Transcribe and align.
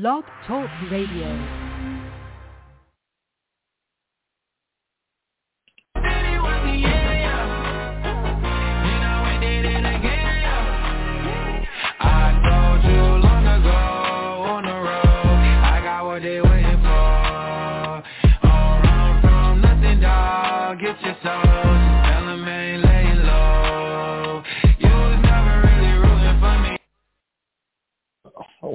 Blog 0.00 0.24
Talk 0.44 0.68
Radio. 0.90 1.63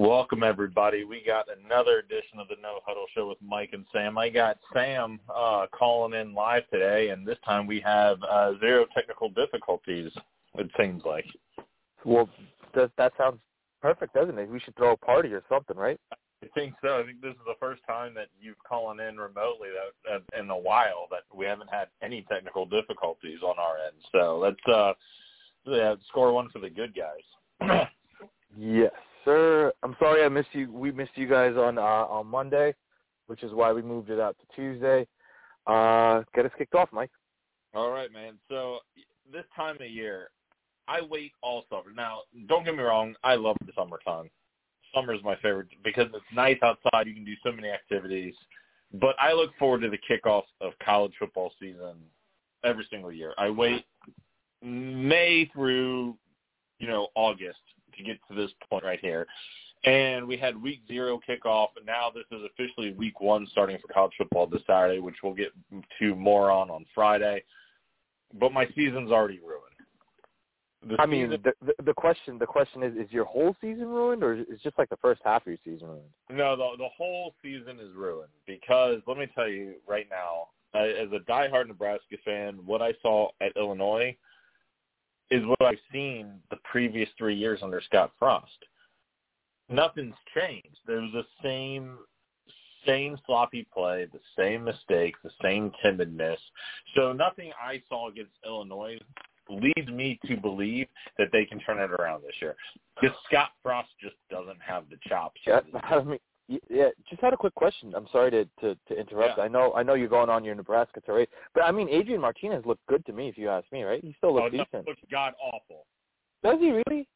Welcome 0.10 0.42
everybody. 0.42 1.04
We 1.04 1.22
got 1.24 1.46
another 1.64 2.00
edition 2.00 2.40
of 2.40 2.48
the 2.48 2.56
No 2.60 2.80
Huddle 2.84 3.06
Show 3.14 3.30
with 3.30 3.38
Mike 3.48 3.70
and 3.74 3.86
Sam. 3.94 4.18
I 4.18 4.30
got 4.30 4.58
Sam 4.74 5.20
uh, 5.30 5.68
calling 5.72 6.20
in 6.20 6.34
live 6.34 6.68
today, 6.72 7.10
and 7.10 7.28
this 7.28 7.38
time 7.46 7.68
we 7.68 7.80
have 7.82 8.18
uh, 8.24 8.54
zero 8.60 8.88
technical 8.92 9.30
difficulties. 9.30 10.12
It 10.56 10.68
seems 10.80 11.04
like. 11.06 11.28
Well, 12.06 12.28
does 12.74 12.90
that 12.98 13.14
sounds 13.20 13.38
perfect, 13.84 14.16
doesn't 14.16 14.36
it? 14.36 14.50
We 14.50 14.60
should 14.62 14.76
throw 14.78 14.94
a 14.94 14.98
party 14.98 15.32
or 15.32 15.44
something, 15.48 15.78
right? 15.78 16.00
I 16.12 16.48
think 16.56 16.74
so. 16.82 17.00
I 17.00 17.06
think 17.06 17.22
this 17.22 17.34
is 17.34 17.46
the 17.46 17.54
first 17.60 17.84
time 17.86 18.16
that 18.16 18.30
you've 18.42 18.58
calling 18.68 18.98
in 19.00 19.18
remotely 19.18 19.68
that, 19.70 20.24
that 20.32 20.40
in 20.40 20.50
a 20.50 20.58
while 20.58 21.06
that 21.12 21.22
we 21.32 21.46
haven't 21.46 21.70
had 21.70 21.90
any 22.02 22.26
technical 22.32 22.66
difficulties 22.66 23.44
on 23.44 23.60
our 23.60 23.76
end. 23.86 23.98
So 24.12 24.40
let's 24.40 24.76
uh, 24.76 24.94
yeah, 25.68 25.94
score 26.08 26.34
one 26.34 26.50
for 26.50 26.58
the 26.58 26.72
good 26.72 26.96
guys. 26.96 27.88
Yes, 28.58 28.92
sir. 29.26 29.72
I'm 29.84 29.96
sorry 30.00 30.24
I 30.24 30.30
missed 30.30 30.50
you. 30.54 30.72
We 30.72 30.92
missed 30.92 31.16
you 31.16 31.28
guys 31.28 31.56
on 31.56 31.78
uh, 31.78 31.82
on 31.82 32.28
Monday, 32.28 32.74
which 33.28 33.44
is 33.44 33.54
why 33.54 33.72
we 33.72 33.82
moved 33.82 34.10
it 34.10 34.20
out 34.20 34.36
to 34.40 34.56
Tuesday. 34.56 35.08
Uh, 35.68 36.24
get 36.34 36.46
us 36.46 36.52
kicked 36.58 36.76
off, 36.76 36.90
Mike. 36.92 37.12
All 37.74 37.92
right, 37.92 38.12
man. 38.12 38.34
So 38.50 38.80
this 39.32 39.46
time 39.56 39.76
of 39.76 39.90
year, 39.90 40.30
I 40.88 41.02
wait 41.02 41.34
all 41.42 41.66
summer. 41.70 41.94
Now, 41.96 42.22
don't 42.48 42.66
get 42.66 42.76
me 42.76 42.82
wrong, 42.82 43.16
I 43.24 43.36
love 43.36 43.58
the 43.66 43.72
summertime. 43.76 44.30
Summer 44.94 45.14
is 45.14 45.24
my 45.24 45.36
favorite 45.36 45.68
because 45.84 46.08
it's 46.14 46.26
nice 46.34 46.58
outside. 46.64 47.06
You 47.06 47.14
can 47.14 47.26
do 47.26 47.36
so 47.44 47.52
many 47.52 47.70
activities. 47.70 48.34
But 48.94 49.16
I 49.20 49.34
look 49.34 49.52
forward 49.60 49.82
to 49.82 49.90
the 49.90 50.00
kickoff 50.00 50.44
of 50.62 50.74
college 50.84 51.14
football 51.20 51.52
season 51.60 51.96
every 52.64 52.88
single 52.90 53.12
year. 53.12 53.34
I 53.38 53.52
wait 53.52 53.86
May 54.64 55.50
through, 55.54 56.18
you 56.80 56.88
know, 56.88 57.10
August 57.16 57.60
to 58.00 58.04
get 58.04 58.18
to 58.30 58.36
this 58.36 58.52
point 58.70 58.84
right 58.84 59.00
here. 59.00 59.28
And 59.86 60.28
we 60.28 60.36
had 60.36 60.62
week 60.62 60.82
zero 60.88 61.20
kickoff, 61.28 61.70
and 61.78 61.86
now 61.86 62.12
this 62.14 62.26
is 62.38 62.44
officially 62.54 62.92
week 62.94 63.22
one 63.22 63.48
starting 63.52 63.78
for 63.80 63.92
college 63.94 64.12
football 64.18 64.46
this 64.46 64.62
Saturday, 64.68 65.00
which 65.00 65.16
we'll 65.24 65.34
get 65.34 65.54
to 66.00 66.16
more 66.16 66.52
on 66.52 66.70
on 66.70 66.86
Friday. 66.94 67.44
But 68.38 68.52
my 68.52 68.68
season's 68.76 69.10
already 69.12 69.40
ruined. 69.40 69.64
The 70.88 71.02
I 71.02 71.06
mean, 71.06 71.30
season- 71.30 71.44
the, 71.62 71.74
the 71.78 71.84
the 71.84 71.94
question 71.94 72.38
the 72.38 72.46
question 72.46 72.84
is: 72.84 72.94
Is 72.98 73.12
your 73.12 73.26
whole 73.26 73.56
season 73.62 73.88
ruined, 73.88 74.22
or 74.24 74.34
is 74.34 74.46
it 74.50 74.60
just 74.62 74.78
like 74.78 74.90
the 74.90 74.98
first 74.98 75.22
half 75.24 75.44
of 75.44 75.48
your 75.48 75.58
season 75.64 75.88
ruined? 75.88 76.10
No, 76.30 76.58
the 76.58 76.78
the 76.78 76.90
whole 76.98 77.34
season 77.42 77.80
is 77.80 77.94
ruined 77.96 78.32
because 78.48 79.02
let 79.08 79.18
me 79.18 79.28
tell 79.34 79.48
you 79.48 79.76
right 79.88 80.08
now, 80.10 80.48
as 80.78 81.08
a 81.14 81.20
diehard 81.30 81.68
Nebraska 81.68 82.18
fan, 82.26 82.60
what 82.66 82.82
I 82.82 82.94
saw 83.02 83.30
at 83.42 83.56
Illinois 83.56 84.16
is 85.32 85.46
what 85.46 85.62
I've 85.62 85.78
seen 85.92 86.40
the 86.50 86.58
previous 86.70 87.10
three 87.18 87.36
years 87.36 87.60
under 87.62 87.82
Scott 87.82 88.12
Frost. 88.18 88.66
Nothing's 89.70 90.16
changed. 90.36 90.80
There 90.88 91.02
was 91.02 91.12
the 91.14 91.26
same 91.44 91.98
same 92.86 93.18
sloppy 93.26 93.68
play, 93.74 94.08
the 94.12 94.20
same 94.38 94.64
mistakes, 94.64 95.20
the 95.24 95.32
same 95.42 95.72
timidness. 95.84 96.38
So 96.96 97.12
nothing 97.12 97.52
I 97.62 97.82
saw 97.90 98.10
against 98.10 98.32
Illinois 98.46 98.98
leads 99.50 99.90
me 99.90 100.20
to 100.28 100.38
believe 100.38 100.88
that 101.18 101.28
they 101.32 101.46
can 101.46 101.60
turn 101.60 101.80
it 101.80 101.92
around 101.92 102.22
this 102.22 102.36
year. 102.42 102.56
Because 103.00 103.16
Scott 103.28 103.50
Frost 103.62 103.90
just 104.02 104.16
doesn't 104.30 104.62
have 104.66 104.86
the 104.90 104.98
chops. 105.08 105.42
Yeah, 105.46 105.60
I 105.84 106.02
mean, 106.04 106.20
yeah. 106.70 106.90
Just 107.10 107.22
had 107.22 107.34
a 107.34 107.38
quick 107.38 107.56
question. 107.56 107.94
I'm 107.96 108.08
sorry 108.12 108.32
to 108.32 108.46
to, 108.62 108.76
to 108.88 109.00
interrupt. 109.00 109.38
Yeah. 109.38 109.44
I 109.44 109.48
know 109.48 109.74
I 109.74 109.84
know 109.84 109.94
you're 109.94 110.08
going 110.10 110.30
on 110.30 110.44
your 110.44 110.56
Nebraska 110.56 111.02
tour, 111.06 111.26
but 111.54 111.64
I 111.64 111.72
mean, 111.72 111.90
Adrian 111.90 112.22
Martinez 112.22 112.66
looked 112.66 112.86
good 112.88 113.06
to 113.06 113.14
me, 113.14 113.28
if 113.30 113.38
you 113.38 113.50
ask 113.50 113.72
me. 113.72 113.84
Right? 113.84 114.04
He 114.04 114.14
still 114.18 114.32
Oh, 114.32 114.44
looks 114.44 114.56
no, 114.56 114.64
decent. 114.66 114.88
looks 114.88 115.02
god 115.12 115.34
awful. 115.42 115.86
Does 116.44 116.60
he 116.60 116.72
really? 116.72 117.08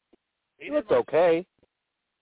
He 0.58 0.72
looks 0.72 0.92
okay. 0.92 1.46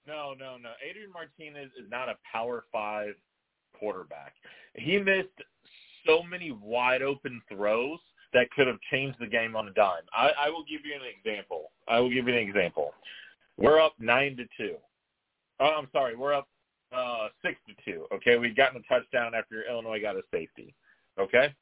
No, 0.08 0.34
no, 0.38 0.58
no. 0.58 0.70
Adrian 0.88 1.12
Martinez 1.12 1.70
is 1.80 1.90
not 1.90 2.10
a 2.10 2.16
Power 2.32 2.64
Five 2.72 3.14
quarterback. 3.78 4.34
He 4.76 4.98
missed 4.98 5.28
so 6.06 6.24
many 6.24 6.52
wide 6.52 7.02
open 7.02 7.42
throws 7.50 8.00
that 8.34 8.50
could 8.52 8.66
have 8.66 8.80
changed 8.92 9.18
the 9.20 9.28
game 9.28 9.56
on 9.56 9.68
a 9.68 9.72
dime. 9.72 10.04
I, 10.14 10.32
I 10.46 10.50
will 10.50 10.64
give 10.64 10.82
you 10.86 10.94
an 10.96 11.02
example. 11.20 11.72
I 11.88 12.00
will 12.00 12.10
give 12.10 12.28
you 12.28 12.34
an 12.34 12.40
example. 12.40 12.94
We're 13.58 13.80
up 13.80 13.94
nine 14.00 14.38
to 14.38 14.46
two. 14.58 14.76
Oh, 15.60 15.76
I'm 15.78 15.88
sorry, 15.92 16.16
we're 16.16 16.34
up 16.34 16.48
uh, 16.96 17.28
six 17.42 17.58
to 17.68 17.74
two. 17.84 18.06
Okay, 18.14 18.38
we'd 18.38 18.56
gotten 18.56 18.82
a 18.82 18.94
touchdown 18.94 19.34
after 19.36 19.64
Illinois 19.70 20.02
got 20.02 20.16
a 20.16 20.22
safety. 20.32 20.74
Okay. 21.20 21.54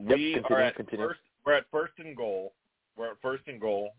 Yep, 0.00 0.16
we 0.16 0.34
continue, 0.34 0.56
are 0.56 0.60
at 0.60 0.76
continue. 0.76 1.06
first. 1.06 1.20
We're 1.44 1.54
at 1.54 1.64
first 1.70 1.92
and 1.98 2.16
goal. 2.16 2.52
We're 2.96 3.12
at 3.12 3.16
first 3.22 3.44
and 3.46 3.60
goal 3.60 3.94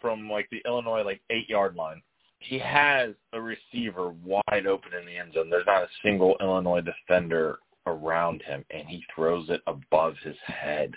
from 0.00 0.30
like 0.30 0.48
the 0.50 0.62
Illinois 0.66 1.02
like 1.02 1.20
eight 1.30 1.48
yard 1.48 1.74
line. 1.76 2.02
He 2.40 2.58
has 2.58 3.14
a 3.32 3.40
receiver 3.40 4.10
wide 4.24 4.66
open 4.66 4.92
in 4.98 5.06
the 5.06 5.16
end 5.16 5.34
zone. 5.34 5.50
There's 5.50 5.66
not 5.66 5.82
a 5.82 5.88
single 6.02 6.36
Illinois 6.40 6.82
defender 6.82 7.58
around 7.86 8.42
him, 8.42 8.64
and 8.70 8.86
he 8.86 9.04
throws 9.14 9.48
it 9.48 9.60
above 9.66 10.14
his 10.22 10.36
head. 10.46 10.92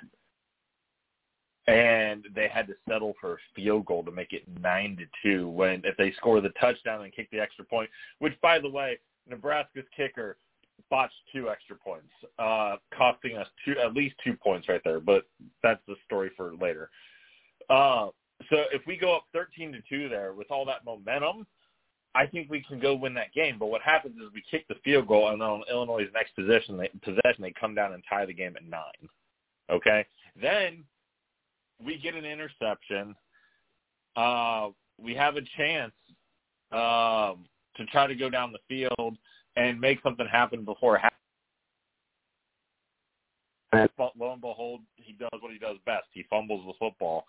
And 1.72 2.28
they 2.36 2.48
had 2.48 2.68
to 2.68 2.74
settle 2.88 3.14
for 3.22 3.34
a 3.34 3.38
field 3.56 3.86
goal 3.86 4.04
to 4.04 4.12
make 4.12 4.34
it 4.34 4.44
nine 4.62 4.98
to 4.98 5.06
two. 5.24 5.50
When 5.50 5.82
if 5.86 5.96
they 5.98 6.12
score 6.14 6.42
the 6.42 6.50
touchdown 6.60 7.04
and 7.04 7.14
kick 7.14 7.30
the 7.32 7.40
extra 7.40 7.64
point, 7.64 7.90
which 8.20 8.34
by 8.42 8.60
the 8.60 8.70
way, 8.70 9.00
Nebraska's 9.30 9.86
kicker 9.96 10.38
botched 10.90 11.14
two 11.32 11.50
extra 11.50 11.76
points, 11.76 12.12
uh, 12.40 12.76
costing 12.96 13.38
us 13.38 13.48
two 13.64 13.76
at 13.80 13.94
least 13.94 14.16
two 14.24 14.34
points 14.34 14.68
right 14.68 14.82
there. 14.84 15.00
But 15.00 15.26
that's 15.64 15.82
the 15.88 15.96
story 16.06 16.32
for 16.36 16.54
later. 16.56 16.90
Uh, 17.70 18.08
so 18.50 18.64
if 18.74 18.82
we 18.88 18.98
go 18.98 19.16
up 19.16 19.26
thirteen 19.32 19.72
to 19.72 19.80
two 19.88 20.10
there 20.10 20.34
with 20.34 20.52
all 20.52 20.66
that 20.66 20.84
momentum, 20.84 21.46
I 22.16 22.26
think 22.26 22.50
we 22.50 22.62
can 22.68 22.80
go 22.80 22.96
win 22.96 23.14
that 23.14 23.34
game. 23.34 23.58
But 23.58 23.68
what 23.68 23.82
happens 23.82 24.16
is 24.18 24.34
we 24.34 24.44
kick 24.50 24.68
the 24.68 24.76
field 24.84 25.08
goal, 25.08 25.30
and 25.30 25.42
on 25.42 25.64
Illinois' 25.70 26.10
next 26.14 26.36
possession, 26.36 26.78
they, 26.78 26.90
possession 27.02 27.42
they 27.42 27.54
come 27.58 27.76
down 27.76 27.94
and 27.94 28.04
tie 28.10 28.26
the 28.26 28.34
game 28.34 28.56
at 28.58 28.66
nine. 28.66 29.10
Okay, 29.70 30.06
then 30.42 30.84
we 31.84 31.98
get 31.98 32.16
an 32.16 32.26
interception. 32.26 33.16
Uh, 34.16 34.70
we 35.02 35.16
have 35.16 35.36
a 35.36 35.42
chance 35.58 35.94
um, 36.72 37.46
to 37.76 37.86
try 37.92 38.08
to 38.08 38.16
go 38.16 38.30
down 38.30 38.52
the 38.52 38.60
field 38.68 39.18
and 39.56 39.80
make 39.80 40.02
something 40.04 40.28
happen 40.32 40.64
before 40.64 40.98
half. 40.98 41.14
But 43.72 44.12
lo 44.20 44.34
and 44.34 44.42
behold, 44.42 44.82
he 44.96 45.14
does 45.14 45.40
what 45.40 45.52
he 45.52 45.58
does 45.58 45.78
best. 45.86 46.06
He 46.14 46.26
fumbles 46.30 46.66
the 46.66 46.74
football, 46.78 47.26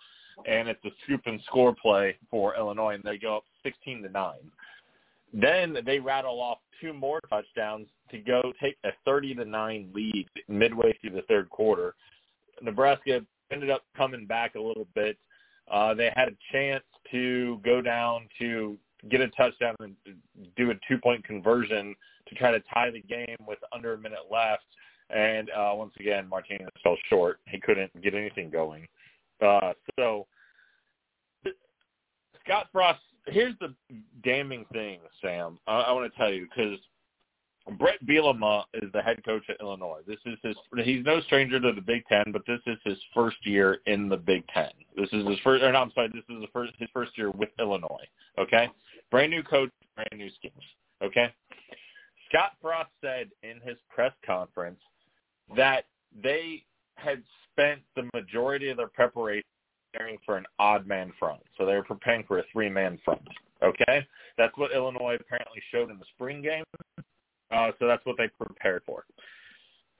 and 0.46 0.68
it's 0.68 0.84
a 0.84 0.90
scoop 1.04 1.22
and 1.26 1.40
score 1.46 1.74
play 1.74 2.16
for 2.30 2.56
Illinois, 2.56 2.94
and 2.94 3.04
they 3.04 3.16
go 3.16 3.36
up 3.36 3.44
16 3.62 4.02
to 4.02 4.08
nine. 4.08 4.50
Then 5.32 5.78
they 5.86 5.98
rattle 5.98 6.40
off 6.40 6.58
two 6.80 6.92
more 6.92 7.20
touchdowns 7.30 7.86
to 8.10 8.18
go 8.18 8.52
take 8.60 8.76
a 8.84 8.90
30 9.04 9.36
to 9.36 9.44
nine 9.44 9.90
lead 9.94 10.28
midway 10.48 10.96
through 11.00 11.10
the 11.10 11.22
third 11.22 11.48
quarter. 11.48 11.94
Nebraska 12.60 13.20
ended 13.52 13.70
up 13.70 13.82
coming 13.96 14.26
back 14.26 14.54
a 14.54 14.60
little 14.60 14.86
bit. 14.94 15.16
Uh, 15.70 15.94
they 15.94 16.10
had 16.14 16.28
a 16.28 16.36
chance 16.50 16.84
to 17.10 17.60
go 17.64 17.80
down 17.80 18.28
to 18.38 18.76
get 19.10 19.20
a 19.20 19.28
touchdown 19.28 19.74
and 19.80 19.94
do 20.56 20.70
a 20.70 20.74
two-point 20.88 21.24
conversion 21.24 21.94
to 22.28 22.34
try 22.34 22.50
to 22.50 22.60
tie 22.72 22.90
the 22.90 23.00
game 23.00 23.36
with 23.46 23.58
under 23.72 23.94
a 23.94 23.98
minute 23.98 24.26
left. 24.30 24.64
And 25.10 25.50
uh, 25.50 25.72
once 25.74 25.92
again, 25.98 26.28
Martinez 26.28 26.68
fell 26.82 26.96
short. 27.08 27.40
He 27.48 27.60
couldn't 27.60 28.00
get 28.02 28.14
anything 28.14 28.50
going. 28.50 28.86
Uh, 29.40 29.72
so 29.98 30.26
Scott 32.44 32.68
Frost, 32.72 33.00
here's 33.26 33.54
the 33.60 33.74
damning 34.24 34.64
thing, 34.72 35.00
Sam. 35.20 35.58
I, 35.66 35.80
I 35.80 35.92
want 35.92 36.12
to 36.12 36.18
tell 36.18 36.32
you 36.32 36.46
because 36.48 36.78
Bret 37.78 38.04
Bielema 38.04 38.64
is 38.74 38.90
the 38.92 39.02
head 39.02 39.24
coach 39.24 39.44
at 39.48 39.60
Illinois. 39.60 40.00
This 40.06 40.18
is 40.26 40.36
his. 40.42 40.56
He's 40.84 41.04
no 41.04 41.20
stranger 41.22 41.60
to 41.60 41.72
the 41.72 41.80
Big 41.80 42.04
Ten, 42.06 42.24
but 42.32 42.42
this 42.46 42.60
is 42.66 42.76
his 42.84 42.98
first 43.14 43.36
year 43.44 43.78
in 43.86 44.08
the 44.08 44.16
Big 44.16 44.44
Ten. 44.48 44.70
This 44.96 45.08
is 45.12 45.26
his 45.26 45.38
first. 45.44 45.62
Or 45.62 45.72
no, 45.72 45.78
I'm 45.78 45.92
sorry. 45.94 46.08
This 46.08 46.24
is 46.28 46.40
the 46.40 46.48
first 46.52 46.72
his 46.78 46.88
first 46.92 47.16
year 47.16 47.30
with 47.30 47.50
Illinois. 47.60 48.04
Okay, 48.38 48.68
brand 49.10 49.30
new 49.30 49.42
coach, 49.42 49.70
brand 49.94 50.08
new 50.16 50.30
schemes. 50.36 50.64
Okay. 51.02 51.32
Scott 52.28 52.52
Frost 52.62 52.90
said 53.02 53.28
in 53.42 53.60
his 53.62 53.76
press 53.94 54.12
conference 54.24 54.80
that 55.54 55.84
they 56.22 56.64
had 56.96 57.22
spent 57.52 57.80
the 57.94 58.08
majority 58.14 58.70
of 58.70 58.78
their 58.78 58.88
preparation 58.88 59.44
preparing 59.92 60.18
for 60.24 60.36
an 60.36 60.46
odd 60.58 60.86
man 60.86 61.12
front. 61.18 61.42
So 61.58 61.66
they 61.66 61.74
were 61.74 61.82
preparing 61.82 62.24
for 62.24 62.38
a 62.38 62.44
three 62.52 62.70
man 62.70 62.98
front. 63.04 63.22
Okay, 63.62 64.06
that's 64.36 64.56
what 64.56 64.72
Illinois 64.72 65.16
apparently 65.20 65.62
showed 65.70 65.90
in 65.90 65.98
the 65.98 66.04
spring 66.14 66.42
game. 66.42 66.64
Uh, 67.52 67.70
so 67.78 67.86
that's 67.86 68.04
what 68.06 68.16
they 68.16 68.28
prepared 68.28 68.82
for. 68.86 69.04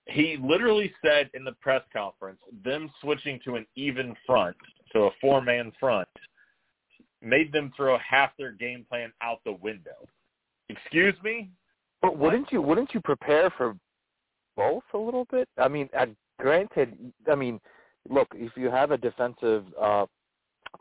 He 0.07 0.37
literally 0.43 0.93
said 1.05 1.31
in 1.35 1.45
the 1.45 1.53
press 1.61 1.83
conference, 1.93 2.41
them 2.65 2.91
switching 3.01 3.39
to 3.45 3.55
an 3.57 3.67
even 3.77 4.17
front, 4.27 4.57
so 4.93 5.05
a 5.05 5.11
four-man 5.21 5.73
front, 5.79 6.09
made 7.21 7.53
them 7.53 7.73
throw 7.77 7.97
half 7.99 8.31
their 8.37 8.53
game 8.53 8.85
plan 8.89 9.13
out 9.23 9.39
the 9.45 9.53
window. 9.53 10.09
Excuse 10.69 11.15
me? 11.23 11.51
But 12.01 12.19
wouldn't 12.19 12.51
you 12.51 12.61
wouldn't 12.61 12.93
you 12.95 13.01
prepare 13.01 13.51
for 13.57 13.77
both 14.57 14.83
a 14.93 14.99
little 14.99 15.27
bit? 15.31 15.49
I 15.57 15.69
mean, 15.69 15.89
at, 15.93 16.09
granted, 16.41 17.13
I 17.31 17.37
mean, 17.37 17.61
look, 18.09 18.29
if 18.35 18.53
you 18.57 18.71
have 18.71 18.91
a 18.91 18.97
defensive 18.97 19.65
uh 19.81 20.07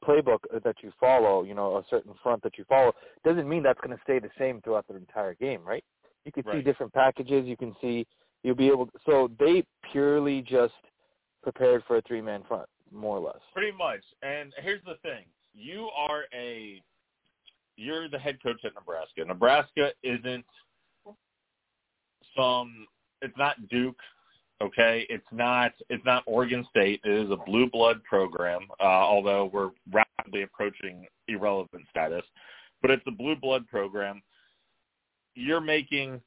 playbook 0.04 0.40
that 0.64 0.78
you 0.82 0.92
follow, 1.00 1.44
you 1.44 1.54
know, 1.54 1.76
a 1.76 1.84
certain 1.90 2.14
front 2.24 2.42
that 2.44 2.58
you 2.58 2.64
follow, 2.68 2.94
doesn't 3.24 3.48
mean 3.48 3.62
that's 3.62 3.80
going 3.82 3.96
to 3.96 4.02
stay 4.04 4.20
the 4.20 4.32
same 4.40 4.62
throughout 4.62 4.88
the 4.88 4.96
entire 4.96 5.36
game, 5.36 5.62
right? 5.64 5.84
You 6.26 6.32
can 6.32 6.44
Right. 6.46 6.58
see 6.58 6.62
different 6.62 6.94
packages. 6.94 7.48
You 7.48 7.58
can 7.58 7.76
see 7.82 8.06
you'll 8.44 8.56
be 8.56 8.68
able. 8.68 8.90
so 9.06 9.30
they 9.40 9.64
purely 9.92 10.42
just 10.42 10.74
prepared 11.44 11.84
for 11.86 11.98
a 11.98 12.02
three 12.04 12.22
man 12.22 12.44
front, 12.44 12.68
more 12.92 13.18
or 13.18 13.22
less. 13.22 13.42
Pretty 13.54 13.72
much. 13.76 14.04
And 14.22 14.54
here's 14.58 14.84
the 14.84 14.96
thing: 15.02 15.26
you 15.54 15.90
are 15.96 16.26
a 16.34 16.82
you're 17.78 18.08
the 18.10 18.20
head 18.20 18.42
coach 18.44 18.64
at 18.66 18.74
Nebraska. 18.76 19.26
Nebraska 19.26 19.92
isn't 20.04 20.46
some. 22.36 22.88
It's 23.22 23.38
not 23.38 23.68
Duke. 23.70 24.00
Okay, 24.62 25.08
it's 25.10 25.26
not. 25.32 25.72
It's 25.90 26.06
not 26.06 26.24
Oregon 26.28 26.66
State. 26.70 27.02
It 27.04 27.12
is 27.12 27.32
a 27.32 27.38
blue 27.38 27.68
blood 27.70 28.04
program. 28.04 28.68
Uh, 28.80 28.84
although 28.84 29.46
we're 29.52 29.72
rapidly 29.92 30.44
approaching 30.44 31.08
irrelevant 31.28 31.84
status, 31.90 32.24
but 32.82 32.92
it's 32.92 33.04
a 33.08 33.12
blue 33.12 33.36
blood 33.36 33.68
program. 33.68 34.22
You're 35.36 35.62
making 35.62 36.22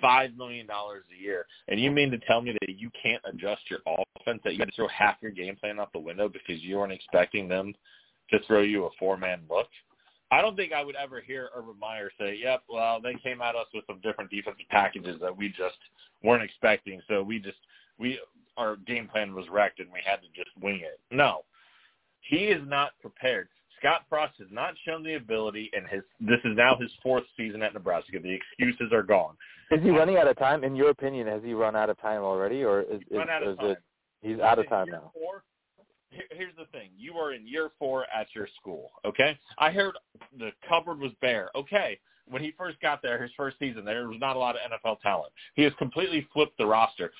five 0.00 0.36
million 0.36 0.66
dollars 0.66 1.04
a 1.16 1.22
year, 1.22 1.46
and 1.68 1.80
you 1.80 1.90
mean 1.90 2.10
to 2.10 2.18
tell 2.18 2.40
me 2.40 2.52
that 2.60 2.78
you 2.78 2.90
can't 3.00 3.22
adjust 3.24 3.62
your 3.70 3.80
offense? 3.86 4.40
That 4.44 4.52
you 4.52 4.60
had 4.60 4.68
to 4.68 4.74
throw 4.74 4.88
half 4.88 5.16
your 5.20 5.30
game 5.30 5.56
plan 5.56 5.80
out 5.80 5.92
the 5.92 5.98
window 5.98 6.28
because 6.28 6.62
you 6.62 6.76
weren't 6.76 6.92
expecting 6.92 7.48
them 7.48 7.74
to 8.30 8.38
throw 8.46 8.62
you 8.62 8.84
a 8.84 8.90
four 8.98 9.16
man 9.16 9.40
look? 9.50 9.68
I 10.30 10.40
don't 10.40 10.56
think 10.56 10.72
I 10.72 10.82
would 10.82 10.96
ever 10.96 11.20
hear 11.20 11.50
Urban 11.54 11.78
Meyer 11.78 12.10
say, 12.18 12.34
"Yep, 12.42 12.64
well, 12.68 13.00
they 13.00 13.14
came 13.22 13.40
at 13.40 13.54
us 13.54 13.66
with 13.72 13.86
some 13.86 14.00
different 14.00 14.30
defensive 14.30 14.68
packages 14.68 15.20
that 15.20 15.36
we 15.36 15.48
just 15.48 15.78
weren't 16.22 16.42
expecting, 16.42 17.00
so 17.08 17.22
we 17.22 17.38
just 17.38 17.58
we 17.98 18.18
our 18.56 18.76
game 18.76 19.08
plan 19.08 19.34
was 19.34 19.48
wrecked 19.48 19.80
and 19.80 19.92
we 19.92 20.00
had 20.04 20.20
to 20.22 20.28
just 20.34 20.50
wing 20.60 20.80
it." 20.80 20.98
No, 21.10 21.44
he 22.20 22.46
is 22.46 22.62
not 22.66 22.92
prepared. 23.00 23.48
Scott 23.84 24.04
Frost 24.08 24.32
has 24.38 24.48
not 24.50 24.74
shown 24.86 25.02
the 25.02 25.14
ability, 25.14 25.70
and 25.74 25.86
his 25.86 26.02
this 26.18 26.38
is 26.44 26.56
now 26.56 26.74
his 26.80 26.90
fourth 27.02 27.24
season 27.36 27.62
at 27.62 27.74
Nebraska. 27.74 28.18
The 28.18 28.32
excuses 28.32 28.92
are 28.92 29.02
gone. 29.02 29.34
Is 29.70 29.82
he 29.82 29.90
running 29.90 30.16
out 30.16 30.26
of 30.26 30.38
time? 30.38 30.64
In 30.64 30.74
your 30.74 30.88
opinion, 30.88 31.26
has 31.26 31.42
he 31.42 31.52
run 31.52 31.76
out 31.76 31.90
of 31.90 32.00
time 32.00 32.22
already, 32.22 32.64
or 32.64 32.80
is, 32.80 33.02
is, 33.10 33.18
of 33.18 33.52
is 33.52 33.58
time. 33.58 33.66
it 33.70 33.78
he's 34.22 34.40
out 34.40 34.58
of 34.58 34.68
time 34.70 34.88
now? 34.90 35.12
Four, 35.12 35.44
here's 36.30 36.56
the 36.56 36.64
thing: 36.72 36.90
you 36.96 37.14
are 37.14 37.34
in 37.34 37.46
year 37.46 37.70
four 37.78 38.06
at 38.14 38.26
your 38.34 38.48
school. 38.58 38.90
Okay, 39.04 39.38
I 39.58 39.70
heard 39.70 39.96
the 40.38 40.50
cupboard 40.66 40.98
was 40.98 41.12
bare. 41.20 41.50
Okay, 41.54 41.98
when 42.26 42.42
he 42.42 42.54
first 42.56 42.80
got 42.80 43.02
there, 43.02 43.20
his 43.20 43.32
first 43.36 43.58
season, 43.58 43.84
there 43.84 44.08
was 44.08 44.18
not 44.18 44.36
a 44.36 44.38
lot 44.38 44.56
of 44.56 44.62
NFL 44.62 45.00
talent. 45.02 45.32
He 45.56 45.62
has 45.62 45.74
completely 45.78 46.26
flipped 46.32 46.56
the 46.56 46.64
roster, 46.64 47.12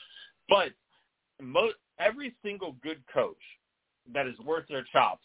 but 0.48 0.70
mo- 1.42 1.72
every 1.98 2.34
single 2.42 2.74
good 2.82 3.02
coach 3.12 3.36
that 4.14 4.26
is 4.26 4.38
worth 4.40 4.66
their 4.68 4.86
chops 4.92 5.24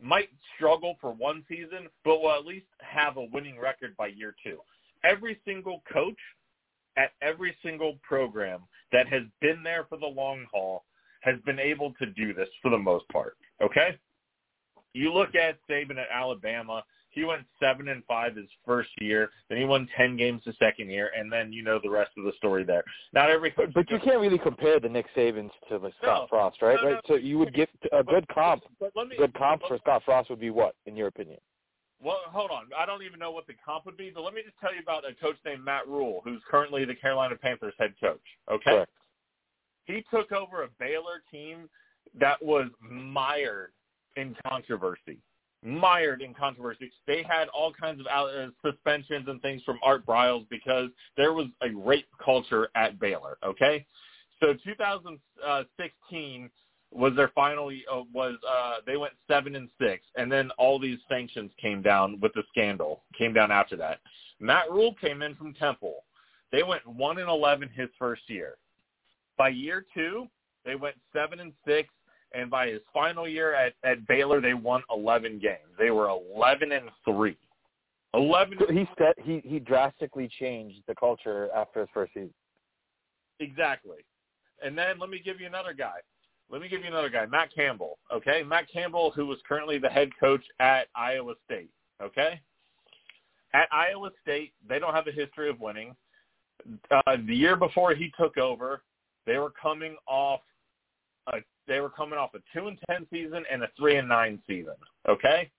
might 0.00 0.28
struggle 0.56 0.96
for 1.00 1.12
one 1.12 1.44
season, 1.48 1.88
but 2.04 2.20
will 2.20 2.32
at 2.32 2.46
least 2.46 2.66
have 2.80 3.16
a 3.16 3.28
winning 3.32 3.58
record 3.58 3.96
by 3.96 4.08
year 4.08 4.34
two. 4.44 4.58
Every 5.04 5.40
single 5.44 5.82
coach 5.92 6.18
at 6.96 7.12
every 7.22 7.56
single 7.62 7.98
program 8.02 8.60
that 8.92 9.08
has 9.08 9.22
been 9.40 9.62
there 9.62 9.86
for 9.88 9.98
the 9.98 10.06
long 10.06 10.46
haul 10.52 10.84
has 11.20 11.36
been 11.44 11.58
able 11.58 11.92
to 11.98 12.06
do 12.06 12.32
this 12.32 12.48
for 12.62 12.70
the 12.70 12.78
most 12.78 13.08
part. 13.08 13.36
Okay? 13.62 13.96
You 14.94 15.12
look 15.12 15.34
at 15.34 15.58
Saban 15.70 15.98
at 15.98 16.08
Alabama, 16.12 16.82
he 17.18 17.24
went 17.24 17.42
seven 17.60 17.88
and 17.88 18.04
five 18.06 18.36
his 18.36 18.46
first 18.64 18.90
year, 19.00 19.30
then 19.48 19.58
he 19.58 19.64
won 19.64 19.88
ten 19.96 20.16
games 20.16 20.42
the 20.46 20.52
second 20.58 20.88
year, 20.88 21.10
and 21.16 21.32
then 21.32 21.52
you 21.52 21.62
know 21.62 21.80
the 21.82 21.90
rest 21.90 22.10
of 22.16 22.24
the 22.24 22.32
story 22.36 22.64
there. 22.64 22.84
Not 23.12 23.30
every 23.30 23.50
coach 23.50 23.70
But 23.74 23.90
you 23.90 23.98
can't 23.98 24.20
really 24.20 24.38
compare 24.38 24.78
the 24.78 24.88
Nick 24.88 25.06
Sabans 25.16 25.50
to 25.68 25.78
the 25.78 25.90
Scott 26.00 26.22
No. 26.22 26.26
Frost, 26.28 26.62
right? 26.62 26.76
No, 26.76 26.88
no. 26.88 26.94
Right. 26.94 27.04
So 27.08 27.14
you 27.16 27.38
would 27.38 27.52
give 27.52 27.68
a 27.92 28.04
good 28.04 28.26
comp. 28.28 28.62
But 28.78 28.94
me 28.94 29.16
Good 29.16 29.34
comp 29.34 29.62
for 29.66 29.78
Scott 29.78 30.02
Frost 30.04 30.30
would 30.30 30.40
be 30.40 30.50
what, 30.50 30.74
in 30.86 30.96
your 30.96 31.08
opinion? 31.08 31.38
Well, 32.00 32.20
hold 32.26 32.52
on. 32.52 32.66
I 32.78 32.86
don't 32.86 33.02
even 33.02 33.18
know 33.18 33.32
what 33.32 33.48
the 33.48 33.54
comp 33.64 33.84
would 33.86 33.96
be, 33.96 34.10
but 34.14 34.22
let 34.22 34.32
me 34.32 34.42
just 34.44 34.54
tell 34.60 34.72
you 34.72 34.80
about 34.80 35.02
a 35.04 35.14
coach 35.14 35.36
named 35.44 35.64
Matt 35.64 35.88
Rhule, 35.88 36.20
who's 36.22 36.40
currently 36.48 36.84
the 36.84 36.94
Carolina 36.94 37.34
Panthers 37.34 37.74
head 37.78 37.94
coach. 38.00 38.20
Okay? 38.50 38.70
Correct. 38.70 38.92
He 39.86 40.04
took 40.12 40.30
over 40.30 40.62
a 40.62 40.68
Baylor 40.78 41.22
team 41.30 41.68
that 42.20 42.40
was 42.40 42.68
mired 42.80 43.72
in 44.16 44.36
controversy. 44.46 45.18
Mired 45.62 46.22
in 46.22 46.34
controversy. 46.34 46.92
They 47.06 47.24
had 47.28 47.48
all 47.48 47.72
kinds 47.72 48.00
of 48.00 48.06
uh, 48.06 48.46
suspensions 48.64 49.26
and 49.28 49.42
things 49.42 49.62
from 49.64 49.78
Art 49.82 50.06
Briles 50.06 50.48
because 50.48 50.90
there 51.16 51.32
was 51.32 51.46
a 51.62 51.70
rape 51.74 52.06
culture 52.24 52.68
at 52.76 53.00
Baylor. 53.00 53.38
Okay, 53.44 53.84
so 54.40 54.54
2016 54.64 56.50
was 56.92 57.14
their 57.16 57.28
final. 57.34 57.68
Uh, 57.68 58.02
was 58.12 58.36
uh, 58.48 58.76
they 58.86 58.96
went 58.96 59.14
seven 59.26 59.56
and 59.56 59.68
six, 59.80 60.04
and 60.16 60.30
then 60.30 60.50
all 60.58 60.78
these 60.78 60.98
sanctions 61.08 61.50
came 61.60 61.82
down 61.82 62.20
with 62.20 62.32
the 62.34 62.44
scandal. 62.50 63.02
Came 63.18 63.32
down 63.32 63.50
after 63.50 63.76
that. 63.76 63.98
Matt 64.40 64.70
Rhule 64.70 64.94
came 65.00 65.22
in 65.22 65.34
from 65.34 65.54
Temple. 65.54 66.04
They 66.52 66.62
went 66.62 66.86
one 66.86 67.18
and 67.18 67.28
eleven 67.28 67.68
his 67.68 67.88
first 67.98 68.22
year. 68.28 68.54
By 69.36 69.48
year 69.48 69.84
two, 69.92 70.28
they 70.64 70.76
went 70.76 70.96
seven 71.12 71.40
and 71.40 71.52
six, 71.66 71.88
and 72.32 72.50
by 72.50 72.68
his 72.68 72.80
final 72.92 73.26
year 73.28 73.54
at, 73.54 73.74
at 73.84 74.06
Baylor, 74.06 74.40
they 74.40 74.54
won 74.54 74.82
eleven 74.94 75.38
games. 75.38 75.68
They 75.78 75.90
were 75.90 76.08
eleven 76.08 76.72
and 76.72 76.90
three. 77.04 77.36
Eleven 78.14 78.58
So 78.58 78.72
he 78.72 78.88
said 78.98 79.14
he 79.22 79.40
he 79.44 79.58
drastically 79.58 80.28
changed 80.40 80.78
the 80.86 80.94
culture 80.94 81.48
after 81.54 81.80
his 81.80 81.88
first 81.92 82.12
season. 82.14 82.34
exactly. 83.40 83.98
And 84.62 84.76
then 84.76 84.98
let 84.98 85.08
me 85.08 85.20
give 85.24 85.40
you 85.40 85.46
another 85.46 85.72
guy. 85.72 85.98
Let 86.50 86.62
me 86.62 86.68
give 86.68 86.80
you 86.80 86.88
another 86.88 87.10
guy, 87.10 87.26
Matt 87.26 87.54
Campbell. 87.54 87.98
Okay, 88.12 88.42
Matt 88.42 88.70
Campbell, 88.72 89.12
who 89.14 89.26
was 89.26 89.38
currently 89.46 89.78
the 89.78 89.88
head 89.88 90.10
coach 90.18 90.42
at 90.60 90.88
Iowa 90.94 91.34
State. 91.44 91.70
Okay, 92.02 92.40
at 93.54 93.68
Iowa 93.72 94.10
State, 94.22 94.52
they 94.68 94.78
don't 94.78 94.94
have 94.94 95.06
a 95.06 95.12
history 95.12 95.48
of 95.48 95.60
winning. 95.60 95.94
Uh, 96.90 97.16
the 97.26 97.34
year 97.34 97.54
before 97.56 97.94
he 97.94 98.10
took 98.18 98.36
over, 98.36 98.82
they 99.26 99.38
were 99.38 99.52
coming 99.60 99.96
off 100.06 100.40
a 101.32 101.38
they 101.68 101.80
were 101.80 101.90
coming 101.90 102.18
off 102.18 102.34
a 102.34 102.38
two 102.52 102.66
and 102.66 102.78
ten 102.88 103.06
season 103.12 103.44
and 103.50 103.62
a 103.62 103.68
three 103.78 103.96
and 103.96 104.08
nine 104.08 104.40
season. 104.46 104.74
Okay, 105.08 105.50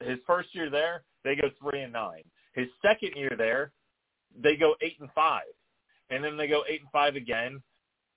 his 0.00 0.18
first 0.26 0.48
year 0.54 0.70
there, 0.70 1.02
they 1.22 1.36
go 1.36 1.48
three 1.60 1.82
and 1.82 1.92
nine. 1.92 2.22
His 2.54 2.66
second 2.82 3.12
year 3.14 3.32
there, 3.36 3.70
they 4.42 4.56
go 4.56 4.74
eight 4.80 4.96
and 5.00 5.10
five, 5.14 5.52
and 6.10 6.24
then 6.24 6.36
they 6.36 6.48
go 6.48 6.64
eight 6.68 6.80
and 6.80 6.90
five 6.90 7.14
again, 7.14 7.62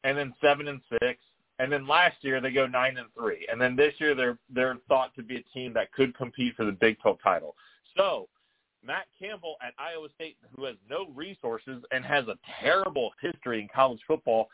and 0.04 0.18
then 0.18 0.34
seven 0.42 0.68
and 0.68 0.82
six, 1.02 1.20
and 1.60 1.72
then 1.72 1.88
last 1.88 2.18
year 2.22 2.42
they 2.42 2.52
go 2.52 2.66
nine 2.66 2.98
and 2.98 3.08
three, 3.18 3.48
and 3.52 3.62
then 3.62 3.76
this 3.76 3.94
year 4.00 4.16
they're 4.16 4.38
they're 4.50 4.78
thought 4.88 5.14
to 5.16 5.24
be 5.24 5.38
a 5.38 5.44
team 5.54 5.74
that 5.74 5.92
could 5.92 6.16
compete 6.18 6.56
for 6.56 6.66
the 6.66 6.72
Big 6.72 7.00
12 7.02 7.18
title. 7.24 7.56
So 7.96 8.28
Matt 8.86 9.06
Campbell 9.20 9.56
at 9.66 9.74
Iowa 9.78 10.08
State, 10.16 10.38
who 10.56 10.66
has 10.66 10.76
no 10.90 11.08
resources 11.16 11.84
and 11.92 12.04
has 12.04 12.28
a 12.28 12.38
terrible 12.62 13.12
history 13.22 13.62
in 13.62 13.68
college 13.74 14.02
football, 14.08 14.50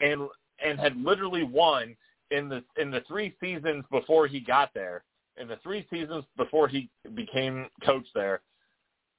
and 0.00 0.28
and 0.64 0.78
had 0.78 0.96
literally 0.96 1.44
won 1.44 1.96
in 2.30 2.48
the 2.48 2.62
in 2.80 2.90
the 2.90 3.02
three 3.08 3.34
seasons 3.40 3.84
before 3.90 4.26
he 4.26 4.40
got 4.40 4.72
there, 4.74 5.04
in 5.40 5.48
the 5.48 5.58
three 5.62 5.86
seasons 5.90 6.24
before 6.36 6.68
he 6.68 6.90
became 7.14 7.66
coach 7.84 8.06
there, 8.14 8.40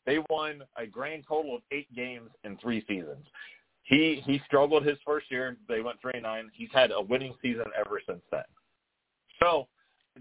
they 0.06 0.20
won 0.30 0.62
a 0.78 0.86
grand 0.86 1.24
total 1.28 1.56
of 1.56 1.62
eight 1.72 1.94
games 1.96 2.30
in 2.44 2.58
three 2.58 2.84
seasons. 2.88 3.26
He 3.84 4.22
he 4.26 4.42
struggled 4.46 4.86
his 4.86 4.98
first 5.06 5.32
year. 5.32 5.58
They 5.68 5.82
went 5.82 6.02
three 6.02 6.14
and 6.16 6.24
nine. 6.24 6.50
He's 6.54 6.70
had 6.72 6.92
a 6.92 7.02
winning 7.02 7.34
season 7.42 7.66
ever 7.78 8.02
since 8.08 8.22
then. 8.32 8.44
So 9.42 9.68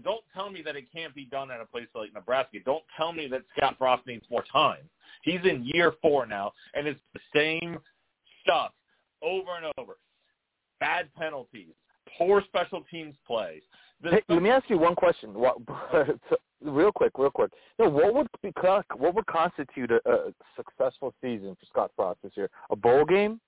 don't 0.03 0.23
tell 0.33 0.49
me 0.49 0.61
that 0.63 0.75
it 0.75 0.91
can't 0.91 1.13
be 1.13 1.25
done 1.25 1.51
at 1.51 1.61
a 1.61 1.65
place 1.65 1.87
like 1.93 2.13
Nebraska. 2.13 2.57
Don't 2.65 2.83
tell 2.95 3.11
me 3.11 3.27
that 3.27 3.41
Scott 3.55 3.75
Frost 3.77 4.05
needs 4.07 4.25
more 4.29 4.43
time. 4.51 4.89
He's 5.23 5.41
in 5.43 5.65
year 5.65 5.93
four 6.01 6.25
now, 6.25 6.53
and 6.73 6.87
it's 6.87 6.99
the 7.13 7.19
same 7.35 7.77
stuff 8.41 8.71
over 9.21 9.51
and 9.57 9.73
over. 9.77 9.97
Bad 10.79 11.13
penalties, 11.15 11.73
poor 12.17 12.43
special 12.47 12.83
teams 12.91 13.15
plays. 13.25 13.61
The 14.01 14.11
Hey, 14.11 14.21
let 14.29 14.41
me 14.41 14.49
ask 14.49 14.69
you 14.69 14.77
one 14.77 14.95
question. 14.95 15.33
What, 15.33 15.57
real 16.61 16.91
quick, 16.91 17.11
real 17.17 17.29
quick. 17.29 17.51
No, 17.77 17.89
what 17.89 18.13
would 18.13 18.27
be, 18.41 18.51
what 18.95 19.15
would 19.15 19.25
constitute 19.25 19.91
a, 19.91 19.99
a 20.09 20.33
successful 20.55 21.13
season 21.21 21.55
for 21.59 21.65
Scott 21.65 21.91
Frost 21.95 22.19
this 22.23 22.31
year? 22.35 22.49
A 22.71 22.75
bowl 22.75 23.05
game? 23.05 23.39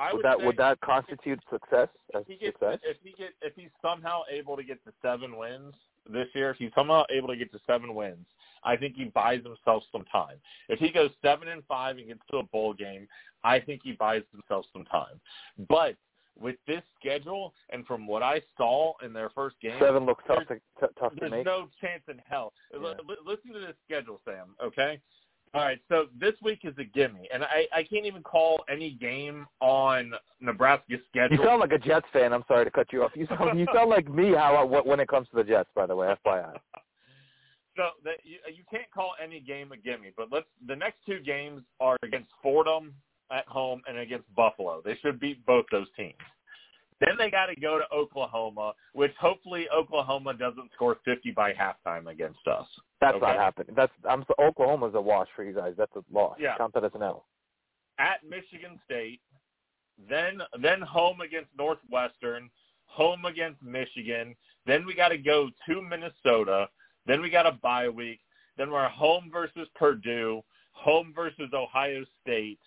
I 0.00 0.12
Would 0.12 0.16
would 0.16 0.24
that 0.24 0.40
would 0.40 0.56
that 0.58 0.80
constitute 0.80 1.40
success 1.50 1.88
as 2.14 2.22
if 2.22 2.26
he 2.28 2.36
gets 2.36 2.58
success? 2.60 2.78
if 2.84 2.96
he 3.02 3.14
get 3.18 3.30
if 3.42 3.54
he's 3.56 3.70
somehow 3.82 4.22
able 4.30 4.56
to 4.56 4.62
get 4.62 4.82
to 4.84 4.92
seven 5.02 5.36
wins 5.36 5.74
this 6.08 6.28
year, 6.34 6.50
if 6.50 6.56
he's 6.56 6.70
somehow 6.74 7.02
able 7.10 7.28
to 7.28 7.36
get 7.36 7.50
to 7.52 7.58
seven 7.66 7.94
wins, 7.94 8.26
I 8.62 8.76
think 8.76 8.94
he 8.96 9.04
buys 9.06 9.42
himself 9.42 9.82
some 9.90 10.04
time. 10.04 10.36
If 10.68 10.78
he 10.78 10.90
goes 10.90 11.10
seven 11.20 11.48
and 11.48 11.64
five 11.66 11.98
and 11.98 12.06
gets 12.06 12.20
to 12.30 12.38
a 12.38 12.42
bowl 12.44 12.74
game, 12.74 13.08
I 13.42 13.58
think 13.58 13.80
he 13.82 13.92
buys 13.92 14.22
himself 14.32 14.66
some 14.72 14.84
time. 14.84 15.20
But 15.68 15.96
with 16.40 16.56
this 16.66 16.82
schedule 16.98 17.52
and 17.70 17.86
from 17.86 18.06
what 18.06 18.22
I 18.22 18.40
saw 18.56 18.92
in 19.04 19.12
their 19.12 19.30
first 19.30 19.56
game, 19.60 19.78
seven 19.80 20.04
looks 20.06 20.24
tough 20.26 20.46
to 20.48 20.54
t- 20.54 20.94
tough 20.98 21.14
to 21.14 21.28
there's 21.28 21.44
no 21.44 21.68
chance 21.80 22.02
in 22.08 22.20
hell. 22.28 22.52
Yeah. 22.72 22.94
Listen 23.26 23.52
to 23.52 23.60
this 23.60 23.74
schedule, 23.84 24.20
Sam. 24.24 24.54
Okay. 24.62 25.00
All 25.54 25.62
right. 25.62 25.78
So 25.88 26.06
this 26.18 26.34
week 26.42 26.60
is 26.64 26.74
a 26.78 26.84
gimme, 26.84 27.28
and 27.32 27.42
I, 27.42 27.66
I 27.74 27.82
can't 27.82 28.04
even 28.04 28.22
call 28.22 28.64
any 28.70 28.90
game 28.92 29.46
on 29.60 30.12
Nebraska's 30.40 31.00
schedule. 31.08 31.38
You 31.38 31.44
sound 31.44 31.60
like 31.60 31.72
a 31.72 31.78
Jets 31.78 32.06
fan. 32.12 32.32
I'm 32.32 32.44
sorry 32.48 32.64
to 32.64 32.70
cut 32.70 32.92
you 32.92 33.02
off. 33.02 33.12
You 33.14 33.26
sound 33.26 33.58
you 33.58 33.66
sound 33.74 33.90
like 33.90 34.08
me. 34.08 34.32
How 34.32 34.64
when 34.66 35.00
it 35.00 35.08
comes 35.08 35.28
to 35.30 35.36
the 35.36 35.44
Jets, 35.44 35.70
by 35.74 35.86
the 35.86 35.96
way, 35.96 36.14
FYI. 36.26 36.56
So 37.76 37.90
that 38.02 38.16
you, 38.24 38.38
you 38.48 38.64
can't 38.68 38.90
call 38.92 39.12
any 39.22 39.38
game 39.38 39.70
a 39.70 39.76
gimme, 39.76 40.10
but 40.16 40.32
let's. 40.32 40.46
The 40.66 40.74
next 40.74 40.96
two 41.06 41.20
games 41.20 41.62
are 41.78 41.96
against 42.02 42.28
Fordham 42.42 42.92
at 43.30 43.46
home 43.46 43.82
and 43.88 43.98
against 43.98 44.32
Buffalo. 44.34 44.82
They 44.84 44.96
should 45.02 45.20
beat 45.20 45.44
both 45.46 45.66
those 45.70 45.86
teams. 45.96 46.14
Then 47.00 47.10
they 47.16 47.30
got 47.30 47.46
to 47.46 47.54
go 47.60 47.78
to 47.78 47.84
Oklahoma, 47.94 48.72
which 48.92 49.12
hopefully 49.20 49.68
Oklahoma 49.74 50.34
doesn't 50.34 50.72
score 50.74 50.96
50 51.04 51.30
by 51.30 51.52
halftime 51.52 52.08
against 52.10 52.44
us. 52.48 52.66
That's 53.00 53.16
Okay. 53.16 53.26
not 53.26 53.36
happening. 53.36 53.74
That's 53.76 53.92
I'm 54.08 54.24
so 54.26 54.34
Oklahoma's 54.44 54.94
a 54.94 55.00
wash 55.00 55.28
for 55.36 55.44
you 55.44 55.52
guys. 55.52 55.74
That's 55.78 55.94
a 55.94 56.02
loss. 56.12 56.36
Yeah. 56.40 56.56
Count 56.56 56.74
that 56.74 56.84
as 56.84 56.90
an 56.94 57.02
L. 57.02 57.26
At 58.00 58.24
Michigan 58.28 58.80
State, 58.84 59.20
then 60.08 60.40
then 60.60 60.80
home 60.80 61.20
against 61.20 61.50
Northwestern, 61.56 62.50
home 62.86 63.24
against 63.24 63.62
Michigan. 63.62 64.34
Then 64.66 64.84
we 64.84 64.94
got 64.94 65.08
to 65.08 65.18
go 65.18 65.50
to 65.68 65.82
Minnesota. 65.82 66.68
Then 67.06 67.20
we 67.22 67.30
got 67.30 67.46
a 67.46 67.52
bye 67.52 67.88
week. 67.88 68.20
Then 68.56 68.70
we're 68.70 68.88
home 68.88 69.30
versus 69.32 69.68
Purdue, 69.76 70.42
home 70.72 71.12
versus 71.14 71.50
Ohio 71.54 72.04
State, 72.22 72.58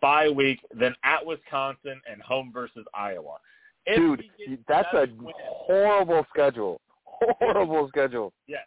bye 0.00 0.28
week. 0.28 0.60
Then 0.78 0.94
at 1.04 1.24
Wisconsin 1.24 2.00
and 2.10 2.20
home 2.22 2.50
versus 2.52 2.84
Iowa. 2.94 3.38
If 3.86 3.96
Dude, 3.96 4.24
that's 4.68 4.92
a 4.94 5.06
horrible 5.38 6.26
schedule. 6.32 6.80
Horrible 7.04 7.88
schedule. 7.88 8.32
Yes. 8.46 8.66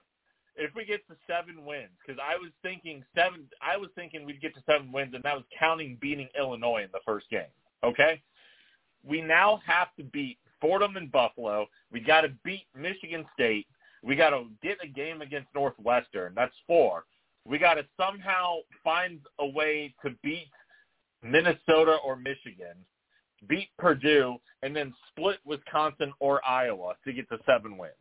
If 0.56 0.76
we 0.76 0.86
get 0.86 1.06
to 1.08 1.16
seven 1.28 1.66
wins, 1.66 1.90
because 2.06 2.20
I 2.22 2.36
was 2.36 2.52
thinking 2.64 3.04
seven, 3.16 3.48
I 3.62 3.78
was 3.78 3.90
thinking 3.96 4.26
we'd 4.26 4.42
get 4.42 4.54
to 4.56 4.62
seven 4.66 4.92
wins, 4.92 5.14
and 5.14 5.24
that 5.24 5.36
was 5.36 5.46
counting 5.58 5.98
beating 6.02 6.28
Illinois 6.38 6.84
in 6.84 6.90
the 6.92 7.00
first 7.06 7.30
game. 7.30 7.52
Okay. 7.84 8.22
We 9.06 9.22
now 9.22 9.62
have 9.66 9.90
to 9.98 10.04
beat 10.04 10.38
Fordham 10.60 10.98
and 10.98 11.12
Buffalo. 11.12 11.68
We 11.92 12.02
got 12.02 12.22
to 12.22 12.30
beat 12.44 12.66
Michigan 12.76 13.26
State. 13.34 13.68
We 14.04 14.16
got 14.16 14.32
to 14.32 14.46
get 14.62 14.78
a 14.84 14.88
game 14.88 15.22
against 15.22 15.48
Northwestern. 15.56 16.34
That's 16.36 16.56
four. 16.68 17.06
We 17.46 17.58
got 17.58 17.76
to 17.76 17.86
somehow 17.98 18.58
find 18.84 19.20
a 19.40 19.48
way 19.48 19.94
to 20.04 20.12
beat 20.24 20.50
Minnesota 21.24 21.98
or 22.06 22.16
Michigan, 22.16 22.76
beat 23.48 23.70
Purdue, 23.78 24.38
and 24.64 24.76
then 24.76 24.94
split 25.10 25.40
Wisconsin 25.46 26.14
or 26.20 26.46
Iowa 26.46 26.96
to 27.06 27.14
get 27.14 27.30
to 27.30 27.38
seven 27.46 27.78
wins 27.78 27.94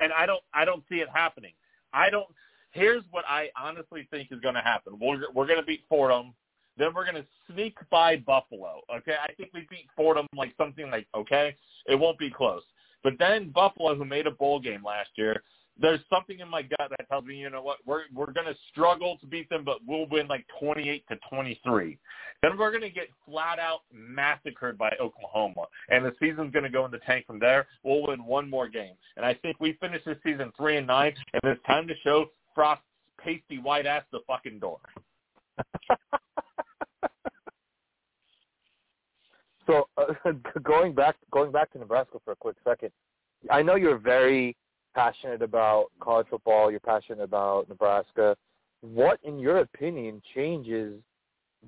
and 0.00 0.12
I 0.12 0.26
don't 0.26 0.42
I 0.54 0.64
don't 0.64 0.82
see 0.88 0.96
it 0.96 1.08
happening. 1.12 1.52
I 1.92 2.10
don't. 2.10 2.26
Here's 2.72 3.02
what 3.10 3.24
I 3.26 3.48
honestly 3.60 4.06
think 4.10 4.28
is 4.30 4.40
going 4.40 4.54
to 4.54 4.60
happen. 4.60 4.98
We're 5.00 5.30
we're 5.34 5.46
going 5.46 5.60
to 5.60 5.66
beat 5.66 5.84
Fordham, 5.88 6.34
then 6.76 6.88
we're 6.94 7.10
going 7.10 7.22
to 7.22 7.26
sneak 7.52 7.76
by 7.90 8.16
Buffalo. 8.16 8.80
Okay, 8.94 9.14
I 9.22 9.32
think 9.34 9.50
we 9.54 9.66
beat 9.70 9.86
Fordham 9.96 10.26
like 10.36 10.54
something 10.56 10.90
like 10.90 11.06
okay, 11.14 11.56
it 11.86 11.94
won't 11.94 12.18
be 12.18 12.30
close. 12.30 12.62
But 13.02 13.14
then 13.18 13.50
Buffalo, 13.50 13.94
who 13.94 14.04
made 14.04 14.26
a 14.26 14.32
bowl 14.32 14.60
game 14.60 14.82
last 14.84 15.10
year, 15.14 15.42
there's 15.80 16.00
something 16.10 16.40
in 16.40 16.48
my 16.48 16.62
gut 16.62 16.90
that 16.90 17.08
tells 17.08 17.24
me, 17.24 17.36
you 17.36 17.50
know 17.50 17.62
what, 17.62 17.78
we're 17.86 18.02
we're 18.14 18.32
to 18.46 18.56
struggle 18.70 19.16
to 19.20 19.26
beat 19.26 19.48
them, 19.48 19.64
but 19.64 19.78
we'll 19.86 20.06
win 20.06 20.26
like 20.26 20.44
28 20.60 21.04
to 21.08 21.16
23. 21.30 21.98
Then 22.42 22.58
we're 22.58 22.70
to 22.82 22.90
get 22.90 23.08
flat 23.24 23.58
out 23.58 23.80
massacred 23.92 24.76
by 24.78 24.92
Oklahoma, 25.00 25.66
and 25.88 26.04
the 26.04 26.12
season's 26.20 26.52
to 26.64 26.70
go 26.70 26.84
in 26.84 26.90
the 26.90 26.98
tank 26.98 27.26
from 27.26 27.38
there. 27.38 27.66
We'll 27.82 28.06
win 28.06 28.24
one 28.24 28.48
more 28.48 28.68
game, 28.68 28.94
and 29.16 29.24
I 29.24 29.34
think 29.34 29.56
we 29.60 29.74
finish 29.80 30.02
this 30.04 30.18
season 30.24 30.52
three 30.56 30.76
and 30.76 30.86
nine, 30.86 31.14
and 31.32 31.42
it's 31.44 31.64
time 31.66 31.86
to 31.88 31.94
show 32.02 32.26
Frost's 32.54 32.82
pasty 33.22 33.58
white 33.58 33.86
ass 33.86 34.04
the 34.12 34.20
fucking 34.26 34.58
door. 34.58 34.78
So 39.68 39.86
uh, 39.98 40.32
going 40.62 40.94
back 40.94 41.16
going 41.30 41.52
back 41.52 41.70
to 41.72 41.78
Nebraska 41.78 42.18
for 42.24 42.32
a 42.32 42.36
quick 42.36 42.56
second, 42.64 42.90
I 43.50 43.62
know 43.62 43.76
you're 43.76 43.98
very 43.98 44.56
passionate 44.98 45.42
about 45.42 45.86
college 46.00 46.26
football. 46.28 46.70
You're 46.70 46.80
passionate 46.80 47.22
about 47.22 47.68
Nebraska. 47.68 48.36
What, 48.80 49.20
in 49.22 49.38
your 49.38 49.58
opinion, 49.58 50.20
changes 50.34 51.00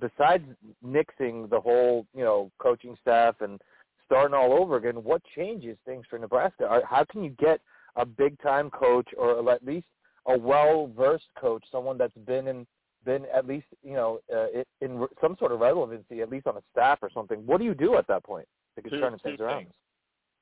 besides 0.01 0.45
nixing 0.85 1.49
the 1.51 1.61
whole 1.61 2.07
you 2.15 2.25
know 2.25 2.51
coaching 2.59 2.97
staff 3.01 3.37
and 3.41 3.61
starting 4.05 4.35
all 4.35 4.53
over 4.53 4.77
again? 4.77 4.97
What 5.05 5.23
changes 5.37 5.77
things 5.85 6.05
for 6.11 6.19
Nebraska? 6.19 6.83
How 6.89 7.05
can 7.05 7.23
you 7.23 7.31
get 7.31 7.61
a 7.97 8.05
big 8.05 8.41
time 8.41 8.71
coach 8.71 9.09
or 9.17 9.49
at 9.53 9.65
least 9.65 9.87
a 10.27 10.37
well 10.37 10.91
versed 10.97 11.29
coach, 11.41 11.65
someone 11.71 11.99
that's 11.99 12.17
been 12.27 12.49
in 12.49 12.67
been 13.05 13.25
at 13.35 13.47
least 13.47 13.67
you 13.83 13.95
know 13.95 14.21
uh, 14.35 14.47
in, 14.81 15.07
some 15.21 15.37
sort 15.39 15.53
of 15.53 15.61
relevancy, 15.61 16.21
at 16.21 16.31
least 16.31 16.47
on 16.47 16.57
a 16.57 16.63
staff 16.73 16.99
or 17.01 17.11
something. 17.15 17.47
What 17.47 17.59
do 17.59 17.65
you 17.65 17.75
do 17.75 17.97
at 17.97 18.07
that 18.09 18.25
point 18.25 18.47
to 18.77 18.83
Two- 18.91 19.01
turning 19.01 19.21
things 19.21 19.41
around? 19.41 19.67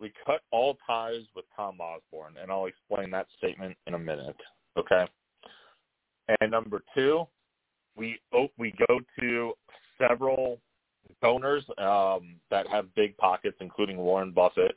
We 0.01 0.13
cut 0.25 0.43
all 0.51 0.77
ties 0.87 1.23
with 1.35 1.45
Tom 1.57 1.79
Osborne, 1.81 2.35
and 2.41 2.51
I'll 2.51 2.67
explain 2.67 3.11
that 3.11 3.27
statement 3.39 3.77
in 3.87 3.95
a 3.95 3.99
minute. 3.99 4.37
Okay. 4.77 5.07
And 6.41 6.51
number 6.51 6.83
two, 6.95 7.27
we 7.97 8.19
oh, 8.35 8.49
we 8.59 8.75
go 8.87 9.01
to 9.21 9.53
several 9.99 10.61
donors 11.23 11.65
um, 11.79 12.37
that 12.51 12.69
have 12.69 12.95
big 12.95 13.17
pockets, 13.17 13.57
including 13.61 13.97
Warren 13.97 14.31
Buffett, 14.31 14.77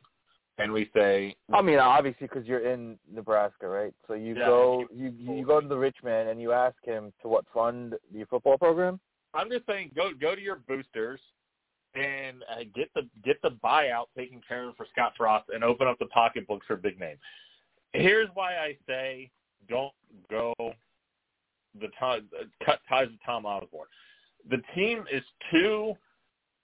and 0.58 0.72
we 0.72 0.90
say, 0.94 1.36
I 1.54 1.62
mean, 1.62 1.80
obviously, 1.80 2.28
because 2.28 2.46
you're 2.46 2.72
in 2.72 2.98
Nebraska, 3.12 3.68
right? 3.68 3.94
So 4.08 4.14
you 4.14 4.36
Yeah, 4.36 4.46
go, 4.46 4.86
you 4.94 5.14
you 5.18 5.46
go 5.46 5.60
to 5.60 5.68
the 5.68 5.78
rich 5.78 5.98
man 6.04 6.28
and 6.28 6.42
you 6.42 6.52
ask 6.52 6.76
him 6.84 7.12
to 7.22 7.28
what 7.28 7.46
fund 7.54 7.96
the 8.14 8.26
football 8.26 8.58
program. 8.58 9.00
I'm 9.34 9.50
just 9.50 9.66
saying, 9.66 9.92
go 9.96 10.12
go 10.20 10.36
to 10.36 10.42
your 10.42 10.58
boosters 10.68 11.20
and 11.96 12.44
uh, 12.50 12.64
get 12.74 12.90
the 12.96 13.08
get 13.24 13.42
the 13.42 13.52
buyout 13.64 14.06
taken 14.18 14.42
care 14.48 14.70
of 14.70 14.76
for 14.76 14.86
Scott 14.92 15.14
Frost, 15.18 15.50
and 15.54 15.64
open 15.64 15.88
up 15.88 16.00
the 16.00 16.06
pocketbooks 16.08 16.66
for 16.68 16.76
big 16.76 17.00
name. 17.00 17.18
Here's 17.94 18.30
why 18.34 18.56
I 18.58 18.78
say 18.88 19.30
don't 19.70 19.94
go 20.30 20.54
the 21.80 21.88
time, 22.00 22.28
cut 22.66 22.80
ties 22.88 23.08
with 23.08 23.20
Tom 23.26 23.46
Osborne. 23.46 23.88
The 24.50 24.62
team 24.76 25.06
is 25.12 25.24
too 25.52 25.94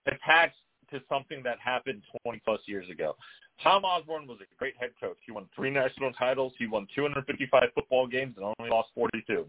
attached 0.06 0.56
to 0.92 1.02
something 1.10 1.42
that 1.44 1.58
happened 1.60 2.02
20 2.24 2.42
plus 2.46 2.62
years 2.66 2.90
ago. 2.90 3.16
Tom 3.64 3.86
Osborne 3.86 4.28
was 4.28 4.38
a 4.42 4.56
great 4.58 4.76
head 4.80 4.92
coach. 5.00 5.18
He 5.26 5.32
won 5.32 5.48
three 5.56 5.70
national 5.70 6.14
titles. 6.14 6.54
He 6.58 6.68
won 6.68 6.88
255 6.96 7.64
football 7.74 8.08
games 8.08 8.36
and 8.38 8.46
only 8.46 8.70
lost 8.70 8.90
42. 8.96 9.46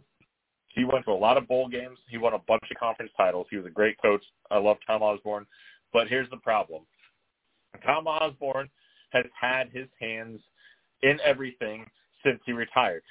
He 0.78 0.84
went 0.84 1.04
to 1.06 1.10
a 1.10 1.12
lot 1.12 1.36
of 1.36 1.48
bowl 1.48 1.66
games. 1.66 1.98
He 2.08 2.18
won 2.18 2.34
a 2.34 2.38
bunch 2.38 2.62
of 2.70 2.76
conference 2.78 3.10
titles. 3.16 3.48
He 3.50 3.56
was 3.56 3.66
a 3.66 3.70
great 3.70 4.00
coach. 4.00 4.22
I 4.48 4.58
love 4.58 4.76
Tom 4.86 5.02
Osborne. 5.02 5.44
But 5.92 6.06
here's 6.06 6.30
the 6.30 6.36
problem. 6.36 6.82
Tom 7.84 8.06
Osborne 8.06 8.70
has 9.10 9.24
had 9.38 9.70
his 9.70 9.88
hands 9.98 10.40
in 11.02 11.18
everything 11.24 11.84
since 12.24 12.38
he 12.46 12.52
retired. 12.52 13.02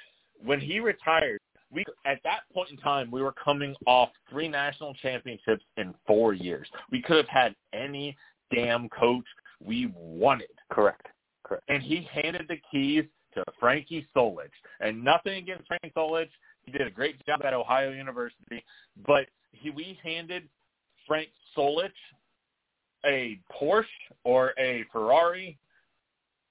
When 0.41 0.62
he 0.62 0.79
retired, 0.79 1.41
we 1.69 1.83
at 2.05 2.19
that 2.24 2.43
point 2.53 2.69
in 2.71 2.77
time 2.77 3.12
we 3.12 3.21
were 3.21 3.33
coming 3.33 3.75
off 3.86 4.12
three 4.29 4.47
national 4.47 4.93
championships 4.93 5.65
in 5.75 5.93
four 6.05 6.33
years. 6.33 6.69
We 6.89 7.01
could 7.01 7.17
have 7.17 7.27
had 7.27 7.53
any 7.74 8.15
damn 8.55 8.88
coach 8.88 9.25
we 9.62 9.91
wanted. 9.93 10.47
Correct. 10.71 11.07
Correct. 11.43 11.65
And 11.67 11.83
he 11.83 12.07
handed 12.13 12.45
the 12.47 12.62
keys 12.71 13.03
to 13.33 13.43
Frankie 13.59 14.07
Solich. 14.15 14.51
And 14.79 15.03
nothing 15.03 15.33
against 15.33 15.67
Frank 15.67 15.93
Solich. 15.93 16.29
He 16.67 16.77
did 16.77 16.86
a 16.86 16.91
great 16.91 17.25
job 17.25 17.41
at 17.43 17.53
Ohio 17.53 17.91
University. 17.91 18.63
But 19.07 19.27
he, 19.51 19.71
we 19.71 19.97
handed 20.03 20.47
Frank 21.07 21.29
Solich 21.57 21.89
a 23.05 23.39
Porsche 23.51 23.86
or 24.24 24.53
a 24.59 24.83
Ferrari. 24.91 25.57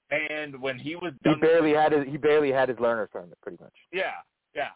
And 0.09 0.59
when 0.59 0.79
he 0.79 0.95
was 0.95 1.13
He 1.23 1.29
done, 1.29 1.39
barely 1.39 1.71
had 1.73 1.91
his 1.91 2.05
he 2.07 2.17
barely 2.17 2.51
had 2.51 2.69
his 2.69 2.79
learner's 2.79 3.09
permit, 3.11 3.37
pretty 3.41 3.57
much. 3.61 3.73
yeah, 3.91 4.11
yeah, 4.55 4.69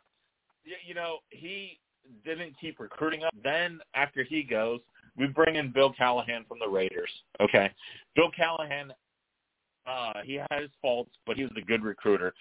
you 0.85 0.93
know, 0.93 1.19
he 1.29 1.79
didn't 2.25 2.53
keep 2.59 2.79
recruiting 2.79 3.23
up. 3.23 3.33
Then 3.43 3.79
after 3.95 4.23
he 4.23 4.43
goes, 4.43 4.81
we 5.17 5.27
bring 5.27 5.55
in 5.55 5.71
Bill 5.71 5.93
Callahan 5.93 6.45
from 6.47 6.59
the 6.59 6.67
Raiders. 6.67 7.09
Okay, 7.39 7.71
Bill 8.15 8.29
Callahan, 8.35 8.91
uh, 9.87 10.13
he 10.25 10.33
had 10.35 10.61
his 10.61 10.69
faults, 10.81 11.11
but 11.25 11.37
he 11.37 11.43
was 11.43 11.53
a 11.57 11.61
good 11.65 11.81
recruiter. 11.81 12.33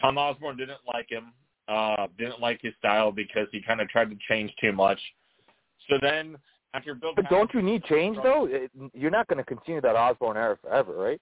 Tom 0.00 0.16
Osborne 0.16 0.56
didn't 0.56 0.80
like 0.86 1.10
him, 1.10 1.32
uh, 1.70 2.06
didn't 2.18 2.40
like 2.40 2.60
his 2.62 2.74
style 2.78 3.12
because 3.12 3.46
he 3.52 3.62
kind 3.62 3.80
of 3.80 3.88
tried 3.88 4.10
to 4.10 4.16
change 4.28 4.52
too 4.60 4.72
much. 4.72 4.98
So 5.88 5.96
then 6.02 6.36
after 6.74 6.94
Bill, 6.94 7.12
But 7.14 7.30
don't 7.30 7.52
you 7.54 7.62
need 7.62 7.84
change 7.84 8.16
though? 8.22 8.48
You're 8.92 9.10
not 9.10 9.28
going 9.28 9.38
to 9.38 9.44
continue 9.44 9.80
that 9.80 9.96
Osborne 9.96 10.36
era 10.36 10.58
forever, 10.60 10.94
right? 10.94 11.20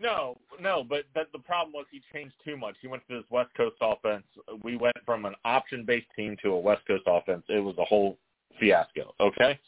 No, 0.00 0.36
no, 0.60 0.84
but 0.88 1.04
that 1.14 1.26
the 1.32 1.40
problem 1.40 1.72
was 1.72 1.86
he 1.90 2.00
changed 2.12 2.34
too 2.44 2.56
much. 2.56 2.76
He 2.80 2.86
went 2.86 3.02
to 3.08 3.16
this 3.16 3.24
West 3.30 3.50
Coast 3.56 3.76
offense. 3.80 4.24
We 4.62 4.76
went 4.76 4.96
from 5.04 5.24
an 5.24 5.34
option-based 5.44 6.06
team 6.14 6.36
to 6.42 6.50
a 6.52 6.58
West 6.58 6.82
Coast 6.86 7.02
offense. 7.06 7.42
It 7.48 7.58
was 7.58 7.74
a 7.78 7.84
whole 7.84 8.16
fiasco. 8.60 9.14
Okay, 9.20 9.58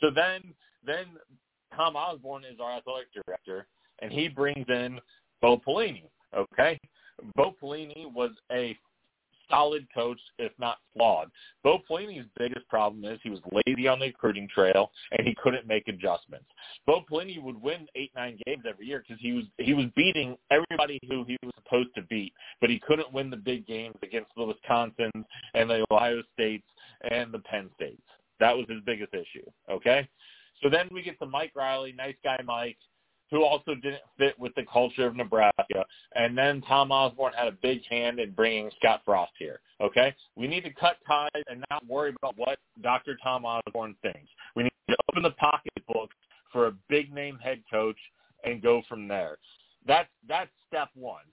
so 0.00 0.10
then 0.14 0.54
then 0.86 1.06
Tom 1.74 1.96
Osborne 1.96 2.44
is 2.44 2.60
our 2.60 2.76
athletic 2.76 3.08
director, 3.12 3.66
and 4.00 4.12
he 4.12 4.28
brings 4.28 4.66
in 4.68 5.00
Bo 5.40 5.58
Pelini. 5.58 6.04
Okay, 6.34 6.78
Bo 7.34 7.54
Pelini 7.60 8.12
was 8.12 8.30
a 8.52 8.78
solid 9.50 9.86
coach, 9.94 10.20
if 10.38 10.52
not 10.58 10.78
flawed. 10.94 11.30
Bo 11.62 11.78
Pelini's 11.88 12.26
biggest 12.38 12.68
problem 12.68 13.04
is 13.04 13.20
he 13.22 13.30
was 13.30 13.40
lazy 13.66 13.88
on 13.88 13.98
the 13.98 14.06
recruiting 14.06 14.48
trail 14.52 14.90
and 15.12 15.26
he 15.26 15.34
couldn't 15.42 15.66
make 15.66 15.88
adjustments. 15.88 16.46
Bo 16.86 17.02
Pelini 17.10 17.42
would 17.42 17.60
win 17.60 17.86
eight, 17.94 18.12
nine 18.14 18.38
games 18.46 18.64
every 18.68 18.86
year 18.86 19.04
because 19.06 19.20
he 19.20 19.32
was 19.32 19.44
he 19.58 19.74
was 19.74 19.86
beating 19.96 20.36
everybody 20.50 20.98
who 21.08 21.24
he 21.24 21.38
was 21.42 21.52
supposed 21.62 21.94
to 21.94 22.02
beat, 22.02 22.32
but 22.60 22.70
he 22.70 22.80
couldn't 22.80 23.12
win 23.12 23.30
the 23.30 23.36
big 23.36 23.66
games 23.66 23.96
against 24.02 24.30
the 24.36 24.42
Wisconsins 24.42 25.24
and 25.54 25.70
the 25.70 25.84
Ohio 25.90 26.22
States 26.34 26.66
and 27.10 27.32
the 27.32 27.40
Penn 27.40 27.70
States. 27.74 28.02
That 28.40 28.56
was 28.56 28.66
his 28.68 28.80
biggest 28.84 29.14
issue. 29.14 29.46
Okay, 29.70 30.08
so 30.62 30.68
then 30.68 30.88
we 30.92 31.02
get 31.02 31.18
to 31.18 31.26
Mike 31.26 31.52
Riley, 31.54 31.92
nice 31.92 32.16
guy 32.24 32.38
Mike 32.44 32.78
who 33.32 33.44
also 33.44 33.74
didn't 33.74 34.02
fit 34.18 34.38
with 34.38 34.54
the 34.54 34.64
culture 34.70 35.06
of 35.06 35.16
Nebraska. 35.16 35.84
And 36.14 36.36
then 36.36 36.60
Tom 36.68 36.92
Osborne 36.92 37.32
had 37.34 37.48
a 37.48 37.56
big 37.62 37.80
hand 37.90 38.20
in 38.20 38.30
bringing 38.32 38.70
Scott 38.78 39.00
Frost 39.06 39.32
here. 39.38 39.60
Okay, 39.80 40.14
we 40.36 40.46
need 40.46 40.62
to 40.64 40.72
cut 40.74 40.98
ties 41.08 41.30
and 41.48 41.64
not 41.70 41.84
worry 41.88 42.14
about 42.22 42.34
what 42.36 42.58
Dr. 42.82 43.16
Tom 43.22 43.44
Osborne 43.44 43.96
thinks. 44.02 44.28
We 44.54 44.64
need 44.64 44.72
to 44.90 44.96
open 45.10 45.22
the 45.22 45.30
pocketbooks 45.30 46.14
for 46.52 46.66
a 46.66 46.72
big 46.90 47.12
name 47.12 47.38
head 47.42 47.62
coach 47.70 47.96
and 48.44 48.62
go 48.62 48.82
from 48.86 49.08
there. 49.08 49.38
That's 49.86 50.10
that's 50.28 50.50
step 50.68 50.90
one. 50.94 51.24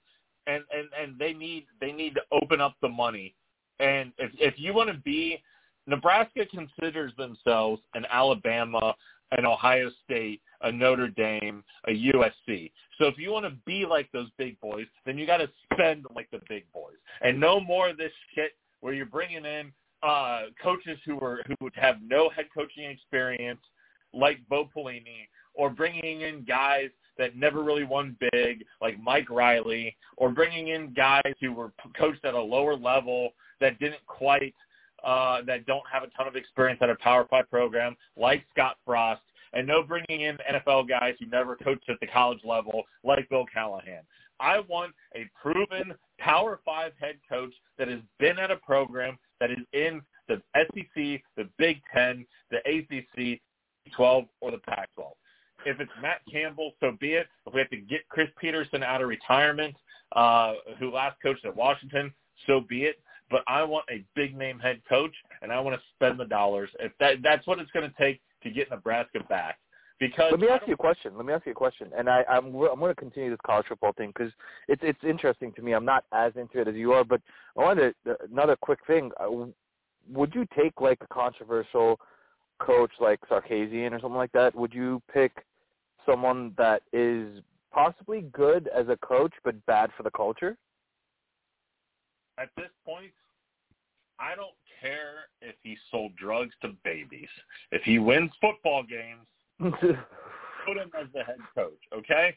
And 0.47 0.63
and 0.71 0.87
and 0.99 1.19
they 1.19 1.33
need 1.33 1.65
they 1.81 1.91
need 1.91 2.15
to 2.15 2.21
open 2.31 2.61
up 2.61 2.75
the 2.81 2.89
money. 2.89 3.35
And 3.81 4.13
if 4.17 4.31
if 4.39 4.53
you 4.57 4.73
want 4.73 4.89
to 4.89 4.97
be 4.99 5.43
Nebraska 5.85 6.45
considers 6.45 7.11
themselves 7.17 7.81
an 7.93 8.05
Alabama, 8.09 8.95
an 9.37 9.45
Ohio 9.45 9.89
State, 10.03 10.41
a 10.61 10.71
Notre 10.71 11.07
Dame, 11.09 11.63
a 11.87 11.91
USC. 11.91 12.71
So 12.97 13.05
if 13.07 13.17
you 13.17 13.31
want 13.31 13.45
to 13.45 13.53
be 13.65 13.85
like 13.85 14.11
those 14.11 14.29
big 14.37 14.59
boys, 14.59 14.87
then 15.05 15.17
you 15.17 15.25
got 15.25 15.37
to 15.37 15.49
spend 15.73 16.05
like 16.15 16.29
the 16.31 16.41
big 16.49 16.65
boys, 16.73 16.97
and 17.21 17.39
no 17.39 17.59
more 17.59 17.89
of 17.89 17.97
this 17.97 18.11
shit 18.35 18.51
where 18.81 18.93
you're 18.93 19.05
bringing 19.05 19.45
in 19.45 19.71
uh, 20.03 20.43
coaches 20.61 20.97
who 21.05 21.19
are 21.19 21.41
who 21.47 21.55
would 21.61 21.73
have 21.75 21.97
no 22.01 22.29
head 22.29 22.45
coaching 22.53 22.85
experience, 22.85 23.61
like 24.13 24.39
Bo 24.49 24.69
Pelini, 24.75 25.27
or 25.53 25.69
bringing 25.69 26.21
in 26.21 26.45
guys 26.45 26.89
that 27.17 27.35
never 27.35 27.63
really 27.63 27.83
won 27.83 28.15
big, 28.31 28.63
like 28.81 28.99
Mike 29.01 29.29
Riley, 29.29 29.95
or 30.17 30.29
bringing 30.29 30.69
in 30.69 30.93
guys 30.93 31.33
who 31.41 31.51
were 31.51 31.73
coached 31.97 32.23
at 32.23 32.33
a 32.33 32.41
lower 32.41 32.75
level 32.75 33.31
that 33.59 33.77
didn't 33.79 34.05
quite 34.07 34.55
uh, 35.03 35.41
that 35.45 35.65
don't 35.65 35.83
have 35.91 36.03
a 36.03 36.07
ton 36.17 36.27
of 36.27 36.35
experience 36.35 36.79
at 36.81 36.89
a 36.89 36.95
Power 36.95 37.25
Five 37.29 37.49
program, 37.49 37.95
like 38.17 38.43
Scott 38.51 38.77
Frost, 38.85 39.21
and 39.53 39.67
no 39.67 39.83
bringing 39.83 40.21
in 40.21 40.37
NFL 40.51 40.87
guys 40.87 41.15
who 41.19 41.25
never 41.27 41.55
coached 41.55 41.89
at 41.89 41.99
the 41.99 42.07
college 42.07 42.39
level, 42.43 42.83
like 43.03 43.27
Bill 43.29 43.45
Callahan. 43.51 44.03
I 44.39 44.59
want 44.61 44.93
a 45.15 45.29
proven 45.41 45.93
Power 46.17 46.59
Five 46.65 46.93
head 46.99 47.15
coach 47.27 47.53
that 47.77 47.87
has 47.87 47.99
been 48.19 48.39
at 48.39 48.51
a 48.51 48.57
program 48.57 49.17
that 49.39 49.51
is 49.51 49.57
in 49.73 50.01
the 50.27 50.41
SEC, 50.55 51.21
the 51.35 51.49
Big 51.57 51.81
Ten, 51.93 52.25
the 52.51 52.57
ACC, 52.59 53.41
12, 53.95 54.25
or 54.41 54.51
the 54.51 54.59
Pac-12. 54.59 55.11
If 55.65 55.79
it's 55.79 55.91
Matt 56.01 56.21
Campbell, 56.31 56.73
so 56.79 56.95
be 56.99 57.13
it. 57.13 57.27
If 57.45 57.53
we 57.53 57.59
have 57.59 57.69
to 57.71 57.77
get 57.77 58.07
Chris 58.07 58.29
Petersen 58.39 58.83
out 58.83 59.01
of 59.01 59.09
retirement, 59.09 59.75
uh, 60.15 60.53
who 60.79 60.91
last 60.91 61.17
coached 61.21 61.43
at 61.45 61.55
Washington, 61.55 62.13
so 62.47 62.61
be 62.61 62.83
it 62.83 62.95
but 63.29 63.43
I 63.47 63.63
want 63.63 63.85
a 63.89 64.03
big 64.15 64.35
name 64.35 64.59
head 64.59 64.81
coach, 64.87 65.13
and 65.41 65.51
I 65.51 65.59
want 65.59 65.75
to 65.75 65.81
spend 65.95 66.19
the 66.19 66.25
dollars. 66.25 66.69
If 66.79 66.91
that 66.99 67.17
that's 67.23 67.45
what 67.47 67.59
it's 67.59 67.71
going 67.71 67.89
to 67.89 67.95
take 67.97 68.21
to 68.43 68.49
get 68.49 68.69
Nebraska 68.69 69.19
back. 69.27 69.57
Because 69.99 70.31
let 70.31 70.39
me 70.39 70.47
ask 70.47 70.65
you 70.65 70.75
a 70.75 70.77
question. 70.77 71.17
Let 71.17 71.25
me 71.25 71.33
ask 71.33 71.45
you 71.45 71.51
a 71.51 71.55
question, 71.55 71.89
and 71.97 72.09
I, 72.09 72.23
I'm 72.29 72.45
I'm 72.47 72.79
going 72.79 72.93
to 72.93 72.95
continue 72.95 73.29
this 73.29 73.39
college 73.45 73.65
football 73.67 73.91
thing 73.93 74.13
because 74.15 74.31
it's 74.69 74.81
it's 74.83 75.03
interesting 75.03 75.51
to 75.53 75.61
me. 75.61 75.73
I'm 75.73 75.85
not 75.85 76.05
as 76.13 76.31
into 76.37 76.61
it 76.61 76.67
as 76.69 76.75
you 76.75 76.93
are, 76.93 77.03
but 77.03 77.21
I 77.57 77.63
wanted 77.63 77.95
to, 78.05 78.15
another 78.31 78.55
quick 78.55 78.79
thing. 78.87 79.11
Uh, 79.19 79.47
would 80.09 80.33
you 80.33 80.47
take 80.57 80.79
like 80.79 80.99
a 81.01 81.13
controversial 81.13 81.99
coach 82.59 82.91
like 83.01 83.19
Sarkisian 83.29 83.91
or 83.91 83.99
something 83.99 84.17
like 84.17 84.31
that? 84.31 84.55
Would 84.55 84.73
you 84.73 85.01
pick 85.13 85.45
someone 86.05 86.53
that 86.57 86.81
is 86.93 87.41
possibly 87.73 88.21
good 88.31 88.69
as 88.73 88.87
a 88.87 88.97
coach 88.97 89.33
but 89.43 89.65
bad 89.65 89.89
for 89.97 90.03
the 90.03 90.11
culture? 90.11 90.57
At 92.41 92.49
this 92.55 92.69
point, 92.85 93.11
I 94.19 94.35
don't 94.35 94.55
care 94.81 95.27
if 95.41 95.55
he 95.63 95.77
sold 95.91 96.15
drugs 96.15 96.53
to 96.61 96.69
babies. 96.83 97.29
If 97.71 97.83
he 97.83 97.99
wins 97.99 98.31
football 98.41 98.83
games, 98.83 99.27
put 100.65 100.77
him 100.77 100.91
as 100.99 101.07
the 101.13 101.23
head 101.23 101.37
coach, 101.55 101.79
okay? 101.93 102.35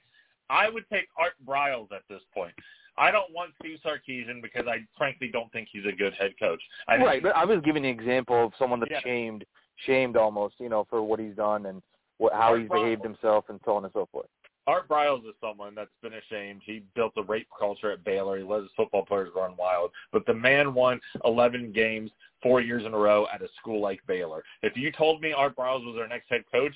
I 0.50 0.68
would 0.68 0.84
take 0.92 1.08
Art 1.18 1.34
Briles 1.46 1.92
at 1.92 2.02
this 2.08 2.22
point. 2.34 2.54
I 2.98 3.10
don't 3.10 3.32
want 3.32 3.52
Steve 3.60 3.78
Sarkisian 3.84 4.42
because 4.42 4.66
I 4.66 4.78
frankly 4.98 5.30
don't 5.32 5.50
think 5.52 5.68
he's 5.72 5.86
a 5.86 5.96
good 5.96 6.12
head 6.14 6.32
coach. 6.38 6.60
I 6.88 6.98
right, 6.98 7.22
but 7.22 7.34
I 7.34 7.44
was 7.44 7.60
giving 7.64 7.86
an 7.86 7.90
example 7.90 8.44
of 8.44 8.52
someone 8.58 8.80
that's 8.80 8.92
yeah. 8.92 9.00
shamed, 9.02 9.44
shamed 9.86 10.16
almost, 10.16 10.56
you 10.58 10.68
know, 10.68 10.86
for 10.90 11.02
what 11.02 11.18
he's 11.18 11.34
done 11.34 11.66
and 11.66 11.80
what, 12.18 12.34
how 12.34 12.50
Art 12.50 12.60
he's 12.60 12.68
Briles. 12.68 12.84
behaved 12.84 13.02
himself 13.02 13.46
and 13.48 13.60
so 13.64 13.76
on 13.76 13.84
and 13.84 13.92
so 13.94 14.08
forth. 14.12 14.26
Art 14.66 14.88
Briles 14.88 15.26
is 15.26 15.34
someone 15.40 15.74
that's 15.74 15.90
been 16.02 16.12
ashamed. 16.14 16.62
He 16.64 16.84
built 16.94 17.12
a 17.16 17.22
rape 17.22 17.48
culture 17.58 17.90
at 17.90 18.04
Baylor. 18.04 18.38
He 18.38 18.44
let 18.44 18.62
his 18.62 18.70
football 18.76 19.04
players 19.04 19.30
run 19.34 19.56
wild. 19.58 19.90
But 20.12 20.24
the 20.26 20.34
man 20.34 20.72
won 20.72 21.00
11 21.24 21.72
games 21.72 22.10
four 22.42 22.60
years 22.60 22.84
in 22.84 22.94
a 22.94 22.98
row 22.98 23.26
at 23.32 23.42
a 23.42 23.48
school 23.60 23.80
like 23.80 24.00
Baylor. 24.06 24.44
If 24.62 24.76
you 24.76 24.92
told 24.92 25.20
me 25.20 25.32
Art 25.32 25.56
Briles 25.56 25.84
was 25.84 25.96
our 26.00 26.08
next 26.08 26.28
head 26.28 26.44
coach, 26.52 26.74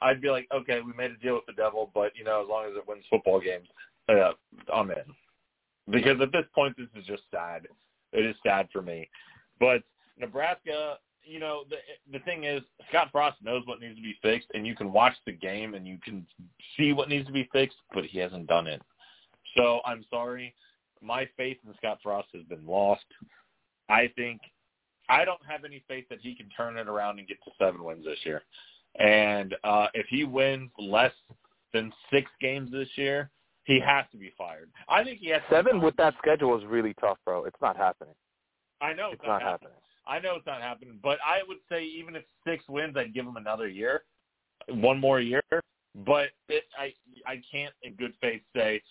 I'd 0.00 0.20
be 0.20 0.30
like, 0.30 0.48
okay, 0.52 0.80
we 0.80 0.92
made 0.94 1.10
a 1.10 1.16
deal 1.16 1.34
with 1.34 1.46
the 1.46 1.52
devil, 1.52 1.90
but 1.94 2.12
you 2.16 2.24
know, 2.24 2.42
as 2.42 2.48
long 2.48 2.66
as 2.66 2.76
it 2.76 2.86
wins 2.86 3.04
football 3.10 3.40
games, 3.40 3.68
uh, 4.08 4.32
I'm 4.72 4.90
in. 4.90 4.96
Because 5.90 6.20
at 6.20 6.32
this 6.32 6.44
point, 6.54 6.76
this 6.76 6.88
is 6.96 7.06
just 7.06 7.22
sad. 7.30 7.66
It 8.12 8.24
is 8.24 8.36
sad 8.44 8.68
for 8.72 8.82
me. 8.82 9.08
But 9.58 9.82
Nebraska 10.18 10.98
you 11.28 11.38
know, 11.38 11.64
the 11.68 11.76
the 12.10 12.24
thing 12.24 12.44
is, 12.44 12.62
Scott 12.88 13.08
Frost 13.12 13.36
knows 13.42 13.62
what 13.66 13.80
needs 13.80 13.96
to 13.96 14.02
be 14.02 14.16
fixed, 14.22 14.48
and 14.54 14.66
you 14.66 14.74
can 14.74 14.92
watch 14.92 15.14
the 15.26 15.32
game 15.32 15.74
and 15.74 15.86
you 15.86 15.98
can 16.02 16.26
see 16.76 16.92
what 16.92 17.08
needs 17.08 17.26
to 17.26 17.32
be 17.32 17.48
fixed, 17.52 17.76
but 17.92 18.04
he 18.04 18.18
hasn't 18.18 18.46
done 18.46 18.66
it. 18.66 18.80
So 19.56 19.80
I'm 19.84 20.04
sorry, 20.10 20.54
my 21.02 21.28
faith 21.36 21.58
in 21.66 21.74
Scott 21.76 21.98
Frost 22.02 22.28
has 22.34 22.44
been 22.44 22.66
lost. 22.66 23.04
I 23.88 24.10
think 24.16 24.40
I 25.08 25.24
don't 25.24 25.40
have 25.48 25.64
any 25.64 25.82
faith 25.88 26.06
that 26.10 26.20
he 26.20 26.34
can 26.34 26.48
turn 26.56 26.76
it 26.76 26.88
around 26.88 27.18
and 27.18 27.28
get 27.28 27.42
to 27.44 27.50
seven 27.58 27.84
wins 27.84 28.04
this 28.04 28.18
year. 28.24 28.42
And 28.98 29.54
uh, 29.64 29.88
if 29.94 30.06
he 30.08 30.24
wins 30.24 30.70
less 30.78 31.12
than 31.72 31.92
six 32.10 32.30
games 32.40 32.70
this 32.72 32.88
year, 32.96 33.30
he 33.64 33.78
has 33.80 34.06
to 34.12 34.18
be 34.18 34.32
fired. 34.36 34.70
I 34.88 35.04
think 35.04 35.18
he 35.18 35.28
has 35.28 35.42
seven 35.50 35.80
with 35.80 35.94
that 35.96 36.14
schedule 36.18 36.56
is 36.58 36.64
really 36.64 36.94
tough, 36.94 37.18
bro. 37.24 37.44
It's 37.44 37.60
not 37.60 37.76
happening. 37.76 38.14
I 38.80 38.92
know 38.92 39.10
it's, 39.10 39.20
it's 39.20 39.26
not, 39.26 39.40
not 39.40 39.42
happening. 39.42 39.70
happening. 39.70 39.87
I 40.08 40.18
know 40.18 40.36
it's 40.36 40.46
not 40.46 40.62
happening, 40.62 40.98
but 41.02 41.18
I 41.24 41.40
would 41.46 41.58
say 41.70 41.84
even 41.84 42.16
if 42.16 42.24
six 42.46 42.64
wins, 42.68 42.96
I'd 42.96 43.14
give 43.14 43.26
him 43.26 43.36
another 43.36 43.68
year, 43.68 44.02
one 44.68 44.98
more 44.98 45.20
year. 45.20 45.42
But 46.06 46.28
it, 46.48 46.64
I 46.78 46.92
I 47.26 47.42
can't 47.50 47.74
in 47.82 47.94
good 47.94 48.14
faith 48.20 48.42
say 48.54 48.82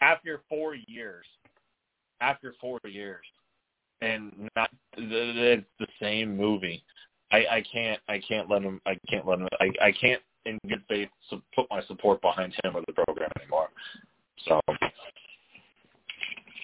after 0.00 0.42
four 0.48 0.74
years, 0.74 1.24
after 2.20 2.54
four 2.60 2.78
years, 2.84 3.24
and 4.00 4.50
not 4.56 4.70
it's 4.96 5.64
the 5.78 5.86
same 6.00 6.36
movie. 6.36 6.82
I, 7.32 7.36
I 7.36 7.64
can't 7.72 8.00
I 8.08 8.20
can't 8.26 8.50
let 8.50 8.62
him 8.62 8.80
I 8.86 8.98
can't 9.08 9.26
let 9.26 9.38
him 9.40 9.48
I, 9.60 9.70
I 9.82 9.92
can't 9.92 10.22
in 10.44 10.58
good 10.68 10.82
faith 10.88 11.08
put 11.54 11.66
my 11.70 11.82
support 11.84 12.20
behind 12.20 12.54
him 12.64 12.76
or 12.76 12.82
the 12.86 12.92
program 12.92 13.30
anymore. 13.40 13.68
So 14.46 14.60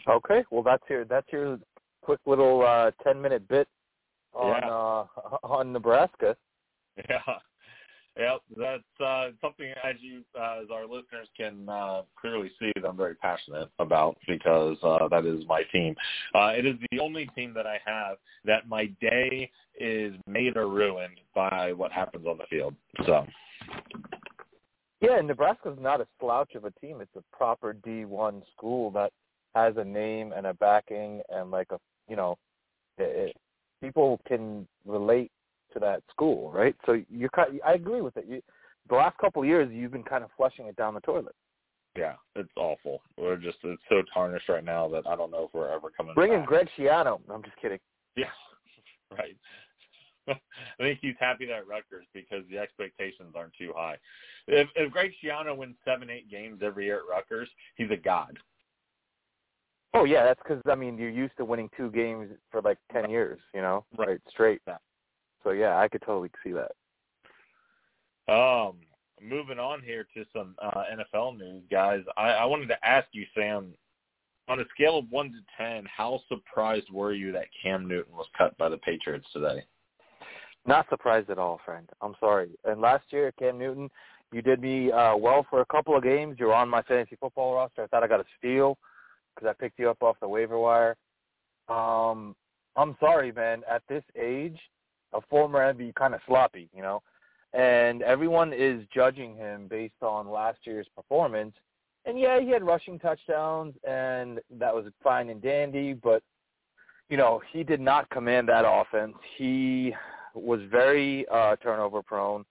okay, 0.09 0.45
well 0.51 0.63
that's 0.63 0.85
your 0.89 1.05
that's 1.05 1.31
your 1.33 1.59
quick 2.03 2.21
little 2.27 2.63
uh, 2.67 2.91
ten 3.05 3.21
minute 3.21 3.47
bit 3.49 3.69
on 4.35 4.63
yeah. 4.63 4.69
uh, 4.69 5.37
on 5.45 5.73
Nebraska. 5.73 6.37
Yeah. 7.09 7.19
Yeah, 8.19 8.37
that's 8.59 9.01
uh, 9.03 9.29
something 9.41 9.73
as 9.83 9.97
you 10.01 10.23
uh, 10.39 10.61
as 10.63 10.69
our 10.71 10.83
listeners 10.83 11.29
can 11.35 11.67
uh, 11.67 12.03
clearly 12.21 12.51
see 12.61 12.71
that 12.77 12.87
I'm 12.87 12.97
very 12.97 13.15
passionate 13.15 13.71
about 13.79 14.19
because 14.29 14.77
uh, 14.83 15.09
that 15.09 15.25
is 15.25 15.45
my 15.49 15.63
team. 15.73 15.95
Uh, 16.35 16.53
it 16.55 16.67
is 16.67 16.75
the 16.91 17.01
only 17.01 17.27
team 17.35 17.55
that 17.55 17.67
I 17.67 17.79
have 17.87 18.19
that 18.45 18.69
my 18.69 18.87
day 19.01 19.51
is 19.81 20.13
made 20.27 20.59
or 20.59 20.69
ruined 20.69 21.21
by 21.35 21.73
what 21.73 21.91
happens 21.91 22.27
on 22.27 22.37
the 22.37 22.45
field. 22.51 22.75
So. 23.07 23.27
Yeah, 25.01 25.21
Nebraska's 25.23 25.79
not 25.81 26.03
a 26.03 26.07
slouch 26.21 26.55
of 26.55 26.67
a 26.67 26.71
team. 26.73 27.01
It's 27.01 27.17
a 27.17 27.37
proper 27.37 27.75
D1 27.75 28.43
school 28.55 28.91
that 28.91 29.13
has 29.55 29.75
a 29.79 29.85
name 29.85 30.33
and 30.37 30.47
a 30.47 30.55
backing 30.55 31.23
and 31.31 31.51
like 31.51 31.69
a 31.71 31.79
you 32.09 32.17
know 32.17 32.37
it, 32.99 33.35
people 33.83 34.21
can 34.27 34.67
relate 34.87 35.31
to 35.75 35.79
that 35.81 36.03
school, 36.11 36.51
right? 36.53 36.75
So 36.87 37.03
you're 37.11 37.29
kind. 37.31 37.61
I 37.67 37.75
agree 37.75 38.01
with 38.01 38.17
it. 38.17 38.25
You, 38.27 38.41
the 38.89 38.95
last 38.95 39.19
couple 39.19 39.43
of 39.43 39.49
years, 39.49 39.71
you've 39.71 39.93
been 39.93 40.03
kind 40.03 40.25
of 40.25 40.31
flushing 40.37 40.67
it 40.67 40.77
down 40.77 40.95
the 40.95 41.01
toilet. 41.01 41.35
Yeah, 41.97 42.15
it's 42.37 42.51
awful. 42.57 43.03
We're 43.19 43.37
just 43.37 43.59
it's 43.65 43.83
so 43.89 44.03
tarnished 44.15 44.49
right 44.49 44.65
now 44.65 44.89
that 44.89 45.07
I 45.07 45.15
don't 45.15 45.31
know 45.31 45.45
if 45.45 45.51
we're 45.53 45.69
ever 45.69 45.91
coming. 45.95 46.15
Bring 46.15 46.33
in 46.33 46.41
back. 46.41 46.49
Greg 46.49 46.69
Schiano. 46.79 47.21
I'm 47.31 47.43
just 47.43 47.57
kidding. 47.61 47.79
Yeah, 48.17 48.27
right. 49.11 49.37
I 50.29 50.37
think 50.79 51.01
he's 51.03 51.17
happy 51.19 51.47
that 51.47 51.67
Rutgers 51.67 52.07
because 52.15 52.45
the 52.49 52.59
expectations 52.59 53.35
aren't 53.37 53.55
too 53.59 53.73
high. 53.77 53.97
If 54.47 54.69
if 54.77 54.91
Greg 54.93 55.13
Schiano 55.23 55.57
wins 55.57 55.77
seven, 55.85 56.09
eight 56.09 56.31
games 56.31 56.61
every 56.63 56.87
year 56.87 57.01
at 57.01 57.11
Rutgers, 57.11 57.49
he's 57.77 57.91
a 57.91 57.97
god. 57.97 58.39
Oh 59.95 60.05
yeah, 60.05 60.25
that's 60.25 60.41
because 60.43 60.63
I 60.71 60.75
mean 60.75 60.97
you're 60.97 61.11
used 61.11 61.37
to 61.37 61.45
winning 61.45 61.69
two 61.77 61.91
games 61.91 62.31
for 62.51 62.63
like 62.63 62.79
ten 62.93 63.11
years, 63.11 63.39
you 63.55 63.61
know, 63.61 63.85
Right. 63.97 64.21
straight. 64.29 64.63
Yeah. 64.67 64.79
So 65.45 65.51
yeah, 65.51 65.79
I 65.79 65.89
could 65.89 66.03
totally 66.03 66.31
see 66.43 66.53
that. 66.53 66.73
Um, 68.33 68.77
moving 69.21 69.59
on 69.59 69.83
here 69.83 70.07
to 70.15 70.25
some 70.33 70.55
uh, 70.63 70.85
NFL 70.95 71.37
news, 71.39 71.65
guys. 71.71 72.01
I, 72.17 72.31
I 72.31 72.45
wanted 72.45 72.69
to 72.69 72.87
ask 72.87 73.09
you, 73.13 73.27
Sam, 73.35 73.75
on 74.49 74.61
a 74.61 74.65
scale 74.75 74.99
of 74.99 75.11
one 75.11 75.33
to 75.33 75.39
ten, 75.59 75.85
how 75.95 76.21
surprised 76.29 76.91
were 76.91 77.13
you 77.13 77.33
that 77.33 77.47
Cam 77.63 77.87
Newton 77.87 78.15
was 78.15 78.27
cut 78.37 78.57
by 78.59 78.69
the 78.69 78.79
Patriots 78.79 79.27
today? 79.33 79.65
Not 80.65 80.89
surprised 80.89 81.29
at 81.29 81.39
all, 81.39 81.61
friend. 81.65 81.89
I'm 82.01 82.15
sorry. 82.21 82.51
And 82.65 82.81
last 82.81 83.05
year, 83.11 83.33
Cam 83.39 83.59
Newton, 83.59 83.91
you 84.33 84.43
did 84.43 84.61
me 84.61 84.93
uh, 84.93 85.17
well 85.17 85.45
for 85.51 85.61
a 85.61 85.67
couple 85.67 85.97
of 85.97 86.05
games. 86.05 86.37
You 86.39 86.47
were 86.47 86.55
on 86.55 86.69
my 86.69 86.83
fantasy 86.83 87.17
football 87.21 87.55
roster. 87.57 87.83
I 87.83 87.87
thought 87.89 88.05
I 88.05 88.07
got 88.07 88.21
a 88.21 88.25
steal 88.39 88.79
because 89.35 89.49
I 89.49 89.61
picked 89.61 89.79
you 89.79 89.91
up 89.91 90.03
off 90.03 90.17
the 90.21 90.29
waiver 90.29 90.59
wire. 90.59 90.97
Um, 91.69 92.35
I'm 92.77 92.97
sorry, 93.01 93.33
man. 93.33 93.63
At 93.71 93.83
this 93.89 94.05
age, 94.21 94.59
a 95.13 95.21
former 95.29 95.73
MVP, 95.73 95.95
kind 95.95 96.15
of 96.15 96.21
sloppy, 96.27 96.69
you 96.75 96.83
know. 96.83 97.03
And 97.53 98.03
everyone 98.03 98.53
is 98.53 98.83
judging 98.95 99.37
him 99.37 99.67
based 99.69 100.03
on 100.03 100.31
last 100.31 100.59
year's 100.65 100.87
performance. 100.97 101.55
And 102.07 102.19
yeah, 102.19 102.41
he 102.41 102.49
had 102.49 102.65
rushing 102.65 102.99
touchdowns, 102.99 103.75
and 103.87 104.41
that 104.59 104.75
was 104.75 104.87
fine 105.03 105.29
and 105.29 105.41
dandy. 105.43 105.93
But 105.93 106.23
you 107.09 107.17
know, 107.17 107.43
he 107.53 107.63
did 107.63 107.81
not 107.81 108.09
command 108.11 108.49
that 108.49 108.65
offense. 108.67 109.15
He 109.37 109.95
was 110.35 110.61
very 110.71 111.27
uh, 111.31 111.57
turnover 111.57 112.03
prone. 112.03 112.45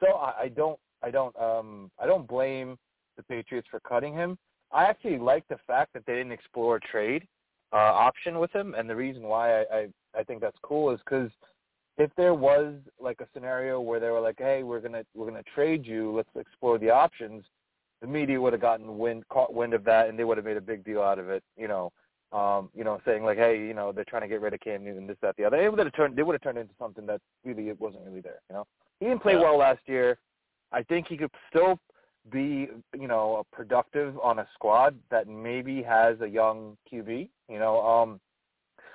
So 0.00 0.16
I, 0.16 0.42
I 0.42 0.48
don't, 0.48 0.78
I 1.02 1.10
don't, 1.10 1.34
um, 1.40 1.90
I 1.98 2.06
don't 2.06 2.28
blame 2.28 2.76
the 3.16 3.22
Patriots 3.22 3.66
for 3.70 3.80
cutting 3.80 4.14
him. 4.14 4.36
I 4.74 4.84
actually 4.84 5.18
like 5.18 5.46
the 5.48 5.58
fact 5.66 5.92
that 5.94 6.04
they 6.04 6.14
didn't 6.16 6.32
explore 6.32 6.76
a 6.76 6.80
trade 6.80 7.26
uh, 7.72 7.76
option 7.76 8.40
with 8.40 8.52
him, 8.52 8.74
and 8.76 8.90
the 8.90 8.96
reason 8.96 9.22
why 9.22 9.60
I, 9.60 9.64
I, 9.72 9.88
I 10.18 10.24
think 10.24 10.40
that's 10.40 10.58
cool 10.62 10.90
is 10.90 10.98
because 11.04 11.30
if 11.96 12.10
there 12.16 12.34
was 12.34 12.74
like 13.00 13.20
a 13.20 13.28
scenario 13.32 13.80
where 13.80 14.00
they 14.00 14.10
were 14.10 14.20
like, 14.20 14.36
"Hey, 14.38 14.64
we're 14.64 14.80
gonna 14.80 15.04
we're 15.14 15.28
gonna 15.28 15.44
trade 15.54 15.86
you. 15.86 16.12
Let's 16.12 16.28
explore 16.34 16.76
the 16.78 16.90
options," 16.90 17.44
the 18.00 18.08
media 18.08 18.40
would 18.40 18.52
have 18.52 18.62
gotten 18.62 18.98
wind 18.98 19.22
caught 19.28 19.54
wind 19.54 19.74
of 19.74 19.84
that, 19.84 20.08
and 20.08 20.18
they 20.18 20.24
would 20.24 20.36
have 20.38 20.44
made 20.44 20.56
a 20.56 20.60
big 20.60 20.84
deal 20.84 21.02
out 21.02 21.20
of 21.20 21.30
it. 21.30 21.44
You 21.56 21.68
know, 21.68 21.92
um, 22.32 22.68
you 22.74 22.82
know, 22.82 23.00
saying 23.04 23.22
like, 23.24 23.38
"Hey, 23.38 23.58
you 23.58 23.74
know, 23.74 23.92
they're 23.92 24.04
trying 24.04 24.22
to 24.22 24.28
get 24.28 24.40
rid 24.40 24.54
of 24.54 24.60
Cam 24.60 24.84
Newton, 24.84 25.06
this, 25.06 25.16
that, 25.22 25.36
the 25.36 25.44
other." 25.44 25.56
It 25.56 25.70
would 25.70 25.78
have 25.78 25.92
turned 25.94 26.16
they 26.16 26.24
would 26.24 26.34
have 26.34 26.42
turned 26.42 26.58
into 26.58 26.74
something 26.80 27.06
that 27.06 27.20
really 27.44 27.68
it 27.68 27.80
wasn't 27.80 28.04
really 28.06 28.20
there. 28.20 28.40
You 28.50 28.56
know, 28.56 28.66
he 28.98 29.06
didn't 29.06 29.22
play 29.22 29.34
Yeah. 29.34 29.42
well 29.42 29.58
last 29.58 29.82
year. 29.86 30.18
I 30.72 30.82
think 30.82 31.06
he 31.06 31.16
could 31.16 31.30
still 31.48 31.78
be, 32.30 32.68
you 32.98 33.08
know, 33.08 33.44
productive 33.52 34.18
on 34.18 34.38
a 34.38 34.48
squad 34.54 34.96
that 35.10 35.28
maybe 35.28 35.82
has 35.82 36.20
a 36.20 36.26
young 36.26 36.76
QB. 36.90 37.28
You 37.48 37.58
know, 37.58 37.84
um, 37.84 38.20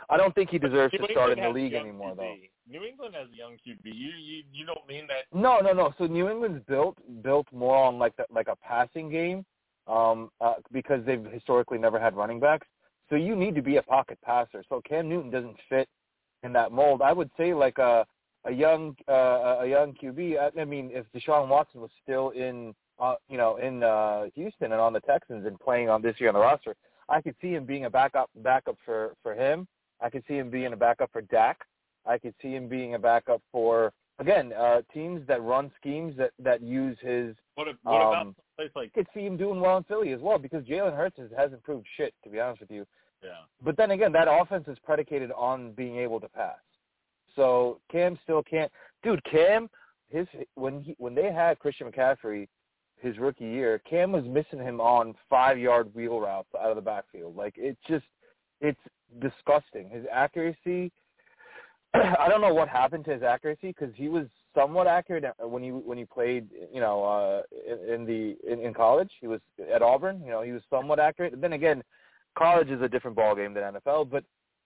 I 0.09 0.17
don't 0.17 0.33
think 0.33 0.49
he 0.49 0.57
deserves 0.57 0.93
to 0.93 1.07
start 1.11 1.37
in 1.37 1.43
the 1.43 1.49
league 1.49 1.73
anymore, 1.73 2.13
QB. 2.13 2.17
though. 2.17 2.35
New 2.69 2.83
England 2.83 3.15
has 3.15 3.27
a 3.33 3.35
young 3.35 3.53
QB. 3.53 3.83
You 3.83 4.11
you 4.21 4.43
you 4.53 4.65
don't 4.65 4.87
mean 4.87 5.07
that? 5.07 5.25
No, 5.33 5.59
no, 5.59 5.73
no. 5.73 5.93
So 5.97 6.05
New 6.05 6.29
England's 6.29 6.63
built 6.67 6.97
built 7.23 7.47
more 7.51 7.75
on 7.75 7.97
like 7.97 8.15
the, 8.15 8.25
like 8.29 8.47
a 8.47 8.55
passing 8.55 9.09
game, 9.09 9.43
um, 9.87 10.29
uh, 10.39 10.55
because 10.71 11.03
they've 11.05 11.25
historically 11.25 11.79
never 11.79 11.99
had 11.99 12.15
running 12.15 12.39
backs. 12.39 12.67
So 13.09 13.15
you 13.15 13.35
need 13.35 13.55
to 13.55 13.63
be 13.63 13.77
a 13.77 13.81
pocket 13.81 14.19
passer. 14.23 14.63
So 14.69 14.81
Cam 14.87 15.09
Newton 15.09 15.31
doesn't 15.31 15.57
fit 15.67 15.89
in 16.43 16.53
that 16.53 16.71
mold. 16.71 17.01
I 17.01 17.11
would 17.11 17.31
say 17.37 17.55
like 17.55 17.79
a 17.79 18.05
a 18.45 18.51
young 18.51 18.95
uh, 19.07 19.57
a 19.61 19.67
young 19.67 19.93
QB. 19.93 20.37
I, 20.39 20.61
I 20.61 20.65
mean, 20.65 20.91
if 20.93 21.05
Deshaun 21.11 21.47
Watson 21.47 21.81
was 21.81 21.91
still 22.03 22.29
in 22.29 22.75
uh, 22.99 23.15
you 23.29 23.37
know 23.37 23.57
in 23.57 23.83
uh, 23.83 24.25
Houston 24.35 24.71
and 24.71 24.81
on 24.81 24.93
the 24.93 24.99
Texans 25.01 25.45
and 25.45 25.59
playing 25.59 25.89
on 25.89 26.01
this 26.01 26.15
year 26.19 26.29
on 26.29 26.35
the 26.35 26.41
roster, 26.41 26.75
I 27.07 27.21
could 27.21 27.35
see 27.41 27.51
him 27.51 27.65
being 27.65 27.85
a 27.85 27.89
backup 27.89 28.29
backup 28.37 28.77
for 28.85 29.13
for 29.23 29.33
him. 29.33 29.67
I 30.01 30.09
could 30.09 30.23
see 30.27 30.35
him 30.35 30.49
being 30.49 30.73
a 30.73 30.77
backup 30.77 31.11
for 31.11 31.21
Dak. 31.21 31.59
I 32.05 32.17
could 32.17 32.33
see 32.41 32.53
him 32.55 32.67
being 32.67 32.95
a 32.95 32.99
backup 32.99 33.41
for 33.51 33.91
again 34.19 34.53
uh, 34.53 34.81
teams 34.93 35.25
that 35.27 35.41
run 35.41 35.71
schemes 35.79 36.15
that 36.17 36.31
that 36.39 36.61
use 36.61 36.97
his. 37.01 37.35
What, 37.55 37.67
if, 37.67 37.75
what 37.83 37.95
about 37.95 38.21
Um, 38.21 38.35
a 38.57 38.61
place 38.61 38.71
like 38.75 38.91
I 38.95 38.97
could 38.97 39.07
see 39.13 39.25
him 39.25 39.37
doing 39.37 39.59
well 39.59 39.77
in 39.77 39.83
Philly 39.83 40.11
as 40.13 40.21
well 40.21 40.37
because 40.37 40.63
Jalen 40.63 40.95
Hurts 40.95 41.17
has, 41.17 41.29
hasn't 41.37 41.63
proved 41.63 41.85
shit 41.97 42.13
to 42.23 42.29
be 42.29 42.39
honest 42.39 42.61
with 42.61 42.71
you. 42.71 42.85
yeah? 43.23 43.31
But 43.61 43.75
then 43.77 43.91
again, 43.91 44.11
that 44.13 44.27
offense 44.29 44.65
is 44.67 44.77
predicated 44.85 45.31
on 45.31 45.71
being 45.73 45.97
able 45.97 46.19
to 46.21 46.29
pass. 46.29 46.59
So 47.35 47.79
Cam 47.91 48.17
still 48.23 48.43
can't. 48.43 48.71
Dude, 49.03 49.23
Cam, 49.25 49.69
his 50.09 50.27
when 50.55 50.81
he 50.81 50.95
when 50.97 51.15
they 51.15 51.31
had 51.31 51.59
Christian 51.59 51.91
McCaffrey, 51.91 52.47
his 53.01 53.17
rookie 53.17 53.45
year, 53.45 53.81
Cam 53.89 54.11
was 54.11 54.25
missing 54.25 54.59
him 54.59 54.79
on 54.81 55.15
five 55.29 55.57
yard 55.57 55.93
wheel 55.93 56.19
routes 56.19 56.49
out 56.59 56.69
of 56.69 56.75
the 56.75 56.81
backfield. 56.81 57.35
Like 57.35 57.53
it's 57.57 57.79
just, 57.87 58.05
it's 58.61 58.79
disgusting. 59.21 59.89
His 59.89 60.05
accuracy. 60.11 60.91
I 61.93 62.27
don't 62.29 62.41
know 62.41 62.53
what 62.53 62.67
happened 62.67 63.05
to 63.05 63.13
his 63.13 63.23
accuracy 63.23 63.73
because 63.77 63.93
he 63.95 64.09
was 64.09 64.27
somewhat 64.55 64.87
accurate 64.87 65.25
when 65.39 65.63
he 65.63 65.71
when 65.71 65.97
he 65.97 66.05
played, 66.05 66.47
you 66.73 66.81
know, 66.81 67.03
uh, 67.03 67.41
in, 67.67 67.93
in 67.93 68.05
the 68.05 68.37
in, 68.51 68.59
in 68.59 68.73
college. 68.73 69.11
He 69.19 69.27
was 69.27 69.41
at 69.73 69.81
Auburn. 69.81 70.21
You 70.23 70.31
know, 70.31 70.41
he 70.41 70.51
was 70.51 70.61
somewhat 70.69 70.99
accurate. 70.99 71.31
But 71.31 71.41
then 71.41 71.53
again, 71.53 71.83
college 72.37 72.69
is 72.69 72.81
a 72.81 72.89
different 72.89 73.17
ballgame 73.17 73.53
than 73.53 73.79
NFL. 73.81 74.09
But 74.09 74.23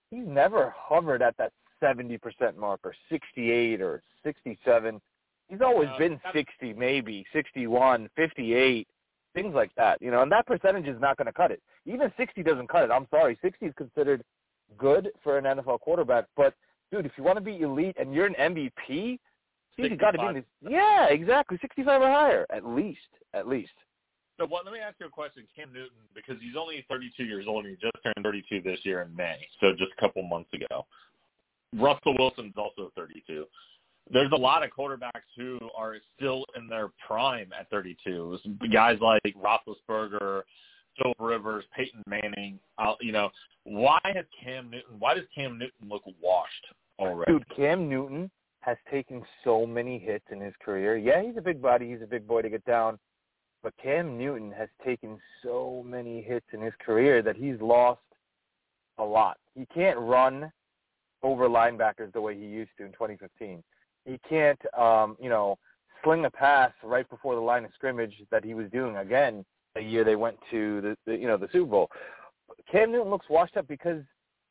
he's 0.09 0.27
never 0.27 0.73
hovered 0.77 1.21
at 1.21 1.37
that 1.37 1.51
70% 1.81 2.55
mark 2.57 2.79
or 2.83 2.93
68 3.09 3.81
or 3.81 4.01
67. 4.23 5.01
He's 5.49 5.61
always 5.61 5.89
No, 5.89 5.97
been 5.97 6.21
60, 6.33 6.73
maybe 6.73 7.25
61, 7.33 8.09
58, 8.15 8.87
things 9.33 9.53
like 9.53 9.71
that. 9.75 10.01
You 10.01 10.11
know, 10.11 10.21
and 10.21 10.31
that 10.31 10.47
percentage 10.47 10.87
is 10.87 10.99
not 10.99 11.17
going 11.17 11.27
to 11.27 11.33
cut 11.33 11.51
it. 11.51 11.61
Even 11.85 12.11
60 12.17 12.43
doesn't 12.43 12.69
cut 12.69 12.83
it. 12.83 12.91
I'm 12.91 13.07
sorry, 13.09 13.37
60 13.41 13.65
is 13.65 13.73
considered 13.77 14.23
good 14.77 15.09
for 15.23 15.37
an 15.37 15.45
NFL 15.45 15.81
quarterback. 15.81 16.25
But 16.35 16.53
dude, 16.91 17.05
if 17.05 17.11
you 17.17 17.23
want 17.23 17.37
to 17.37 17.43
be 17.43 17.61
elite 17.61 17.95
and 17.99 18.13
you're 18.13 18.25
an 18.25 18.35
MVP, 18.39 19.19
you 19.77 19.97
got 19.97 20.11
to 20.11 20.19
be 20.19 20.25
in 20.25 20.35
65. 20.35 20.35
this. 20.35 20.71
Yeah, 20.71 21.07
exactly, 21.07 21.57
65 21.61 22.01
or 22.01 22.09
higher 22.09 22.45
at 22.51 22.65
least, 22.65 22.99
at 23.33 23.47
least. 23.47 23.73
So 24.39 24.47
what, 24.47 24.65
let 24.65 24.73
me 24.73 24.79
ask 24.79 24.95
you 24.99 25.05
a 25.05 25.09
question, 25.09 25.43
Cam 25.55 25.71
Newton, 25.71 25.91
because 26.15 26.41
he's 26.41 26.55
only 26.57 26.83
32 26.89 27.23
years 27.23 27.45
old 27.47 27.65
and 27.65 27.77
he 27.77 27.81
just 27.81 28.03
turned 28.03 28.23
32 28.23 28.61
this 28.61 28.79
year 28.83 29.01
in 29.01 29.15
May, 29.15 29.37
so 29.59 29.71
just 29.77 29.91
a 29.95 30.01
couple 30.01 30.23
months 30.23 30.49
ago. 30.53 30.85
Russell 31.75 32.15
Wilson's 32.17 32.53
also 32.57 32.91
32. 32.95 33.45
There's 34.11 34.31
a 34.33 34.37
lot 34.37 34.63
of 34.63 34.69
quarterbacks 34.71 35.31
who 35.37 35.59
are 35.75 35.95
still 36.15 36.45
in 36.55 36.67
their 36.67 36.89
prime 37.07 37.49
at 37.57 37.69
32. 37.69 38.37
Guys 38.71 38.97
like 39.01 39.21
Roethlisberger, 39.35 40.41
Philip 41.01 41.17
Rivers, 41.19 41.63
Peyton 41.75 42.03
Manning. 42.07 42.59
Uh, 42.77 42.93
you 43.01 43.11
know, 43.11 43.29
why 43.63 43.99
has 44.03 44.25
Cam 44.43 44.69
Newton? 44.69 44.99
Why 44.99 45.13
does 45.13 45.23
Cam 45.33 45.57
Newton 45.57 45.89
look 45.89 46.03
washed 46.21 46.65
already? 46.99 47.31
Dude, 47.31 47.55
Cam 47.55 47.89
Newton 47.89 48.29
has 48.59 48.77
taken 48.91 49.23
so 49.43 49.65
many 49.65 49.97
hits 49.99 50.25
in 50.31 50.39
his 50.39 50.53
career. 50.63 50.97
Yeah, 50.97 51.21
he's 51.21 51.37
a 51.37 51.41
big 51.41 51.61
body. 51.61 51.89
He's 51.89 52.01
a 52.01 52.07
big 52.07 52.27
boy 52.27 52.41
to 52.41 52.49
get 52.49 52.63
down. 52.65 52.99
But 53.61 53.73
Cam 53.81 54.17
Newton 54.17 54.51
has 54.51 54.67
taken 54.85 55.17
so 55.41 55.83
many 55.87 56.21
hits 56.21 56.45
in 56.51 56.61
his 56.61 56.73
career 56.85 57.21
that 57.21 57.37
he's 57.37 57.59
lost 57.61 58.01
a 58.97 59.03
lot. 59.03 59.37
He 59.55 59.65
can't 59.73 59.97
run 59.97 60.51
over 61.23 61.47
linebackers 61.47 62.11
the 62.11 62.21
way 62.21 62.35
he 62.35 62.45
used 62.45 62.71
to 62.77 62.85
in 62.85 62.91
2015. 62.91 63.63
He 64.05 64.19
can't, 64.27 64.59
um, 64.77 65.17
you 65.19 65.29
know, 65.29 65.57
sling 66.03 66.25
a 66.25 66.29
pass 66.29 66.71
right 66.83 67.09
before 67.09 67.35
the 67.35 67.41
line 67.41 67.65
of 67.65 67.71
scrimmage 67.73 68.13
that 68.31 68.43
he 68.43 68.53
was 68.53 68.69
doing 68.71 68.97
again 68.97 69.45
the 69.75 69.81
year 69.81 70.03
they 70.03 70.15
went 70.15 70.37
to 70.51 70.81
the, 70.81 70.97
the 71.05 71.17
you 71.17 71.27
know 71.27 71.37
the 71.37 71.47
Super 71.51 71.69
Bowl. 71.69 71.91
Cam 72.71 72.91
Newton 72.91 73.09
looks 73.09 73.29
washed 73.29 73.57
up 73.57 73.67
because 73.67 74.01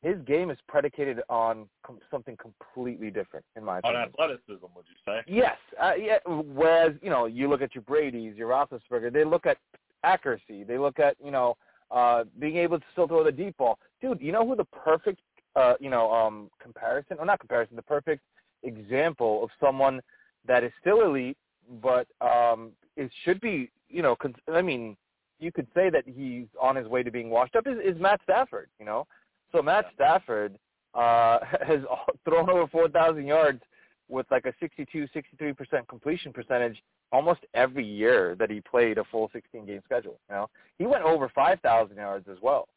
his 0.01 0.17
game 0.25 0.49
is 0.49 0.57
predicated 0.67 1.21
on 1.29 1.67
com- 1.85 1.99
something 2.11 2.35
completely 2.37 3.09
different, 3.09 3.45
in 3.55 3.63
my 3.63 3.79
opinion. 3.79 4.01
On 4.01 4.07
athleticism, 4.09 4.65
would 4.75 4.85
you 4.87 4.95
say? 5.05 5.21
Yes, 5.27 5.57
uh, 5.81 5.93
yeah. 5.97 6.17
Whereas 6.27 6.93
you 7.01 7.09
know, 7.09 7.25
you 7.25 7.49
look 7.49 7.61
at 7.61 7.73
your 7.73 7.83
Brady's, 7.83 8.35
your 8.35 8.49
Roethlisberger, 8.49 9.13
they 9.13 9.23
look 9.23 9.45
at 9.45 9.57
accuracy. 10.03 10.63
They 10.63 10.77
look 10.77 10.99
at 10.99 11.15
you 11.23 11.31
know 11.31 11.55
uh, 11.91 12.25
being 12.39 12.57
able 12.57 12.79
to 12.79 12.85
still 12.91 13.07
throw 13.07 13.23
the 13.23 13.31
deep 13.31 13.57
ball. 13.57 13.79
Dude, 14.01 14.21
you 14.21 14.31
know 14.31 14.45
who 14.45 14.55
the 14.55 14.65
perfect 14.65 15.21
uh, 15.55 15.75
you 15.79 15.89
know 15.89 16.11
um, 16.11 16.49
comparison, 16.61 17.17
or 17.19 17.25
not 17.25 17.39
comparison, 17.39 17.75
the 17.75 17.81
perfect 17.81 18.21
example 18.63 19.43
of 19.43 19.49
someone 19.59 20.01
that 20.47 20.63
is 20.63 20.71
still 20.81 21.01
elite, 21.01 21.37
but 21.81 22.07
um, 22.21 22.71
it 22.97 23.11
should 23.23 23.39
be 23.41 23.69
you 23.89 24.01
know. 24.01 24.15
Cons- 24.15 24.35
I 24.51 24.61
mean, 24.61 24.97
you 25.39 25.51
could 25.51 25.67
say 25.73 25.89
that 25.89 26.03
he's 26.05 26.47
on 26.61 26.75
his 26.75 26.87
way 26.87 27.03
to 27.03 27.11
being 27.11 27.29
washed 27.29 27.55
up. 27.55 27.67
Is, 27.67 27.77
is 27.83 27.99
Matt 27.99 28.21
Stafford? 28.23 28.69
You 28.79 28.85
know, 28.85 29.07
so 29.51 29.61
Matt 29.61 29.85
Stafford 29.93 30.57
uh, 30.93 31.39
has 31.67 31.81
thrown 32.25 32.49
over 32.49 32.67
four 32.67 32.89
thousand 32.89 33.27
yards 33.27 33.61
with 34.09 34.25
like 34.31 34.45
a 34.45 34.53
62, 34.59 35.07
63% 35.15 35.87
completion 35.87 36.33
percentage 36.33 36.81
almost 37.11 37.41
every 37.53 37.85
year 37.85 38.35
that 38.39 38.49
he 38.49 38.61
played 38.61 38.97
a 38.97 39.03
full 39.05 39.29
16 39.33 39.65
game 39.65 39.81
schedule. 39.85 40.19
You 40.29 40.35
know, 40.35 40.49
he 40.77 40.85
went 40.85 41.03
over 41.03 41.29
5,000 41.33 41.95
yards 41.95 42.27
as 42.29 42.37
well. 42.41 42.67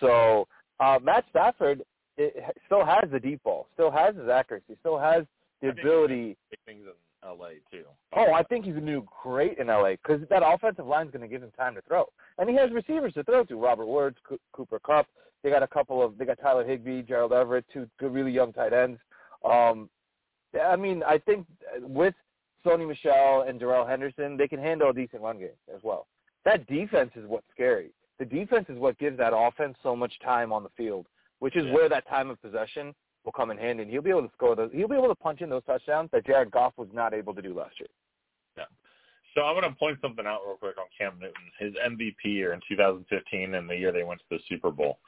So 0.00 0.46
uh, 0.80 0.98
Matt 1.02 1.24
Stafford 1.30 1.82
it, 2.16 2.36
still 2.66 2.84
has 2.84 3.10
the 3.10 3.20
deep 3.20 3.42
ball, 3.42 3.68
still 3.74 3.90
has 3.90 4.16
his 4.16 4.28
accuracy, 4.28 4.76
still 4.80 4.98
has 4.98 5.24
the 5.62 5.68
ability. 5.68 6.36
Things 6.64 6.84
in 6.86 7.28
LA 7.28 7.50
too. 7.70 7.84
Oh, 8.14 8.32
I 8.32 8.42
think 8.42 8.64
he's 8.64 8.74
going 8.74 8.86
to 8.86 8.92
do 8.92 9.06
great 9.22 9.58
in 9.58 9.68
LA 9.68 9.92
because 9.92 10.20
that 10.30 10.42
offensive 10.44 10.86
line 10.86 11.06
is 11.06 11.12
going 11.12 11.22
to 11.22 11.28
give 11.28 11.42
him 11.42 11.52
time 11.56 11.74
to 11.74 11.82
throw, 11.82 12.04
and 12.38 12.48
he 12.48 12.56
has 12.56 12.70
receivers 12.72 13.14
to 13.14 13.24
throw 13.24 13.44
to. 13.44 13.56
Robert 13.56 13.86
Woods, 13.86 14.16
C- 14.28 14.40
Cooper 14.52 14.78
Kupp. 14.78 15.06
They 15.42 15.50
got 15.50 15.62
a 15.62 15.68
couple 15.68 16.02
of. 16.02 16.18
They 16.18 16.24
got 16.24 16.38
Tyler 16.40 16.64
Higbee, 16.64 17.02
Gerald 17.02 17.32
Everett, 17.32 17.64
two 17.72 17.88
good, 17.98 18.12
really 18.12 18.32
young 18.32 18.52
tight 18.52 18.72
ends. 18.72 18.98
Um, 19.44 19.88
I 20.60 20.76
mean, 20.76 21.02
I 21.06 21.18
think 21.18 21.46
with 21.80 22.14
Sony 22.64 22.86
Michel 22.86 23.44
and 23.46 23.60
Darrell 23.60 23.86
Henderson, 23.86 24.36
they 24.36 24.48
can 24.48 24.58
handle 24.58 24.90
a 24.90 24.94
decent 24.94 25.22
run 25.22 25.38
game 25.38 25.48
as 25.74 25.82
well. 25.82 26.06
That 26.44 26.66
defense 26.66 27.10
is 27.16 27.26
what's 27.26 27.46
scary. 27.52 27.90
The 28.18 28.24
defense 28.24 28.66
is 28.68 28.78
what 28.78 28.98
gives 28.98 29.18
that 29.18 29.32
offense 29.34 29.76
so 29.82 29.94
much 29.94 30.12
time 30.24 30.52
on 30.52 30.62
the 30.62 30.70
field, 30.76 31.06
which 31.40 31.56
is 31.56 31.66
Yeah. 31.66 31.72
where 31.72 31.88
that 31.88 32.06
time 32.08 32.30
of 32.30 32.40
possession 32.40 32.94
will 33.24 33.32
come 33.32 33.50
in 33.50 33.58
handy. 33.58 33.82
And 33.82 33.90
he'll 33.90 34.02
be 34.02 34.10
able 34.10 34.26
to 34.26 34.32
score 34.32 34.54
those. 34.56 34.70
He'll 34.72 34.88
be 34.88 34.96
able 34.96 35.08
to 35.08 35.14
punch 35.14 35.40
in 35.42 35.48
those 35.50 35.64
touchdowns 35.64 36.10
that 36.12 36.24
Jared 36.26 36.50
Goff 36.50 36.72
was 36.76 36.88
not 36.92 37.12
able 37.14 37.34
to 37.34 37.42
do 37.42 37.54
last 37.54 37.78
year. 37.80 37.88
So 39.34 39.42
I'm 39.44 39.54
going 39.60 39.70
to 39.70 39.78
point 39.78 39.98
something 40.00 40.24
out 40.26 40.40
real 40.46 40.56
quick 40.56 40.78
on 40.78 40.86
Cam 40.96 41.18
Newton. 41.20 41.34
His 41.58 41.74
MVP 41.74 42.24
year 42.24 42.54
in 42.54 42.60
2015 42.66 43.54
and 43.54 43.68
the 43.68 43.76
year 43.76 43.92
they 43.92 44.02
went 44.02 44.18
to 44.20 44.24
the 44.30 44.38
Super 44.48 44.70
Bowl. 44.70 44.98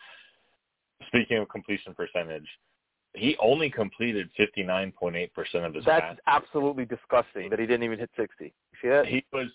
Speaking 1.06 1.38
of 1.38 1.48
completion 1.48 1.94
percentage, 1.94 2.46
he 3.14 3.38
only 3.38 3.70
completed 3.70 4.28
59.8% 4.38 5.64
of 5.64 5.72
his 5.72 5.82
That's 5.86 6.02
passes. 6.02 6.20
absolutely 6.26 6.84
disgusting 6.84 7.48
that 7.48 7.58
he 7.58 7.64
didn't 7.64 7.84
even 7.84 7.98
hit 7.98 8.10
60. 8.18 8.44
You 8.44 8.50
see 8.82 8.88
that? 8.88 9.06
He 9.06 9.24
was 9.32 9.46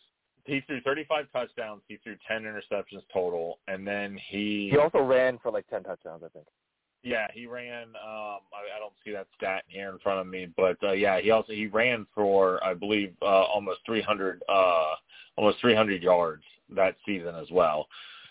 he 0.46 0.62
threw 0.62 0.82
35 0.82 1.26
touchdowns. 1.32 1.82
He 1.88 1.98
threw 2.04 2.16
10 2.28 2.44
interceptions 2.44 3.04
total, 3.12 3.60
and 3.68 3.88
then 3.88 4.18
he 4.30 4.70
He 4.72 4.78
also 4.78 5.00
ran 5.00 5.40
for 5.40 5.52
like 5.52 5.68
10 5.68 5.84
touchdowns, 5.84 6.24
I 6.24 6.30
think. 6.30 6.46
Yeah, 7.04 7.28
he 7.34 7.48
ran. 7.48 7.90
Um, 7.90 8.40
I, 8.54 8.76
I 8.76 8.80
don't 8.80 8.94
see 9.04 9.12
that 9.12 9.28
stat 9.36 9.64
here 9.68 9.90
in 9.90 10.00
front 10.00 10.22
of 10.22 10.28
me, 10.28 10.48
but 10.56 10.78
uh, 10.84 10.94
yeah, 10.94 11.20
he 11.20 11.32
also 11.32 11.52
he 11.52 11.68
ran 11.68 12.08
for 12.16 12.64
I 12.64 12.74
believe 12.74 13.14
uh, 13.22 13.26
almost 13.26 13.80
300, 13.86 14.42
uh, 14.48 14.96
almost 15.36 15.60
300 15.60 16.02
yards 16.02 16.44
that 16.76 16.96
season 17.06 17.36
as 17.36 17.52
well. 17.52 17.88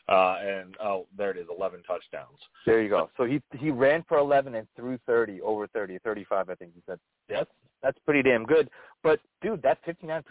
Uh, 0.09 0.37
and 0.43 0.75
oh, 0.83 1.07
there 1.17 1.31
it 1.31 1.37
is, 1.37 1.47
11 1.55 1.83
touchdowns. 1.83 2.39
There 2.67 2.83
you 2.83 2.89
go. 2.89 3.11
So 3.17 3.25
he 3.25 3.43
he 3.59 3.71
ran 3.71 4.05
for 4.09 4.19
11 4.19 4.55
and 4.55 4.67
threw 4.75 4.99
30, 5.07 5.43
over 5.43 5.67
30, 5.69 5.99
35, 5.99 6.49
I 6.49 6.55
think 6.55 6.73
he 6.75 6.83
said. 6.87 6.99
Yep. 7.29 7.49
That's 7.83 7.99
pretty 8.05 8.23
damn 8.23 8.45
good. 8.45 8.71
But 9.03 9.21
dude, 9.43 9.63
that 9.63 9.85
59% 9.85 10.23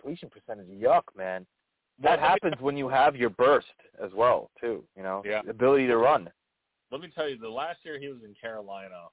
completion 0.00 0.28
percentage, 0.30 0.66
yuck, 0.68 1.02
man. 1.16 1.46
Well, 2.00 2.12
That 2.16 2.20
me- 2.22 2.28
happens 2.28 2.54
when 2.60 2.76
you 2.76 2.88
have 2.88 3.16
your 3.16 3.30
burst 3.30 3.66
as 4.02 4.12
well, 4.14 4.50
too. 4.60 4.84
You 4.96 5.02
know, 5.02 5.22
Yeah. 5.24 5.42
The 5.42 5.50
ability 5.50 5.86
to 5.88 5.96
run. 5.96 6.30
Let 6.90 7.00
me 7.00 7.08
tell 7.14 7.28
you, 7.28 7.36
the 7.36 7.48
last 7.48 7.84
year 7.84 7.98
he 7.98 8.08
was 8.08 8.22
in 8.24 8.34
Carolina, 8.34 9.08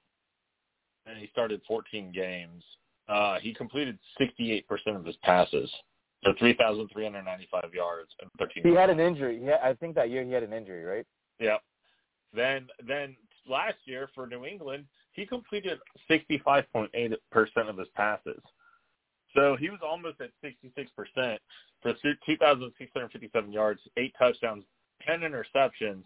and 1.06 1.18
he 1.18 1.28
started 1.28 1.62
14 1.68 2.12
games. 2.12 2.64
Uh, 3.08 3.40
he 3.40 3.54
completed 3.54 3.98
68% 4.20 4.96
of 4.96 5.06
his 5.06 5.16
passes 5.18 5.72
for 6.24 6.34
3,395 6.40 7.74
yards 7.74 8.10
and 8.22 8.30
13. 8.40 8.64
He 8.64 8.74
had 8.74 8.90
an 8.90 9.00
injury. 9.00 9.40
Yeah, 9.44 9.58
I 9.64 9.74
think 9.74 9.96
that 9.96 10.10
year 10.10 10.24
he 10.24 10.32
had 10.32 10.44
an 10.44 10.54
injury, 10.54 10.84
right? 10.84 11.06
Yep. 11.40 11.62
Then 12.34 12.68
then 12.88 13.16
last 13.48 13.78
year 13.86 14.10
for 14.16 14.26
New 14.28 14.46
England, 14.46 14.86
he 15.16 15.26
completed 15.26 15.80
65.8% 16.10 16.90
of 17.70 17.78
his 17.78 17.88
passes. 17.96 18.42
So 19.34 19.56
he 19.60 19.70
was 19.70 19.80
almost 19.84 20.22
at 20.22 20.30
66% 20.44 21.38
for 21.82 21.94
2,657 22.04 23.52
yards, 23.52 23.82
eight 23.98 24.14
touchdowns, 24.18 24.64
10 25.06 25.22
interceptions. 25.22 26.04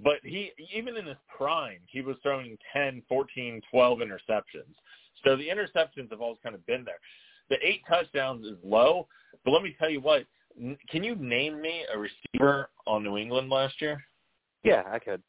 But 0.00 0.16
he, 0.22 0.52
even 0.74 0.96
in 0.96 1.06
his 1.06 1.16
prime, 1.36 1.78
he 1.86 2.00
was 2.00 2.16
throwing 2.22 2.56
10, 2.72 3.02
14, 3.08 3.60
12 3.70 3.98
interceptions. 3.98 4.74
So 5.24 5.36
the 5.36 5.48
interceptions 5.48 6.10
have 6.10 6.20
always 6.20 6.38
kind 6.42 6.54
of 6.54 6.66
been 6.66 6.84
there. 6.84 6.98
The 7.50 7.56
eight 7.66 7.82
touchdowns 7.88 8.46
is 8.46 8.56
low, 8.64 9.06
but 9.44 9.52
let 9.52 9.62
me 9.62 9.76
tell 9.78 9.90
you 9.90 10.00
what. 10.00 10.24
Can 10.90 11.02
you 11.02 11.14
name 11.14 11.62
me 11.62 11.84
a 11.94 11.98
receiver 11.98 12.68
on 12.86 13.02
New 13.02 13.16
England 13.16 13.48
last 13.48 13.80
year? 13.80 14.02
Yeah, 14.64 14.82
I 14.86 14.98
could. 14.98 15.22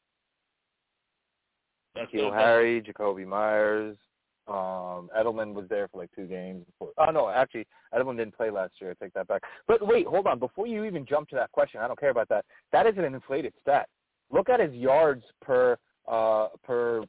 That's 1.95 2.11
that's- 2.11 2.33
Harry, 2.33 2.81
Jakobi 2.81 3.25
Meyers. 3.27 3.97
Um, 4.45 5.09
Edelman 5.17 5.53
was 5.53 5.69
there 5.69 5.87
for 5.87 5.99
like 6.01 6.09
two 6.13 6.25
games 6.27 6.65
before. 6.65 6.91
Oh 6.97 7.11
no, 7.11 7.29
actually, 7.29 7.65
Edelman 7.93 8.17
didn't 8.17 8.35
play 8.35 8.49
last 8.49 8.73
year. 8.81 8.91
I 8.91 9.01
take 9.01 9.13
that 9.13 9.27
back. 9.27 9.41
But 9.67 9.85
wait, 9.87 10.05
hold 10.05 10.27
on. 10.27 10.37
Before 10.37 10.67
you 10.67 10.83
even 10.83 11.05
jump 11.05 11.29
to 11.29 11.35
that 11.37 11.51
question, 11.53 11.79
I 11.79 11.87
don't 11.87 11.97
care 11.99 12.09
about 12.09 12.27
that. 12.27 12.43
That 12.73 12.85
is 12.85 12.97
an 12.97 13.05
inflated 13.05 13.53
stat. 13.61 13.87
Look 14.31 14.49
at 14.49 14.59
his 14.59 14.73
yards 14.73 15.23
per 15.41 15.77
uh 16.09 16.47
per 16.65 17.03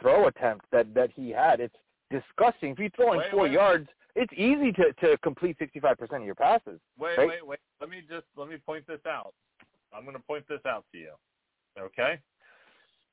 throw 0.00 0.28
attempt 0.28 0.64
that 0.72 0.94
that 0.94 1.10
he 1.14 1.28
had. 1.28 1.60
It's 1.60 1.74
disgusting. 2.10 2.70
If 2.70 2.78
you're 2.78 2.88
throwing 2.96 3.18
Wait, 3.18 3.30
four 3.30 3.42
wait. 3.42 3.52
yards, 3.52 3.88
it's 4.14 4.32
easy 4.32 4.72
to 4.72 4.94
to 5.06 5.18
complete 5.18 5.58
65% 5.58 6.00
of 6.16 6.24
your 6.24 6.34
passes. 6.34 6.80
Wait, 6.98 7.18
Right? 7.18 7.28
wait, 7.28 7.46
wait. 7.46 7.58
Let 7.82 7.90
me 7.90 7.98
just 8.08 8.24
let 8.34 8.48
me 8.48 8.56
point 8.56 8.86
this 8.86 9.00
out. 9.06 9.34
I'm 9.94 10.04
going 10.04 10.16
to 10.16 10.22
point 10.22 10.46
this 10.48 10.60
out 10.66 10.86
to 10.92 10.98
you. 10.98 11.12
Okay? 11.78 12.18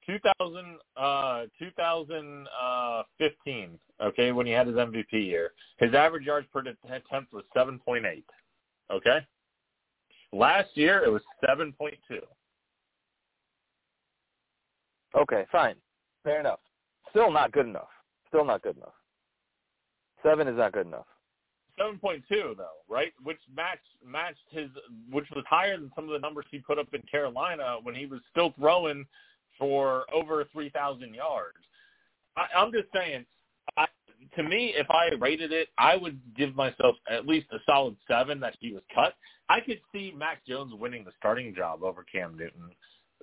2000 0.05 0.77
uh 0.97 1.43
2015, 1.59 3.79
okay, 4.01 4.31
when 4.31 4.45
he 4.45 4.51
had 4.51 4.67
his 4.67 4.75
MVP 4.75 5.11
year. 5.11 5.51
His 5.77 5.93
average 5.93 6.25
yards 6.25 6.47
per 6.51 6.59
attempt 6.59 7.33
was 7.33 7.43
7.8. 7.55 8.23
Okay? 8.91 9.19
Last 10.31 10.69
year 10.75 11.03
it 11.03 11.11
was 11.11 11.21
7.2. 11.47 11.93
Okay, 15.15 15.45
fine. 15.51 15.75
Fair 16.23 16.39
enough. 16.39 16.59
Still 17.11 17.31
not 17.31 17.51
good 17.51 17.67
enough. 17.67 17.89
Still 18.29 18.45
not 18.45 18.63
good 18.63 18.77
enough. 18.77 18.95
Seven 20.23 20.47
is 20.47 20.57
not 20.57 20.71
good 20.71 20.87
enough. 20.87 21.05
7.2 21.79 22.23
though, 22.29 22.67
right? 22.87 23.13
Which 23.23 23.39
matched 23.55 23.81
matched 24.05 24.45
his 24.51 24.69
which 25.11 25.25
was 25.35 25.43
higher 25.49 25.77
than 25.77 25.91
some 25.95 26.05
of 26.05 26.11
the 26.11 26.19
numbers 26.19 26.45
he 26.51 26.59
put 26.59 26.77
up 26.77 26.93
in 26.93 27.01
Carolina 27.03 27.77
when 27.81 27.95
he 27.95 28.05
was 28.05 28.19
still 28.31 28.53
throwing 28.59 29.05
for 29.57 30.05
over 30.13 30.45
3,000 30.51 31.13
yards. 31.13 31.57
I, 32.35 32.45
I'm 32.57 32.71
just 32.71 32.87
saying, 32.93 33.25
I, 33.77 33.87
to 34.35 34.43
me, 34.43 34.73
if 34.75 34.89
I 34.89 35.09
rated 35.19 35.51
it, 35.51 35.69
I 35.77 35.95
would 35.95 36.19
give 36.35 36.55
myself 36.55 36.95
at 37.09 37.27
least 37.27 37.47
a 37.51 37.57
solid 37.65 37.95
seven 38.07 38.39
that 38.39 38.55
he 38.59 38.73
was 38.73 38.83
cut. 38.93 39.13
I 39.49 39.59
could 39.59 39.79
see 39.91 40.13
Mac 40.15 40.45
Jones 40.45 40.73
winning 40.73 41.03
the 41.03 41.11
starting 41.17 41.53
job 41.53 41.83
over 41.83 42.05
Cam 42.09 42.37
Newton, 42.37 42.71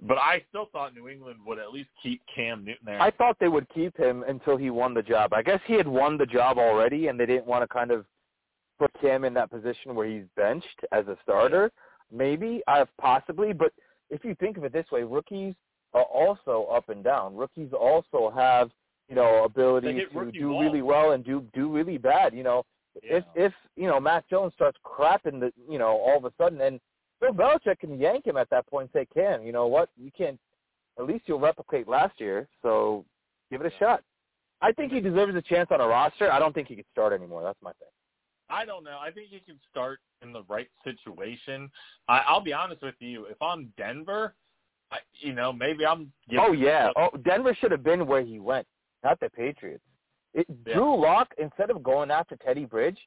but 0.02 0.18
I 0.18 0.42
still 0.48 0.68
thought 0.72 0.94
New 0.94 1.08
England 1.08 1.38
would 1.46 1.58
at 1.58 1.72
least 1.72 1.88
keep 2.02 2.22
Cam 2.34 2.64
Newton 2.64 2.84
there. 2.84 3.00
I 3.00 3.10
thought 3.10 3.36
they 3.40 3.48
would 3.48 3.68
keep 3.70 3.96
him 3.96 4.24
until 4.28 4.56
he 4.56 4.70
won 4.70 4.94
the 4.94 5.02
job. 5.02 5.32
I 5.32 5.42
guess 5.42 5.60
he 5.66 5.74
had 5.74 5.88
won 5.88 6.18
the 6.18 6.26
job 6.26 6.58
already, 6.58 7.08
and 7.08 7.18
they 7.18 7.26
didn't 7.26 7.46
want 7.46 7.62
to 7.62 7.68
kind 7.68 7.90
of 7.90 8.04
put 8.78 8.90
Cam 9.00 9.24
in 9.24 9.34
that 9.34 9.50
position 9.50 9.94
where 9.94 10.06
he's 10.06 10.24
benched 10.36 10.80
as 10.92 11.06
a 11.06 11.16
starter. 11.22 11.70
Maybe, 12.12 12.62
I 12.66 12.80
uh, 12.80 12.86
possibly, 13.00 13.52
but 13.52 13.72
if 14.08 14.24
you 14.24 14.34
think 14.36 14.56
of 14.56 14.64
it 14.64 14.72
this 14.72 14.86
way, 14.90 15.04
rookies 15.04 15.54
are 15.92 16.04
also 16.04 16.68
up 16.72 16.88
and 16.88 17.02
down. 17.02 17.36
Rookies 17.36 17.72
also 17.72 18.30
have 18.34 18.70
you 19.08 19.16
know 19.16 19.44
ability 19.44 20.04
to 20.12 20.30
do 20.32 20.60
really 20.60 20.82
well 20.82 21.12
and 21.12 21.24
do 21.24 21.44
do 21.52 21.68
really 21.68 21.98
bad. 21.98 22.34
You 22.34 22.42
know, 22.42 22.64
if 23.02 23.24
Yeah. 23.34 23.46
if 23.46 23.52
you 23.76 23.86
know 23.86 24.00
Mac 24.00 24.28
Jones 24.28 24.52
starts 24.54 24.78
crapping 24.84 25.40
the 25.40 25.52
you 25.68 25.78
know 25.78 25.98
all 25.98 26.18
of 26.18 26.24
a 26.24 26.32
sudden 26.38 26.60
and 26.60 26.80
Bill 27.20 27.32
Belichick 27.32 27.80
can 27.80 27.98
yank 27.98 28.26
him 28.26 28.36
at 28.36 28.48
that 28.50 28.66
point 28.66 28.90
and 28.94 29.02
say, 29.02 29.06
Cam, 29.12 29.42
you 29.42 29.52
know 29.52 29.66
what, 29.66 29.90
you 29.96 30.10
can't. 30.16 30.38
At 30.98 31.06
least 31.06 31.24
you'll 31.26 31.40
replicate 31.40 31.86
last 31.86 32.18
year, 32.18 32.48
so 32.62 33.04
give 33.50 33.60
it 33.60 33.72
a 33.72 33.78
shot. 33.78 34.02
I 34.62 34.72
think 34.72 34.92
he 34.92 35.00
deserves 35.00 35.34
a 35.34 35.42
chance 35.42 35.68
on 35.70 35.80
a 35.80 35.86
roster. 35.86 36.30
I 36.30 36.38
don't 36.38 36.54
think 36.54 36.68
he 36.68 36.76
could 36.76 36.86
start 36.92 37.12
anymore. 37.12 37.42
That's 37.42 37.60
my 37.62 37.72
thing. 37.72 37.88
I 38.50 38.64
don't 38.64 38.84
know. 38.84 38.98
I 39.00 39.10
think 39.10 39.28
he 39.30 39.40
can 39.40 39.58
start 39.70 40.00
in 40.22 40.32
the 40.32 40.42
right 40.48 40.68
situation. 40.84 41.70
I, 42.08 42.18
I'll 42.26 42.42
be 42.42 42.52
honest 42.52 42.82
with 42.82 42.96
you. 42.98 43.26
If 43.26 43.40
I'm 43.40 43.72
Denver, 43.78 44.34
I, 44.92 44.98
you 45.14 45.32
know, 45.32 45.52
maybe 45.52 45.86
I'm. 45.86 46.12
Oh 46.38 46.52
yeah. 46.52 46.90
Oh, 46.96 47.10
Denver 47.24 47.54
should 47.60 47.70
have 47.70 47.82
been 47.84 48.06
where 48.06 48.22
he 48.22 48.38
went, 48.40 48.66
not 49.04 49.20
the 49.20 49.30
Patriots. 49.30 49.84
It, 50.34 50.46
Yeah. 50.66 50.74
Drew 50.74 51.00
Lock, 51.00 51.32
instead 51.38 51.70
of 51.70 51.82
going 51.82 52.10
after 52.10 52.36
Teddy 52.36 52.64
Bridge, 52.64 52.98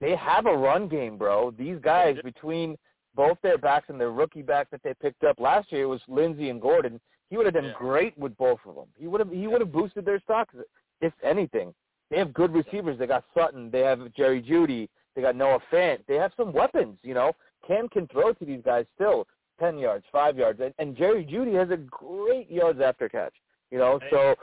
they 0.00 0.16
have 0.16 0.46
a 0.46 0.56
run 0.56 0.88
game, 0.88 1.16
bro. 1.18 1.50
These 1.52 1.78
guys 1.82 2.16
between 2.24 2.76
both 3.14 3.38
their 3.42 3.58
backs 3.58 3.86
and 3.88 4.00
their 4.00 4.12
rookie 4.12 4.42
back 4.42 4.70
that 4.70 4.82
they 4.82 4.94
picked 4.94 5.24
up 5.24 5.40
last 5.40 5.70
year 5.72 5.82
it 5.82 5.86
was 5.86 6.00
Lindsay 6.08 6.48
and 6.50 6.60
Gordon. 6.60 7.00
He 7.28 7.36
would 7.36 7.46
have 7.46 7.54
done 7.54 7.64
Yeah. 7.66 7.74
great 7.76 8.16
with 8.18 8.36
both 8.36 8.60
of 8.66 8.74
them. 8.74 8.86
He 8.96 9.06
would 9.08 9.20
have 9.20 9.30
he 9.30 9.46
would 9.46 9.60
have 9.60 9.72
boosted 9.72 10.04
their 10.04 10.20
stocks 10.20 10.54
if 11.00 11.12
anything. 11.22 11.74
They 12.10 12.18
have 12.18 12.32
good 12.34 12.52
receivers. 12.52 12.98
They 12.98 13.06
got 13.06 13.24
Sutton. 13.34 13.70
They 13.70 13.80
have 13.80 14.12
Jerry 14.14 14.42
Jeudy. 14.42 14.88
They 15.14 15.22
got 15.22 15.36
Noah 15.36 15.60
Fant. 15.72 16.00
They 16.06 16.16
have 16.16 16.32
some 16.36 16.52
weapons. 16.52 16.98
You 17.02 17.14
know, 17.14 17.32
Cam 17.66 17.88
can 17.88 18.06
throw 18.08 18.32
to 18.32 18.44
these 18.44 18.62
guys 18.64 18.86
still, 18.94 19.26
ten 19.60 19.78
yards, 19.78 20.04
five 20.10 20.36
yards, 20.36 20.60
and, 20.60 20.74
and 20.78 20.96
Jerry 20.96 21.24
Jeudy 21.24 21.54
has 21.56 21.70
a 21.70 21.76
great 21.76 22.50
yards 22.50 22.80
after 22.80 23.08
catch. 23.08 23.34
You 23.70 23.78
know, 23.78 23.98
Hey. 24.02 24.08
so 24.10 24.34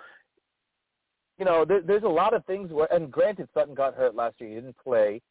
you 1.37 1.45
know, 1.45 1.65
there, 1.65 1.81
there's 1.81 2.03
a 2.03 2.07
lot 2.07 2.33
of 2.33 2.43
things 2.45 2.71
where, 2.71 2.91
and 2.91 3.11
granted, 3.11 3.47
Sutton 3.53 3.75
got 3.75 3.93
hurt 3.93 4.15
last 4.15 4.35
year. 4.39 4.49
He 4.49 4.55
didn't 4.55 4.75
play. 4.83 5.21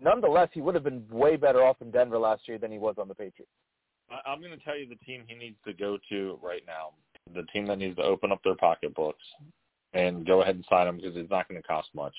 Nonetheless, 0.00 0.48
he 0.52 0.60
would 0.60 0.74
have 0.76 0.84
been 0.84 1.04
way 1.10 1.36
better 1.36 1.64
off 1.64 1.76
in 1.80 1.90
Denver 1.90 2.18
last 2.18 2.46
year 2.46 2.58
than 2.58 2.70
he 2.70 2.78
was 2.78 2.96
on 2.98 3.08
the 3.08 3.14
Patriots. 3.14 3.50
I- 4.10 4.20
I'm 4.30 4.40
going 4.40 4.56
to 4.56 4.64
tell 4.64 4.78
you 4.78 4.86
the 4.88 4.94
team 5.04 5.24
he 5.26 5.34
needs 5.34 5.56
to 5.66 5.72
go 5.72 5.98
to 6.10 6.38
right 6.42 6.62
now. 6.66 6.90
The 7.34 7.42
team 7.52 7.66
that 7.66 7.78
needs 7.78 7.96
to 7.96 8.02
open 8.02 8.30
up 8.30 8.40
their 8.44 8.54
pocketbooks 8.54 9.24
and 9.92 10.24
go 10.24 10.42
ahead 10.42 10.54
and 10.54 10.64
sign 10.70 10.86
him 10.86 10.98
because 10.98 11.16
it's 11.16 11.30
not 11.30 11.48
going 11.48 11.60
to 11.60 11.66
cost 11.66 11.88
much. 11.94 12.14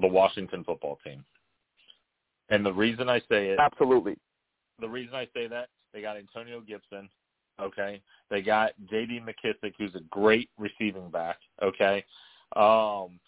The 0.00 0.08
Washington 0.08 0.64
football 0.64 0.98
team. 1.04 1.24
And 2.48 2.66
the 2.66 2.72
reason 2.72 3.08
I 3.08 3.20
say 3.20 3.48
it, 3.50 3.58
Absolutely. 3.60 4.16
the 4.80 4.88
reason 4.88 5.14
I 5.14 5.26
say 5.34 5.46
that, 5.46 5.68
they 5.96 6.02
got 6.02 6.18
Antonio 6.18 6.60
Gibson. 6.60 7.08
Okay, 7.58 8.02
they 8.28 8.42
got 8.42 8.72
J.D. 8.90 9.20
McKissick, 9.20 9.72
who's 9.78 9.94
a 9.94 10.00
great 10.10 10.50
receiving 10.58 11.08
back. 11.10 11.38
Okay, 11.62 12.04
um, 12.54 13.18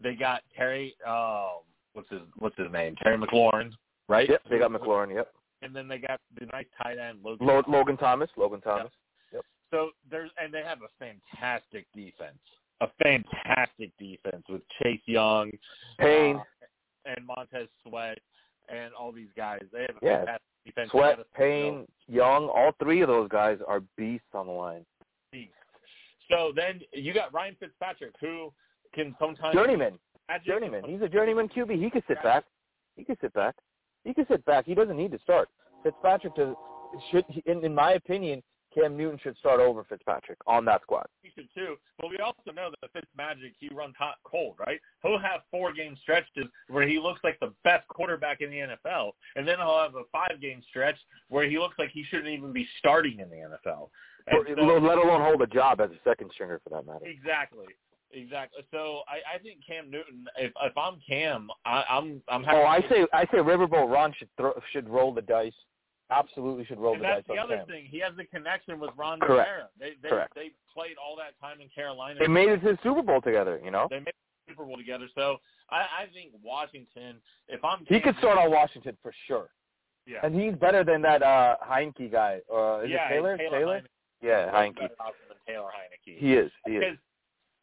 they 0.00 0.14
got 0.14 0.42
Terry. 0.56 0.94
Um, 1.04 1.62
what's 1.94 2.08
his 2.08 2.20
What's 2.38 2.56
his 2.56 2.70
name? 2.70 2.94
Terry 3.02 3.18
McLaurin, 3.18 3.72
right? 4.08 4.30
Yep, 4.30 4.42
they 4.48 4.60
got 4.60 4.70
McLaurin. 4.70 5.12
Yep. 5.12 5.32
And 5.62 5.74
then 5.74 5.88
they 5.88 5.98
got 5.98 6.20
the 6.38 6.46
nice 6.46 6.66
tight 6.80 6.98
end 6.98 7.18
Logan. 7.24 7.44
Lo- 7.44 7.64
Logan 7.66 7.96
Thomas. 7.96 8.30
Logan 8.36 8.60
Thomas. 8.60 8.92
Yep. 9.32 9.42
So 9.72 9.90
there's 10.08 10.30
and 10.40 10.54
they 10.54 10.62
have 10.62 10.78
a 10.82 11.04
fantastic 11.04 11.86
defense, 11.92 12.38
a 12.80 12.86
fantastic 13.02 13.90
defense 13.98 14.44
with 14.48 14.62
Chase 14.80 15.00
Young, 15.06 15.50
Payne, 15.98 16.36
uh, 16.36 17.12
and 17.16 17.26
Montez 17.26 17.66
Sweat, 17.84 18.18
and 18.72 18.92
all 18.94 19.12
these 19.12 19.28
guys. 19.36 19.60
They 19.72 19.82
have 19.82 19.96
a 20.02 20.06
Yeah. 20.06 20.18
fantastic 20.18 20.42
defense. 20.64 20.90
Sweat, 20.90 21.32
Payne, 21.34 21.86
Young. 22.08 22.48
All 22.48 22.72
three 22.72 23.00
of 23.02 23.08
those 23.08 23.28
guys 23.28 23.60
are 23.66 23.80
beasts 23.96 24.34
on 24.34 24.46
the 24.46 24.52
line. 24.52 24.84
beast. 25.30 25.52
So 26.30 26.52
then 26.54 26.80
you 26.92 27.12
got 27.14 27.32
Ryan 27.32 27.54
Fitzpatrick, 27.56 28.14
who 28.20 28.52
can 28.94 29.14
sometimes 29.18 29.54
Journeyman. 29.54 29.98
Journeyman. 30.46 30.84
He's 30.84 31.02
a 31.02 31.08
journeyman 31.08 31.48
QB. 31.48 31.78
He 31.82 31.90
could 31.90 32.04
sit 32.06 32.22
back. 32.22 32.44
He 32.96 33.04
could 33.04 33.18
sit 33.20 33.32
back. 33.34 33.54
He 34.04 34.14
could 34.14 34.26
sit 34.28 34.44
back. 34.44 34.64
He 34.64 34.74
doesn't 34.74 34.96
need 34.96 35.12
to 35.12 35.18
start. 35.18 35.48
Fitzpatrick 35.82 36.34
does, 36.34 36.54
should, 37.10 37.24
in, 37.46 37.64
in 37.64 37.74
my 37.74 37.92
opinion, 37.92 38.42
Cam 38.74 38.96
Newton 38.96 39.18
should 39.22 39.36
start 39.38 39.60
over 39.60 39.84
Fitzpatrick 39.84 40.38
on 40.46 40.64
that 40.64 40.82
squad. 40.82 41.06
He 41.22 41.30
should 41.34 41.48
too. 41.54 41.76
But 41.98 42.10
we 42.10 42.18
also 42.18 42.52
know 42.54 42.70
that 42.70 42.92
Fitzmagic, 42.92 43.52
he 43.58 43.68
runs 43.68 43.94
hot 43.98 44.16
cold, 44.24 44.56
right? 44.58 44.80
He'll 45.02 45.18
have 45.18 45.42
four 45.50 45.72
game 45.72 45.96
stretches 46.02 46.46
where 46.68 46.86
he 46.86 46.98
looks 46.98 47.20
like 47.24 47.38
the 47.40 47.52
best 47.64 47.86
quarterback 47.88 48.40
in 48.40 48.50
the 48.50 48.56
NFL, 48.56 49.12
and 49.36 49.46
then 49.46 49.58
he'll 49.58 49.78
have 49.78 49.94
a 49.94 50.04
five 50.10 50.40
game 50.40 50.62
stretch 50.68 50.96
where 51.28 51.48
he 51.48 51.58
looks 51.58 51.78
like 51.78 51.90
he 51.90 52.04
shouldn't 52.04 52.28
even 52.28 52.52
be 52.52 52.66
starting 52.78 53.20
in 53.20 53.30
the 53.30 53.36
NFL. 53.36 53.90
Or, 54.32 54.46
so- 54.46 54.62
let 54.62 54.98
alone 54.98 55.22
hold 55.22 55.42
a 55.42 55.46
job 55.46 55.80
as 55.80 55.90
a 55.90 56.08
second 56.08 56.30
stringer 56.32 56.60
for 56.62 56.70
that 56.70 56.86
matter. 56.86 57.06
Exactly. 57.06 57.66
Exactly. 58.14 58.62
So 58.70 59.00
I, 59.08 59.36
I 59.36 59.38
think 59.38 59.60
Cam 59.66 59.90
Newton. 59.90 60.26
If 60.36 60.52
if 60.62 60.76
I'm 60.76 60.98
Cam, 61.08 61.48
I, 61.64 61.82
I'm 61.88 62.22
I'm 62.28 62.42
oh, 62.42 62.44
happy. 62.44 62.58
Oh, 62.58 62.64
I 62.64 62.80
say 62.90 63.06
I 63.12 63.24
say 63.24 63.38
Riverboat 63.38 63.90
Ron 63.90 64.12
should 64.18 64.28
throw, 64.36 64.52
should 64.70 64.88
roll 64.88 65.14
the 65.14 65.22
dice. 65.22 65.52
Absolutely 66.12 66.64
should 66.64 66.78
roll 66.78 66.94
and 66.94 67.02
the 67.02 67.06
that's 67.06 67.26
the 67.26 67.34
other 67.34 67.64
thing. 67.66 67.86
He 67.90 67.98
has 68.00 68.12
the 68.16 68.24
connection 68.24 68.78
with 68.78 68.90
Ron 68.96 69.20
Correct. 69.20 69.48
Rivera. 69.48 69.68
They 69.78 69.92
they 70.02 70.08
Correct. 70.08 70.34
they 70.34 70.50
played 70.72 70.96
all 71.02 71.16
that 71.16 71.38
time 71.40 71.60
in 71.60 71.68
Carolina. 71.68 72.18
They 72.20 72.28
made 72.28 72.48
it 72.48 72.58
to 72.60 72.72
the 72.72 72.78
Super 72.82 73.02
Bowl 73.02 73.20
together. 73.20 73.60
You 73.64 73.70
know, 73.70 73.86
They 73.90 73.98
made 74.00 74.08
it 74.08 74.14
to 74.14 74.46
the 74.46 74.52
Super 74.52 74.64
Bowl 74.64 74.76
together. 74.76 75.06
So 75.14 75.36
I, 75.70 75.76
I 76.02 76.06
think 76.12 76.32
Washington. 76.42 77.16
If 77.48 77.64
I'm 77.64 77.84
he 77.88 78.00
could 78.00 78.16
start 78.18 78.38
on 78.38 78.50
Washington 78.50 78.96
for 79.02 79.12
sure, 79.26 79.48
Yeah. 80.06 80.18
and 80.22 80.34
he's 80.38 80.54
better 80.54 80.84
than 80.84 81.00
that 81.02 81.22
uh 81.22 81.56
Heinicke 81.66 82.10
guy. 82.12 82.40
Uh, 82.52 82.80
is 82.80 82.90
yeah, 82.90 83.06
it 83.06 83.10
Taylor? 83.10 83.36
Taylor. 83.38 83.80
Heinicke 83.80 83.86
Yeah, 84.22 84.50
Heinicke. 84.52 84.88
Taylor 85.46 85.70
Heinicke. 85.70 86.18
He 86.18 86.34
is. 86.34 86.50
He 86.66 86.72
is. 86.76 86.98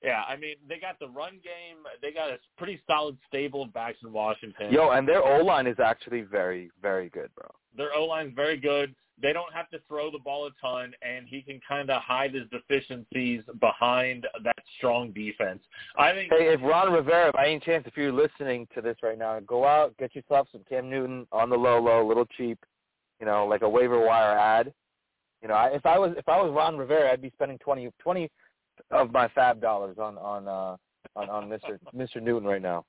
Yeah, 0.03 0.23
I 0.27 0.37
mean, 0.37 0.55
they 0.67 0.79
got 0.79 0.97
the 0.99 1.09
run 1.09 1.33
game. 1.43 1.83
They 2.01 2.11
got 2.11 2.29
a 2.29 2.37
pretty 2.57 2.81
solid 2.87 3.17
stable 3.27 3.63
of 3.63 3.73
backs 3.73 3.97
in 4.03 4.13
Washington. 4.13 4.71
Yo, 4.71 4.91
and 4.91 5.07
their 5.07 5.23
O 5.23 5.43
line 5.43 5.67
is 5.67 5.77
actually 5.83 6.21
very, 6.21 6.71
very 6.81 7.09
good, 7.09 7.29
bro. 7.35 7.49
Their 7.75 7.93
O 7.93 8.05
line's 8.05 8.33
very 8.33 8.57
good. 8.57 8.95
They 9.21 9.33
don't 9.33 9.53
have 9.53 9.69
to 9.71 9.79
throw 9.89 10.09
the 10.09 10.19
ball 10.19 10.47
a 10.47 10.51
ton, 10.61 10.93
and 11.01 11.27
he 11.27 11.41
can 11.41 11.59
kind 11.67 11.89
of 11.89 12.01
hide 12.01 12.33
his 12.33 12.43
deficiencies 12.49 13.41
behind 13.59 14.25
that 14.45 14.55
strong 14.77 15.11
defense. 15.11 15.59
I 15.97 16.13
think. 16.13 16.31
Hey, 16.31 16.53
if 16.53 16.61
Ron 16.61 16.93
Rivera, 16.93 17.33
by 17.33 17.47
any 17.47 17.59
chance, 17.59 17.83
if 17.85 17.97
you're 17.97 18.13
listening 18.13 18.67
to 18.75 18.81
this 18.81 18.95
right 19.03 19.17
now, 19.17 19.37
go 19.41 19.65
out, 19.65 19.97
get 19.97 20.15
yourself 20.15 20.47
some 20.53 20.61
Cam 20.69 20.89
Newton 20.89 21.27
on 21.33 21.49
the 21.49 21.57
low, 21.57 21.81
low, 21.81 22.07
little 22.07 22.25
cheap, 22.37 22.57
you 23.19 23.25
know, 23.25 23.45
like 23.45 23.63
a 23.63 23.69
waiver 23.69 23.99
wire 23.99 24.37
ad. 24.37 24.73
You 25.41 25.49
know, 25.49 25.55
I, 25.55 25.67
if 25.67 25.85
I 25.85 25.97
was 25.97 26.13
if 26.17 26.29
I 26.29 26.41
was 26.41 26.53
Ron 26.53 26.77
Rivera, 26.77 27.11
I'd 27.11 27.21
be 27.21 27.31
spending 27.31 27.57
twenty 27.57 27.89
twenty 27.99 28.29
of 28.91 29.11
my 29.11 29.27
fab 29.29 29.61
dollars 29.61 29.97
on 29.99 30.17
on 30.17 30.47
uh 30.47 30.77
on 31.15 31.29
on 31.29 31.49
Mr. 31.49 31.77
Mr. 31.95 32.21
Newton 32.21 32.47
right 32.47 32.61
now. 32.61 32.85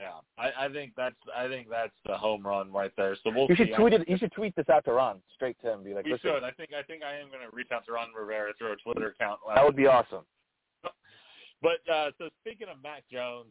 Yeah, 0.00 0.10
I, 0.36 0.66
I 0.66 0.68
think 0.72 0.92
that's 0.96 1.14
I 1.36 1.46
think 1.46 1.68
that's 1.70 1.92
the 2.04 2.16
home 2.16 2.44
run 2.44 2.72
right 2.72 2.90
there. 2.96 3.16
So 3.22 3.30
we'll 3.34 3.46
You 3.48 3.54
should 3.54 3.68
see. 3.68 3.74
tweet 3.74 3.92
it. 3.92 4.08
You 4.08 4.18
should 4.18 4.32
tweet 4.32 4.56
this 4.56 4.68
out 4.68 4.84
to 4.86 4.92
Ron 4.92 5.20
straight 5.34 5.56
to 5.62 5.72
him. 5.72 5.84
Be 5.84 5.94
like, 5.94 6.04
We 6.04 6.18
should. 6.18 6.42
I 6.42 6.50
think 6.50 6.70
I 6.76 6.82
think 6.82 7.04
I 7.04 7.14
am 7.16 7.28
going 7.28 7.48
to 7.48 7.54
reach 7.54 7.68
out 7.72 7.86
to 7.86 7.92
Ron 7.92 8.08
Rivera 8.18 8.52
through 8.58 8.72
a 8.72 8.76
Twitter 8.76 9.08
account. 9.08 9.38
that 9.54 9.64
would 9.64 9.76
be 9.76 9.86
awesome. 9.86 10.24
But 11.62 11.80
uh, 11.90 12.10
so 12.18 12.28
speaking 12.42 12.66
of 12.68 12.82
Mac 12.82 13.04
Jones, 13.10 13.50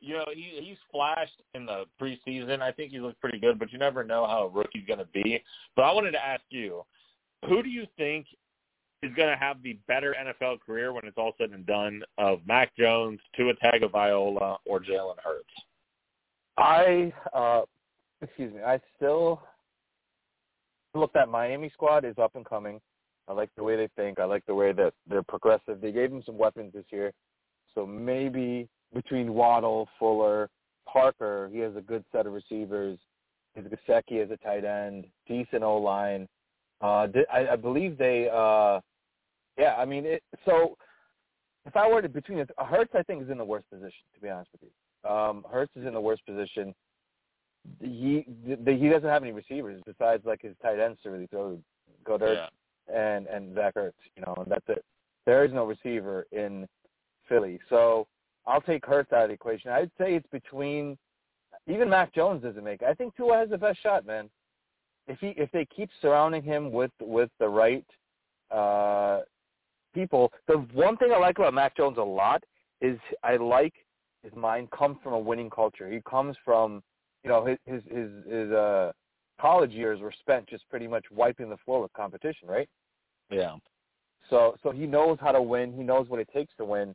you 0.00 0.14
know 0.14 0.24
he 0.34 0.58
he's 0.62 0.76
flashed 0.92 1.40
in 1.54 1.64
the 1.64 1.84
preseason. 1.98 2.60
I 2.60 2.70
think 2.70 2.90
he 2.90 2.98
looks 2.98 3.16
pretty 3.18 3.38
good, 3.38 3.58
but 3.58 3.72
you 3.72 3.78
never 3.78 4.04
know 4.04 4.26
how 4.26 4.42
a 4.44 4.48
rookie's 4.48 4.84
going 4.86 4.98
to 4.98 5.06
be. 5.06 5.42
But 5.74 5.82
I 5.82 5.92
wanted 5.92 6.10
to 6.10 6.22
ask 6.22 6.42
you, 6.50 6.82
who 7.48 7.62
do 7.62 7.70
you 7.70 7.86
think 7.96 8.26
is 9.02 9.12
going 9.14 9.28
to 9.28 9.36
have 9.36 9.62
the 9.62 9.78
better 9.86 10.14
NFL 10.18 10.60
career 10.60 10.92
when 10.92 11.04
it's 11.04 11.18
all 11.18 11.32
said 11.38 11.50
and 11.50 11.66
done 11.66 12.02
of 12.18 12.40
Mac 12.46 12.74
Jones, 12.76 13.20
Tua 13.36 13.54
Tagovailoa, 13.54 14.56
or 14.66 14.80
Jalen 14.80 15.18
Hurts? 15.22 15.50
I 16.58 17.12
uh 17.34 17.62
excuse 18.22 18.52
me, 18.54 18.60
I 18.62 18.80
still 18.96 19.42
look 20.94 21.12
that 21.12 21.28
Miami 21.28 21.70
squad 21.70 22.04
is 22.04 22.16
up 22.18 22.34
and 22.34 22.44
coming. 22.46 22.80
I 23.28 23.32
like 23.32 23.50
the 23.56 23.64
way 23.64 23.76
they 23.76 23.88
think. 23.96 24.18
I 24.18 24.24
like 24.24 24.46
the 24.46 24.54
way 24.54 24.72
that 24.72 24.94
they're 25.08 25.22
progressive. 25.22 25.80
They 25.80 25.92
gave 25.92 26.12
him 26.12 26.22
some 26.24 26.38
weapons 26.38 26.72
this 26.72 26.84
year. 26.90 27.12
So 27.74 27.84
maybe 27.84 28.68
between 28.94 29.34
Waddle, 29.34 29.88
Fuller, 29.98 30.48
Parker, 30.90 31.50
he 31.52 31.58
has 31.58 31.74
a 31.76 31.80
good 31.80 32.04
set 32.12 32.26
of 32.26 32.32
receivers. 32.32 32.98
His 33.54 33.64
Gesicki 33.66 34.22
as 34.22 34.30
a 34.30 34.36
tight 34.38 34.64
end, 34.64 35.06
decent 35.26 35.62
O 35.62 35.76
line. 35.78 36.28
Uh 36.80 37.08
I, 37.32 37.48
I 37.52 37.56
believe 37.56 37.96
they 37.98 38.28
uh 38.32 38.80
yeah, 39.58 39.74
I 39.78 39.84
mean 39.84 40.04
it 40.04 40.22
so 40.44 40.76
if 41.66 41.76
I 41.76 41.88
were 41.88 42.02
to 42.02 42.08
between 42.08 42.44
Hurts 42.58 42.92
I 42.94 43.02
think 43.02 43.22
is 43.22 43.30
in 43.30 43.38
the 43.38 43.44
worst 43.44 43.68
position, 43.70 44.04
to 44.14 44.20
be 44.20 44.28
honest 44.28 44.50
with 44.52 44.62
you. 44.62 45.10
Um, 45.10 45.44
Hurts 45.50 45.72
is 45.76 45.86
in 45.86 45.94
the 45.94 46.00
worst 46.00 46.24
position. 46.26 46.74
He 47.80 48.24
the, 48.64 48.72
he 48.72 48.88
doesn't 48.88 49.08
have 49.08 49.22
any 49.22 49.32
receivers 49.32 49.80
besides 49.84 50.24
like 50.24 50.42
his 50.42 50.54
tight 50.62 50.78
ends 50.78 50.98
to 51.02 51.10
really 51.10 51.26
throw 51.26 51.58
go 52.04 52.18
Goedert 52.18 52.48
and 52.92 53.26
and 53.26 53.54
Zach 53.54 53.74
Ertz, 53.74 53.92
you 54.16 54.22
know, 54.24 54.34
and 54.38 54.46
that's 54.50 54.68
it. 54.68 54.84
There 55.24 55.44
is 55.44 55.52
no 55.52 55.64
receiver 55.64 56.26
in 56.30 56.68
Philly, 57.28 57.58
so 57.68 58.06
I'll 58.46 58.60
take 58.60 58.86
Hurts 58.86 59.12
out 59.12 59.24
of 59.24 59.28
the 59.28 59.34
equation. 59.34 59.70
I'd 59.70 59.90
say 59.98 60.14
it's 60.14 60.28
between 60.30 60.96
even 61.66 61.90
Mac 61.90 62.14
Jones 62.14 62.42
doesn't 62.42 62.62
make. 62.62 62.82
it. 62.82 62.86
I 62.88 62.94
think 62.94 63.16
Tua 63.16 63.38
has 63.38 63.50
the 63.50 63.58
best 63.58 63.82
shot, 63.82 64.06
man. 64.06 64.30
If 65.08 65.18
he 65.20 65.28
if 65.36 65.50
they 65.52 65.66
keep 65.66 65.90
surrounding 66.02 66.42
him 66.42 66.72
with 66.72 66.90
with 67.00 67.30
the 67.38 67.48
right 67.48 67.84
uh 68.50 69.20
people, 69.94 70.32
the 70.46 70.58
one 70.72 70.96
thing 70.96 71.12
I 71.12 71.18
like 71.18 71.38
about 71.38 71.54
Mac 71.54 71.76
Jones 71.76 71.98
a 71.98 72.02
lot 72.02 72.42
is 72.80 72.98
I 73.22 73.36
like 73.36 73.74
his 74.22 74.34
mind 74.34 74.70
comes 74.70 74.98
from 75.02 75.12
a 75.12 75.18
winning 75.18 75.50
culture. 75.50 75.90
He 75.90 76.00
comes 76.08 76.36
from, 76.44 76.82
you 77.22 77.30
know, 77.30 77.44
his 77.44 77.58
his 77.64 77.82
his, 77.84 78.10
his 78.28 78.50
uh 78.50 78.92
college 79.40 79.70
years 79.70 80.00
were 80.00 80.14
spent 80.20 80.48
just 80.48 80.68
pretty 80.68 80.88
much 80.88 81.04
wiping 81.10 81.48
the 81.48 81.56
floor 81.58 81.82
with 81.82 81.92
competition, 81.92 82.48
right? 82.48 82.68
Yeah. 83.30 83.56
So 84.28 84.56
so 84.62 84.70
he 84.70 84.86
knows 84.86 85.18
how 85.20 85.32
to 85.32 85.42
win. 85.42 85.72
He 85.72 85.82
knows 85.82 86.08
what 86.08 86.20
it 86.20 86.28
takes 86.32 86.52
to 86.58 86.64
win. 86.64 86.94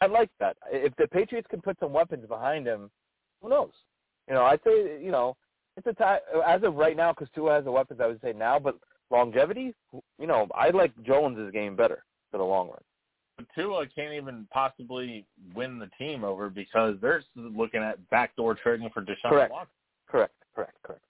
I 0.00 0.06
like 0.06 0.30
that. 0.40 0.58
If 0.70 0.94
the 0.96 1.08
Patriots 1.08 1.46
can 1.50 1.62
put 1.62 1.78
some 1.80 1.92
weapons 1.92 2.26
behind 2.26 2.66
him, 2.66 2.90
who 3.40 3.48
knows? 3.48 3.70
You 4.28 4.34
know, 4.34 4.44
I'd 4.44 4.60
say 4.62 5.02
you 5.02 5.10
know 5.10 5.36
it's 5.76 5.86
a 5.86 5.92
time 5.92 6.20
as 6.46 6.62
of 6.62 6.74
right 6.74 6.96
now 6.96 7.12
because 7.12 7.28
Tua 7.34 7.54
has 7.54 7.64
the 7.64 7.72
weapons. 7.72 8.00
I 8.02 8.06
would 8.06 8.20
say 8.22 8.32
now, 8.32 8.58
but 8.58 8.78
longevity, 9.10 9.74
you 10.18 10.26
know, 10.26 10.48
I 10.54 10.70
like 10.70 10.92
Jones's 11.04 11.52
game 11.52 11.76
better 11.76 12.04
for 12.30 12.38
the 12.38 12.44
long 12.44 12.68
run. 12.68 12.78
But 13.36 13.46
Tua 13.54 13.86
can't 13.94 14.14
even 14.14 14.48
possibly 14.50 15.26
win 15.54 15.78
the 15.78 15.90
team 15.98 16.24
over 16.24 16.48
because 16.48 16.96
they're 17.02 17.22
looking 17.34 17.82
at 17.82 17.98
backdoor 18.10 18.54
trading 18.54 18.88
for 18.92 19.02
Deshaun 19.02 19.28
Correct. 19.28 19.52
Watson. 19.52 19.72
Correct, 20.08 20.34
correct, 20.54 20.76
correct. 20.82 21.04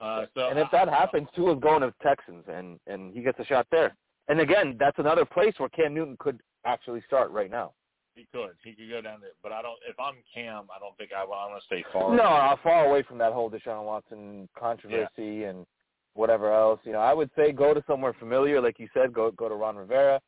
Uh, 0.00 0.26
so 0.34 0.48
and 0.48 0.58
if 0.58 0.68
that 0.72 0.88
happens, 0.88 1.28
Tua's 1.34 1.58
going 1.60 1.80
to 1.80 1.92
Texans, 2.02 2.44
and 2.48 2.78
and 2.86 3.14
he 3.14 3.22
gets 3.22 3.38
a 3.38 3.44
shot 3.44 3.66
there. 3.70 3.96
And 4.28 4.40
again, 4.40 4.76
that's 4.78 4.98
another 4.98 5.24
place 5.24 5.54
where 5.58 5.68
Cam 5.70 5.94
Newton 5.94 6.16
could 6.18 6.40
actually 6.64 7.02
start 7.06 7.30
right 7.30 7.50
now. 7.50 7.72
He 8.16 8.26
could. 8.32 8.50
He 8.64 8.72
could 8.72 8.90
go 8.90 9.00
down 9.02 9.20
there. 9.20 9.30
But 9.42 9.52
I 9.52 9.62
don't. 9.62 9.78
If 9.88 10.00
I'm 10.00 10.14
Cam, 10.34 10.64
I 10.74 10.80
don't 10.80 10.96
think 10.96 11.10
I 11.16 11.24
want 11.24 11.60
to 11.60 11.66
stay 11.66 11.84
far. 11.92 12.16
No, 12.16 12.56
far 12.62 12.86
away 12.86 13.02
from 13.02 13.18
that 13.18 13.32
whole 13.32 13.50
Deshaun 13.50 13.84
Watson 13.84 14.48
controversy 14.58 15.44
and 15.44 15.66
whatever 16.14 16.52
else. 16.52 16.80
You 16.84 16.92
know, 16.92 17.00
I 17.00 17.12
would 17.12 17.30
say 17.36 17.52
go 17.52 17.74
to 17.74 17.84
somewhere 17.86 18.14
familiar, 18.18 18.60
like 18.60 18.80
you 18.80 18.88
said. 18.94 19.12
Go 19.12 19.30
go 19.30 19.48
to 19.48 19.54
Ron 19.54 19.76
Rivera. 19.76 20.20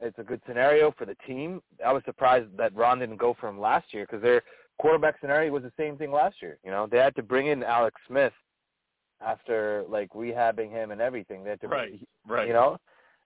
It's 0.00 0.18
a 0.18 0.22
good 0.22 0.40
scenario 0.46 0.92
for 0.96 1.06
the 1.06 1.16
team. 1.26 1.60
I 1.84 1.92
was 1.92 2.02
surprised 2.04 2.56
that 2.56 2.74
Ron 2.76 3.00
didn't 3.00 3.16
go 3.16 3.34
for 3.40 3.48
him 3.48 3.58
last 3.58 3.92
year 3.92 4.06
because 4.06 4.22
their 4.22 4.42
quarterback 4.78 5.16
scenario 5.20 5.50
was 5.50 5.64
the 5.64 5.72
same 5.76 5.96
thing 5.96 6.12
last 6.12 6.36
year. 6.40 6.58
You 6.62 6.70
know, 6.70 6.86
they 6.86 6.98
had 6.98 7.16
to 7.16 7.22
bring 7.22 7.48
in 7.48 7.64
Alex 7.64 8.00
Smith 8.06 8.32
after 9.20 9.84
like 9.88 10.10
rehabbing 10.10 10.70
him 10.70 10.92
and 10.92 11.00
everything. 11.00 11.42
They 11.42 11.50
had 11.50 11.60
to, 11.62 11.68
right, 11.68 11.98
right. 12.28 12.46
You 12.46 12.52
know, 12.52 12.78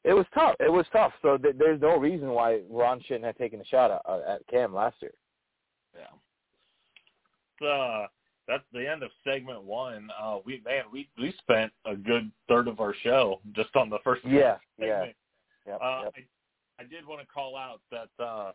it 0.05 0.13
was 0.13 0.27
tough. 0.35 0.57
It 0.61 0.73
was 0.73 0.87
tough. 0.93 1.13
So 1.23 1.37
th- 1.37 1.57
there's 1.59 1.81
no 1.81 1.97
reason 1.97 2.29
why 2.31 2.61
Ron 2.71 3.01
shouldn't 3.03 3.25
have 3.25 3.39
taken 3.39 3.61
a 3.61 3.65
shot 3.65 3.91
at, 3.91 4.03
uh, 4.07 4.21
at 4.27 4.47
Cam 4.49 4.75
last 4.75 4.97
year. 5.01 5.13
Yeah. 5.95 7.67
Uh, 7.67 8.07
that's 8.49 8.65
the 8.73 8.89
end 8.89 9.03
of 9.03 9.11
segment 9.25 9.63
one. 9.63 10.11
Uh, 10.21 10.39
we 10.45 10.61
man, 10.65 10.85
we 10.93 11.09
we 11.17 11.33
spent 11.39 11.73
a 11.87 11.95
good 11.95 12.31
third 12.49 12.67
of 12.67 12.81
our 12.81 12.95
show 13.03 13.41
just 13.53 13.75
on 13.77 13.89
the 13.89 13.99
first. 14.03 14.23
Yeah, 14.25 14.57
segment. 14.79 15.15
yeah. 15.67 15.73
Yep, 15.73 15.81
uh, 15.81 16.01
yep. 16.05 16.15
I, 16.17 16.83
I 16.83 16.87
did 16.87 17.07
want 17.07 17.21
to 17.21 17.27
call 17.27 17.57
out 17.57 17.81
that 17.93 18.09
uh, 18.23 18.53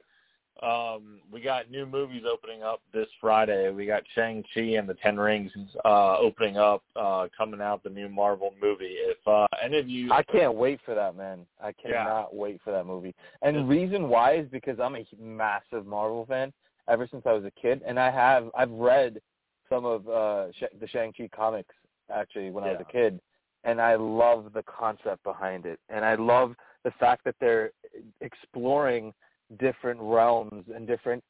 um, 0.63 1.19
we 1.31 1.41
got 1.41 1.69
new 1.69 1.85
movies 1.85 2.23
opening 2.29 2.63
up 2.63 2.81
this 2.93 3.07
Friday. 3.21 3.69
We 3.71 3.85
got 3.85 4.03
Shang 4.15 4.43
Chi 4.53 4.61
and 4.61 4.87
the 4.87 4.95
Ten 4.95 5.17
Rings 5.17 5.51
uh, 5.85 6.17
opening 6.17 6.57
up, 6.57 6.83
uh, 6.95 7.27
coming 7.37 7.61
out 7.61 7.83
the 7.83 7.89
new 7.89 8.09
Marvel 8.09 8.53
movie. 8.61 8.95
If 8.97 9.17
uh, 9.27 9.45
any 9.63 9.77
of 9.77 9.87
you, 9.87 10.11
I 10.11 10.23
can't 10.23 10.55
wait 10.55 10.79
for 10.85 10.95
that, 10.95 11.15
man. 11.15 11.45
I 11.61 11.71
cannot 11.73 12.29
Yeah. 12.31 12.39
wait 12.39 12.59
for 12.63 12.71
that 12.71 12.85
movie. 12.85 13.13
And 13.41 13.55
the 13.55 13.63
reason 13.63 14.09
why 14.09 14.35
is 14.37 14.47
because 14.49 14.79
I'm 14.79 14.95
a 14.95 15.05
massive 15.19 15.85
Marvel 15.85 16.25
fan 16.25 16.51
ever 16.87 17.07
since 17.09 17.23
I 17.25 17.33
was 17.33 17.45
a 17.45 17.51
kid, 17.51 17.81
and 17.85 17.99
I 17.99 18.09
have 18.09 18.49
I've 18.57 18.71
read 18.71 19.21
some 19.69 19.85
of 19.85 20.07
uh 20.07 20.51
Sh- 20.53 20.73
the 20.79 20.87
Shang 20.87 21.13
Chi 21.13 21.29
comics 21.35 21.75
actually 22.13 22.49
when 22.51 22.63
I 22.63 22.71
was 22.71 22.81
a 22.81 22.91
kid, 22.91 23.19
and 23.63 23.81
I 23.81 23.95
love 23.95 24.53
the 24.53 24.63
concept 24.63 25.23
behind 25.23 25.65
it, 25.65 25.79
and 25.89 26.03
I 26.05 26.15
love 26.15 26.55
the 26.83 26.91
fact 26.99 27.25
that 27.25 27.35
they're 27.39 27.71
exploring 28.21 29.13
different 29.59 29.99
realms 30.01 30.65
and 30.73 30.87
different 30.87 31.23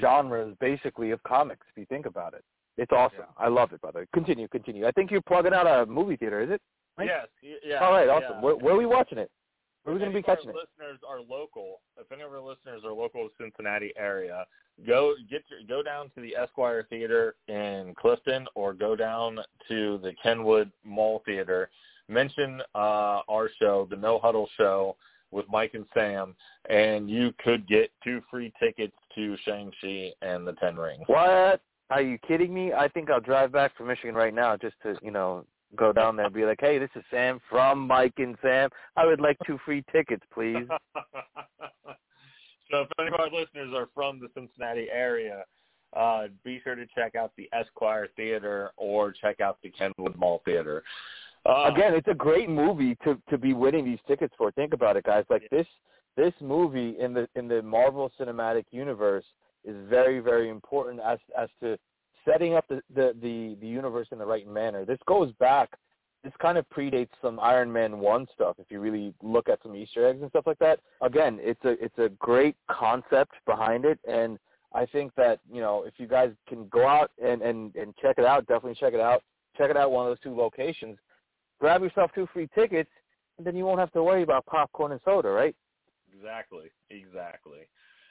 genres, 0.00 0.54
basically 0.60 1.10
of 1.10 1.22
comics. 1.24 1.66
If 1.70 1.80
you 1.80 1.86
think 1.86 2.06
about 2.06 2.34
it, 2.34 2.44
it's 2.76 2.92
awesome. 2.92 3.18
Yeah. 3.20 3.44
I 3.44 3.48
love 3.48 3.72
it, 3.72 3.80
brother. 3.80 4.06
Continue, 4.12 4.48
continue. 4.48 4.86
I 4.86 4.90
think 4.92 5.10
you're 5.10 5.22
plugging 5.22 5.52
out 5.52 5.66
a 5.66 5.86
movie 5.86 6.16
theater, 6.16 6.40
is 6.42 6.50
it? 6.50 6.60
Right? 6.96 7.08
yes, 7.08 7.58
yeah. 7.64 7.78
All 7.78 7.92
right, 7.92 8.08
awesome. 8.08 8.36
yeah. 8.36 8.40
Where, 8.40 8.56
where 8.56 8.74
are 8.74 8.78
we 8.78 8.86
watching 8.86 9.18
it? 9.18 9.30
Where 9.82 9.92
are 9.92 9.98
we 9.98 10.00
going 10.00 10.12
to 10.12 10.18
be 10.18 10.22
catching 10.22 10.48
our 10.48 10.56
it? 10.56 10.68
Listeners 10.78 11.00
are 11.06 11.20
local. 11.20 11.80
If 11.98 12.10
any 12.10 12.22
of 12.22 12.32
our 12.32 12.40
listeners 12.40 12.82
are 12.84 12.92
local 12.92 13.28
to 13.28 13.34
Cincinnati 13.38 13.92
area, 13.98 14.46
go 14.86 15.14
get 15.30 15.42
your, 15.50 15.60
go 15.68 15.82
down 15.82 16.10
to 16.14 16.22
the 16.22 16.34
Esquire 16.36 16.86
Theater 16.88 17.34
in 17.48 17.94
Clifton, 17.98 18.46
or 18.54 18.72
go 18.72 18.96
down 18.96 19.38
to 19.68 19.98
the 19.98 20.12
Kenwood 20.22 20.72
Mall 20.84 21.22
Theater. 21.26 21.68
Mention 22.08 22.60
uh, 22.74 23.20
our 23.28 23.50
show, 23.58 23.86
the 23.90 23.96
No 23.96 24.18
Huddle 24.18 24.48
Show, 24.56 24.96
with 25.34 25.46
Mike 25.50 25.72
and 25.74 25.84
Sam, 25.92 26.34
and 26.70 27.10
you 27.10 27.34
could 27.44 27.66
get 27.66 27.90
two 28.02 28.22
free 28.30 28.52
tickets 28.62 28.94
to 29.14 29.36
Shang 29.44 29.70
Chi 29.80 30.10
and 30.22 30.46
the 30.46 30.52
Ten 30.54 30.76
Rings. 30.76 31.04
What? 31.06 31.60
Are 31.90 32.00
you 32.00 32.18
kidding 32.26 32.54
me? 32.54 32.72
I 32.72 32.88
think 32.88 33.10
I'll 33.10 33.20
drive 33.20 33.52
back 33.52 33.76
from 33.76 33.88
Michigan 33.88 34.14
right 34.14 34.32
now 34.32 34.56
just 34.56 34.76
to, 34.84 34.96
you 35.02 35.10
know, 35.10 35.44
go 35.76 35.92
down 35.92 36.16
there 36.16 36.26
and 36.26 36.34
be 36.34 36.44
like, 36.44 36.60
hey, 36.60 36.78
this 36.78 36.90
is 36.96 37.02
Sam 37.10 37.40
from 37.50 37.86
Mike 37.86 38.14
and 38.18 38.36
Sam. 38.40 38.70
I 38.96 39.04
would 39.04 39.20
like 39.20 39.36
two 39.46 39.58
free 39.64 39.84
tickets, 39.92 40.22
please. 40.32 40.66
so 42.70 42.82
if 42.82 42.88
any 42.98 43.08
of 43.08 43.20
our 43.20 43.30
listeners 43.30 43.72
are 43.74 43.88
from 43.94 44.20
the 44.20 44.28
Cincinnati 44.34 44.86
area, 44.90 45.44
uh, 45.94 46.24
be 46.44 46.60
sure 46.64 46.74
to 46.74 46.86
check 46.94 47.14
out 47.14 47.32
the 47.36 47.48
Esquire 47.52 48.08
Theater 48.16 48.72
or 48.76 49.12
check 49.12 49.40
out 49.40 49.58
the 49.62 49.70
Kenwood 49.70 50.16
Mall 50.16 50.42
Theater. 50.44 50.82
Uh, 51.46 51.70
Again, 51.72 51.94
it's 51.94 52.08
a 52.08 52.14
great 52.14 52.48
movie 52.48 52.96
to 53.04 53.18
to 53.28 53.36
be 53.36 53.52
winning 53.52 53.84
these 53.84 53.98
tickets 54.06 54.34
for. 54.36 54.50
Think 54.52 54.72
about 54.72 54.96
it, 54.96 55.04
guys. 55.04 55.24
Like 55.28 55.48
this 55.50 55.66
this 56.16 56.32
movie 56.40 56.96
in 56.98 57.12
the 57.12 57.28
in 57.34 57.48
the 57.48 57.62
Marvel 57.62 58.10
Cinematic 58.18 58.64
Universe 58.70 59.24
is 59.64 59.76
very 59.88 60.20
very 60.20 60.48
important 60.48 61.00
as 61.00 61.18
as 61.38 61.48
to 61.60 61.76
setting 62.24 62.54
up 62.54 62.66
the 62.68 62.80
the 62.94 63.14
the, 63.20 63.56
the 63.60 63.66
universe 63.66 64.08
in 64.10 64.18
the 64.18 64.26
right 64.26 64.48
manner. 64.48 64.84
This 64.84 64.98
goes 65.06 65.32
back. 65.32 65.70
This 66.22 66.32
kind 66.40 66.56
of 66.56 66.64
predates 66.70 67.10
some 67.20 67.38
Iron 67.40 67.70
Man 67.70 67.98
one 67.98 68.26
stuff. 68.32 68.56
If 68.58 68.70
you 68.70 68.80
really 68.80 69.12
look 69.22 69.50
at 69.50 69.62
some 69.62 69.76
Easter 69.76 70.08
eggs 70.08 70.22
and 70.22 70.30
stuff 70.30 70.46
like 70.46 70.58
that. 70.60 70.80
Again, 71.02 71.38
it's 71.42 71.62
a 71.64 71.72
it's 71.84 71.98
a 71.98 72.08
great 72.18 72.56
concept 72.70 73.32
behind 73.44 73.84
it, 73.84 73.98
and 74.08 74.38
I 74.72 74.86
think 74.86 75.12
that 75.16 75.40
you 75.52 75.60
know 75.60 75.84
if 75.86 75.92
you 75.98 76.06
guys 76.06 76.30
can 76.48 76.68
go 76.68 76.88
out 76.88 77.10
and 77.22 77.42
and 77.42 77.76
and 77.76 77.94
check 78.00 78.16
it 78.16 78.24
out, 78.24 78.46
definitely 78.46 78.76
check 78.76 78.94
it 78.94 79.00
out. 79.00 79.22
Check 79.58 79.68
it 79.68 79.76
out 79.76 79.90
one 79.92 80.06
of 80.06 80.10
those 80.10 80.20
two 80.20 80.34
locations 80.34 80.96
grab 81.64 81.82
yourself 81.82 82.10
two 82.14 82.28
free 82.30 82.46
tickets, 82.54 82.90
and 83.38 83.46
then 83.46 83.56
you 83.56 83.64
won't 83.64 83.80
have 83.80 83.90
to 83.90 84.02
worry 84.02 84.22
about 84.22 84.44
popcorn 84.44 84.92
and 84.92 85.00
soda, 85.02 85.30
right? 85.30 85.56
Exactly, 86.14 86.70
exactly. 86.90 87.60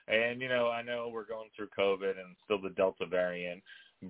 And 0.08 0.42
you 0.42 0.50
know, 0.50 0.70
I 0.70 0.82
know 0.82 1.12
we're 1.14 1.28
going 1.28 1.50
through 1.56 1.68
COVID 1.78 2.18
and 2.20 2.36
still 2.44 2.60
the 2.60 2.72
Delta 2.72 3.06
variant, 3.06 3.62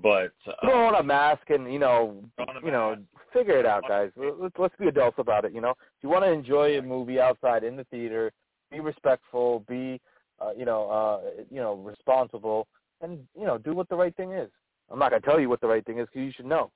but 0.02 0.32
uh, 0.48 0.54
Throw 0.62 0.88
on 0.88 0.96
a 0.96 1.04
mask 1.04 1.50
and 1.50 1.72
you 1.74 1.78
know, 1.78 2.24
Throw 2.38 2.46
on 2.46 2.64
a 2.64 2.66
you 2.66 2.72
know, 2.72 2.96
figure 3.34 3.60
it 3.60 3.66
out, 3.66 3.84
guys. 3.86 4.12
Let's 4.16 4.56
let's 4.58 4.76
be 4.80 4.88
adults 4.88 5.18
about 5.20 5.44
it. 5.44 5.52
You 5.52 5.60
know, 5.60 5.72
if 5.72 6.04
you 6.04 6.08
want 6.08 6.24
to 6.24 6.32
enjoy 6.32 6.78
a 6.78 6.82
movie 6.82 7.20
outside 7.20 7.66
in 7.66 7.76
the 7.76 7.84
theater, 7.92 8.32
be 8.72 8.80
respectful, 8.80 9.66
be 9.68 10.00
uh, 10.40 10.52
you 10.58 10.64
know, 10.64 10.90
uh, 10.90 11.44
you 11.52 11.60
know, 11.60 11.74
responsible, 11.76 12.66
and 13.02 13.20
you 13.38 13.46
know, 13.46 13.58
do 13.58 13.74
what 13.74 13.90
the 13.90 13.96
right 13.98 14.16
thing 14.16 14.32
is. 14.32 14.50
I'm 14.90 15.00
not 15.00 15.12
gonna 15.12 15.22
tell 15.22 15.40
you 15.42 15.50
what 15.50 15.60
the 15.60 15.68
right 15.68 15.86
thing 15.86 16.00
is 16.00 16.08
because 16.08 16.26
you 16.28 16.32
should 16.32 16.46
know. 16.46 16.72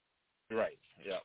Right. 0.51 0.77
Yeah. 1.01 1.19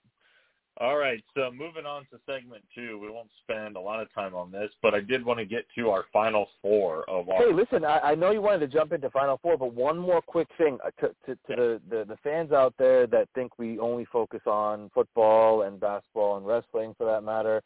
All 0.80 0.96
right. 0.96 1.22
So 1.34 1.50
moving 1.50 1.84
on 1.84 2.02
to 2.10 2.18
segment 2.26 2.62
two, 2.74 2.98
we 2.98 3.10
won't 3.10 3.28
spend 3.42 3.76
a 3.76 3.80
lot 3.80 4.00
of 4.00 4.12
time 4.14 4.34
on 4.34 4.50
this, 4.50 4.70
but 4.80 4.94
I 4.94 5.00
did 5.00 5.24
want 5.24 5.38
to 5.38 5.44
get 5.44 5.66
to 5.76 5.90
our 5.90 6.06
final 6.12 6.48
four 6.62 7.08
of 7.10 7.28
our. 7.28 7.46
Hey, 7.46 7.52
listen, 7.52 7.84
I, 7.84 7.98
I 7.98 8.14
know 8.14 8.30
you 8.30 8.40
wanted 8.40 8.60
to 8.60 8.68
jump 8.68 8.92
into 8.92 9.10
Final 9.10 9.38
Four, 9.42 9.58
but 9.58 9.74
one 9.74 9.98
more 9.98 10.22
quick 10.22 10.48
thing 10.56 10.78
uh, 10.84 10.90
to, 11.00 11.14
to, 11.26 11.34
to 11.34 11.38
the, 11.46 11.80
the, 11.90 12.04
the 12.08 12.16
fans 12.24 12.52
out 12.52 12.74
there 12.78 13.06
that 13.08 13.28
think 13.34 13.58
we 13.58 13.78
only 13.78 14.06
focus 14.06 14.40
on 14.46 14.90
football 14.94 15.62
and 15.62 15.78
basketball 15.78 16.38
and 16.38 16.46
wrestling, 16.46 16.94
for 16.96 17.04
that 17.04 17.22
matter. 17.22 17.62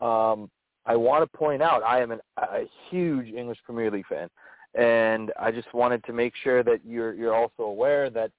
Um, 0.00 0.50
I 0.84 0.96
want 0.96 1.30
to 1.30 1.38
point 1.38 1.62
out 1.62 1.82
I 1.82 2.00
am 2.00 2.10
an, 2.10 2.20
a 2.36 2.64
huge 2.90 3.28
English 3.28 3.58
Premier 3.64 3.90
League 3.90 4.06
fan, 4.06 4.28
and 4.74 5.32
I 5.40 5.50
just 5.50 5.72
wanted 5.72 6.04
to 6.04 6.12
make 6.12 6.34
sure 6.42 6.62
that 6.62 6.80
you're 6.84 7.14
you're 7.14 7.34
also 7.34 7.62
aware 7.62 8.10
that 8.10 8.30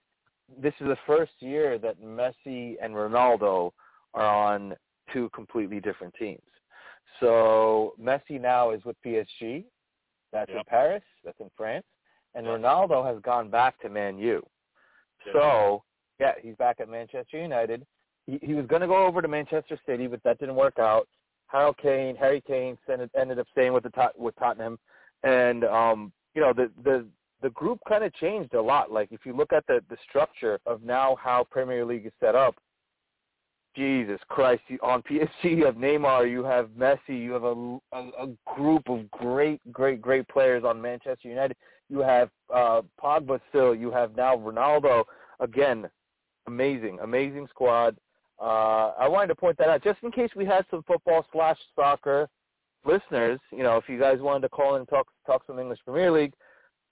this 0.61 0.73
is 0.79 0.87
the 0.87 0.97
first 1.07 1.31
year 1.39 1.77
that 1.79 2.01
Messi 2.01 2.75
and 2.81 2.93
Ronaldo 2.93 3.71
are 4.13 4.25
on 4.25 4.75
two 5.13 5.29
completely 5.33 5.79
different 5.79 6.13
teams. 6.15 6.41
So 7.19 7.93
Messi 8.01 8.39
now 8.39 8.71
is 8.71 8.83
with 8.85 8.95
PSG. 9.05 9.65
That's 10.31 10.49
in 10.49 10.63
Paris. 10.67 11.03
That's 11.23 11.39
in 11.39 11.49
France. 11.57 11.85
And 12.35 12.45
Yep. 12.45 12.59
Ronaldo 12.59 13.05
has 13.05 13.21
gone 13.21 13.49
back 13.49 13.79
to 13.81 13.89
Man 13.89 14.17
U. 14.17 14.45
So, 15.33 15.83
yeah, 16.19 16.33
he's 16.41 16.55
back 16.55 16.79
at 16.79 16.89
Manchester 16.89 17.37
United. 17.37 17.85
He, 18.25 18.39
he 18.41 18.53
was 18.53 18.65
going 18.67 18.81
to 18.81 18.87
go 18.87 19.05
over 19.05 19.21
to 19.21 19.27
Manchester 19.27 19.77
City, 19.85 20.07
but 20.07 20.23
that 20.23 20.39
didn't 20.39 20.55
work 20.55 20.79
out. 20.79 21.07
Harry 21.47 21.73
Kane, 21.81 22.15
Harry 22.15 22.41
Kane 22.47 22.77
ended, 22.89 23.09
ended 23.19 23.39
up 23.39 23.47
staying 23.51 23.73
with 23.73 23.83
the 23.83 23.89
Tot- 23.89 24.17
with 24.17 24.35
Tottenham, 24.37 24.79
and 25.23 25.65
um, 25.65 26.13
you 26.33 26.41
know 26.41 26.53
the 26.53 26.71
the 26.83 27.05
the 27.41 27.49
group 27.49 27.79
kind 27.89 28.03
of 28.03 28.13
changed 28.13 28.53
a 28.53 28.61
lot. 28.61 28.91
Like 28.91 29.09
if 29.11 29.25
you 29.25 29.35
look 29.35 29.51
at 29.51 29.67
the 29.67 29.83
the 29.89 29.97
structure 30.07 30.59
of 30.65 30.81
now 30.81 31.17
how 31.21 31.45
Premier 31.51 31.83
League 31.85 32.05
is 32.05 32.13
set 32.21 32.35
up, 32.35 32.55
Jesus 33.75 34.19
Christ! 34.27 34.61
You, 34.67 34.77
on 34.81 35.01
PSG, 35.03 35.57
you 35.57 35.65
have 35.65 35.75
Neymar, 35.75 36.29
you 36.29 36.43
have 36.43 36.69
Messi, 36.69 36.99
you 37.09 37.31
have 37.31 37.43
a, 37.43 37.79
a, 37.93 38.25
a 38.25 38.53
group 38.55 38.89
of 38.89 39.09
great, 39.11 39.59
great, 39.71 40.01
great 40.01 40.27
players 40.27 40.63
on 40.63 40.81
Manchester 40.81 41.29
United. 41.29 41.55
You 41.89 41.99
have 41.99 42.29
uh, 42.53 42.81
Pogba 43.01 43.39
still. 43.49 43.75
You 43.75 43.91
have 43.91 44.15
now 44.15 44.35
Ronaldo. 44.37 45.03
Again, 45.39 45.89
amazing, 46.47 46.99
amazing 47.01 47.47
squad. 47.49 47.97
Uh, 48.41 48.93
I 48.97 49.07
wanted 49.07 49.27
to 49.27 49.35
point 49.35 49.57
that 49.57 49.69
out 49.69 49.83
just 49.83 49.99
in 50.03 50.11
case 50.11 50.31
we 50.35 50.45
had 50.45 50.65
some 50.71 50.83
football 50.83 51.25
slash 51.31 51.57
soccer 51.75 52.27
listeners. 52.85 53.39
You 53.51 53.63
know, 53.63 53.77
if 53.77 53.87
you 53.87 53.99
guys 53.99 54.19
wanted 54.19 54.41
to 54.41 54.49
call 54.49 54.75
in 54.75 54.81
and 54.81 54.89
talk 54.89 55.07
talk 55.25 55.43
some 55.45 55.59
English 55.59 55.79
Premier 55.85 56.11
League, 56.11 56.33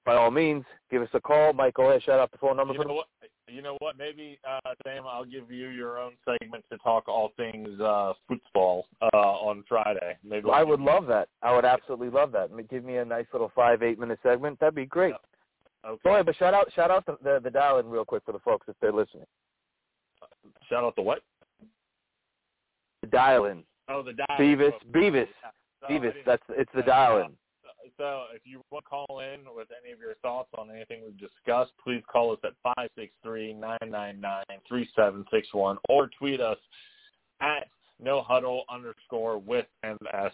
by 0.05 0.15
all 0.15 0.31
means, 0.31 0.63
give 0.89 1.01
us 1.01 1.09
a 1.13 1.19
call. 1.19 1.53
Michael, 1.53 1.85
go 1.85 1.89
ahead, 1.89 2.03
shout 2.03 2.19
out 2.19 2.31
the 2.31 2.37
phone 2.37 2.57
number. 2.57 2.73
You 2.73 2.85
know 2.85 2.93
what? 2.93 3.07
You 3.47 3.61
know 3.63 3.77
what? 3.79 3.97
Maybe 3.97 4.37
uh, 4.47 4.73
Sam, 4.83 5.03
I'll 5.07 5.25
give 5.25 5.51
you 5.51 5.69
your 5.69 5.99
own 5.99 6.11
segment 6.23 6.63
to 6.71 6.77
talk 6.79 7.07
all 7.07 7.31
things 7.35 7.79
uh, 7.79 8.13
football 8.27 8.85
uh, 9.01 9.17
on 9.17 9.63
Friday. 9.67 10.17
Maybe 10.23 10.47
I 10.53 10.63
would 10.63 10.79
love 10.79 11.07
that. 11.07 11.29
I 11.41 11.55
would 11.55 11.65
absolutely 11.65 12.09
love 12.09 12.31
that. 12.33 12.49
Give 12.69 12.83
me 12.83 12.97
a 12.97 13.05
nice 13.05 13.25
little 13.33 13.51
five, 13.55 13.81
eight 13.81 13.97
minute 13.99 14.19
segment. 14.21 14.59
That'd 14.59 14.75
be 14.75 14.85
great. 14.85 15.15
Okay. 15.85 15.99
Go 16.03 16.23
but 16.23 16.35
shout 16.35 16.53
out, 16.53 16.71
shout 16.73 16.91
out 16.91 17.05
the, 17.05 17.17
the, 17.23 17.39
the 17.43 17.49
dial 17.49 17.79
in 17.79 17.87
real 17.87 18.05
quick 18.05 18.23
for 18.25 18.33
the 18.33 18.39
folks 18.39 18.67
if 18.67 18.75
they're 18.81 18.91
listening. 18.91 19.25
Shout 20.69 20.83
out 20.83 20.95
to 20.97 21.01
what? 21.01 21.21
The 23.01 23.07
dial 23.07 23.45
in. 23.45 23.63
Oh, 23.87 24.03
the 24.03 24.13
dial 24.13 24.37
in. 24.39 24.57
Beavis, 24.57 24.73
Beavis, 24.91 25.27
Yeah. 25.89 25.89
Beavis. 25.89 26.13
That's 26.25 26.43
it's 26.49 26.71
the 26.75 26.81
dial 26.81 27.21
in. 27.21 27.31
So 27.97 28.23
if 28.33 28.41
you 28.45 28.61
want 28.71 28.85
to 28.85 28.89
call 28.89 29.19
in 29.19 29.41
with 29.55 29.67
any 29.83 29.93
of 29.93 29.99
your 29.99 30.15
thoughts 30.21 30.49
on 30.57 30.69
anything 30.69 31.01
we've 31.05 31.17
discussed, 31.17 31.71
please 31.83 32.03
call 32.11 32.31
us 32.31 32.39
at 32.43 32.53
five 32.63 32.89
six 32.97 33.13
three 33.23 33.53
nine 33.53 33.77
nine 33.87 34.19
nine 34.19 34.43
three 34.67 34.89
seven 34.95 35.25
six 35.31 35.47
one 35.53 35.77
or 35.89 36.09
tweet 36.19 36.41
us 36.41 36.57
at 37.41 37.67
no 38.01 38.21
huddle 38.21 38.63
underscore 38.69 39.37
with 39.37 39.65
ms. 39.83 40.31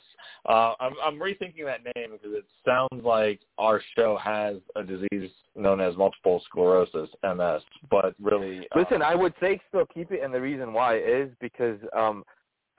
Uh, 0.48 0.74
I'm, 0.80 0.94
I'm 1.04 1.16
rethinking 1.16 1.66
that 1.66 1.82
name 1.96 2.12
because 2.12 2.38
it 2.38 2.46
sounds 2.64 3.04
like 3.04 3.40
our 3.58 3.82
show 3.96 4.18
has 4.18 4.58
a 4.76 4.84
disease 4.84 5.32
known 5.56 5.82
as 5.82 5.96
multiple 5.98 6.42
sclerosis, 6.46 7.10
MS, 7.24 7.62
but 7.90 8.14
really. 8.22 8.68
Uh, 8.76 8.80
Listen, 8.80 9.02
I 9.02 9.16
would 9.16 9.34
say 9.42 9.60
still 9.70 9.86
keep 9.94 10.12
it, 10.12 10.22
and 10.24 10.34
the 10.34 10.42
reason 10.42 10.74
why 10.74 10.98
is 10.98 11.30
because 11.40 11.80
um, 11.96 12.24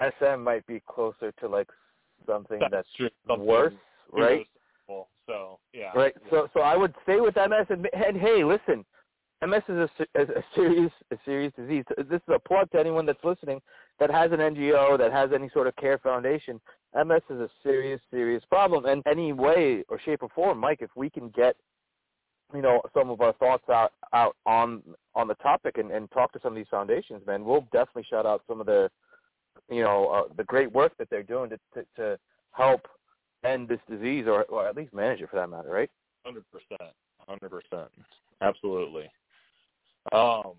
SM 0.01 0.41
might 0.41 0.67
be 0.67 0.83
closer 0.87 1.33
to 1.41 1.49
like 1.49 1.69
something 2.27 2.59
that's, 2.61 2.87
that's 2.99 3.13
something 3.27 3.47
worse, 3.47 3.75
right? 4.13 4.47
So 5.27 5.59
yeah. 5.73 5.93
Right. 5.95 6.15
So 6.31 6.49
so 6.55 6.61
I 6.61 6.77
would 6.77 6.95
stay 7.03 7.21
with 7.21 7.37
MS 7.37 7.67
and, 7.71 7.89
and 7.93 8.17
hey, 8.17 8.45
listen, 8.45 8.85
MS 9.47 9.63
is 9.69 9.91
a, 10.17 10.21
a, 10.23 10.45
serious 10.55 10.93
a 11.13 11.17
serious 11.25 11.53
disease. 11.57 11.85
This 11.99 12.21
is 12.27 12.35
a 12.35 12.39
plug 12.39 12.71
to 12.71 12.79
anyone 12.79 13.05
that's 13.05 13.23
listening 13.23 13.61
that 14.01 14.11
has 14.11 14.33
an 14.33 14.39
NGO 14.39 14.99
that 14.99 15.13
has 15.13 15.31
any 15.35 15.51
sort 15.51 15.67
of 15.67 15.77
care 15.77 15.99
foundation. 15.99 16.61
MS 16.95 17.23
is 17.29 17.41
a 17.41 17.51
serious 17.63 18.01
serious 18.11 18.43
problem, 18.49 18.87
and 18.87 19.03
any 19.07 19.33
way 19.33 19.85
or 19.89 20.01
shape 20.01 20.23
or 20.23 20.29
form, 20.31 20.59
Mike, 20.59 20.79
if 20.81 20.91
we 20.97 21.11
can 21.11 21.29
get 21.31 21.57
you 22.55 22.63
know 22.63 22.81
some 22.95 23.11
of 23.11 23.21
our 23.21 23.35
thoughts 23.35 23.69
out 23.69 23.93
out 24.15 24.37
on 24.47 24.83
on 25.15 25.29
the 25.29 25.35
topic 25.35 25.79
and, 25.79 25.91
and 25.91 26.11
talk 26.13 26.33
to 26.33 26.41
some 26.43 26.53
of 26.53 26.57
these 26.57 26.67
foundations, 26.71 27.27
man, 27.27 27.45
we'll 27.45 27.67
definitely 27.73 28.07
shout 28.09 28.25
out 28.25 28.43
some 28.49 28.61
of 28.61 28.67
the 28.67 28.89
you 29.69 29.83
know 29.83 30.07
uh, 30.09 30.33
the 30.37 30.45
great 30.45 30.73
work 30.73 30.93
that 30.99 31.11
they're 31.11 31.23
doing 31.23 31.51
to 31.51 31.59
to, 31.75 31.85
to 31.97 32.19
help 32.53 32.87
end 33.45 33.69
this 33.69 33.81
disease 33.89 34.27
or 34.27 34.45
or 34.45 34.67
at 34.67 34.77
least 34.77 34.95
manage 34.95 35.21
it 35.21 35.31
for 35.31 35.37
that 35.37 35.51
matter, 35.51 35.69
right? 35.69 35.91
Hundred 36.25 36.45
percent, 36.51 36.93
hundred 37.27 37.51
percent, 37.51 37.91
absolutely. 38.41 39.09
Um, 40.13 40.55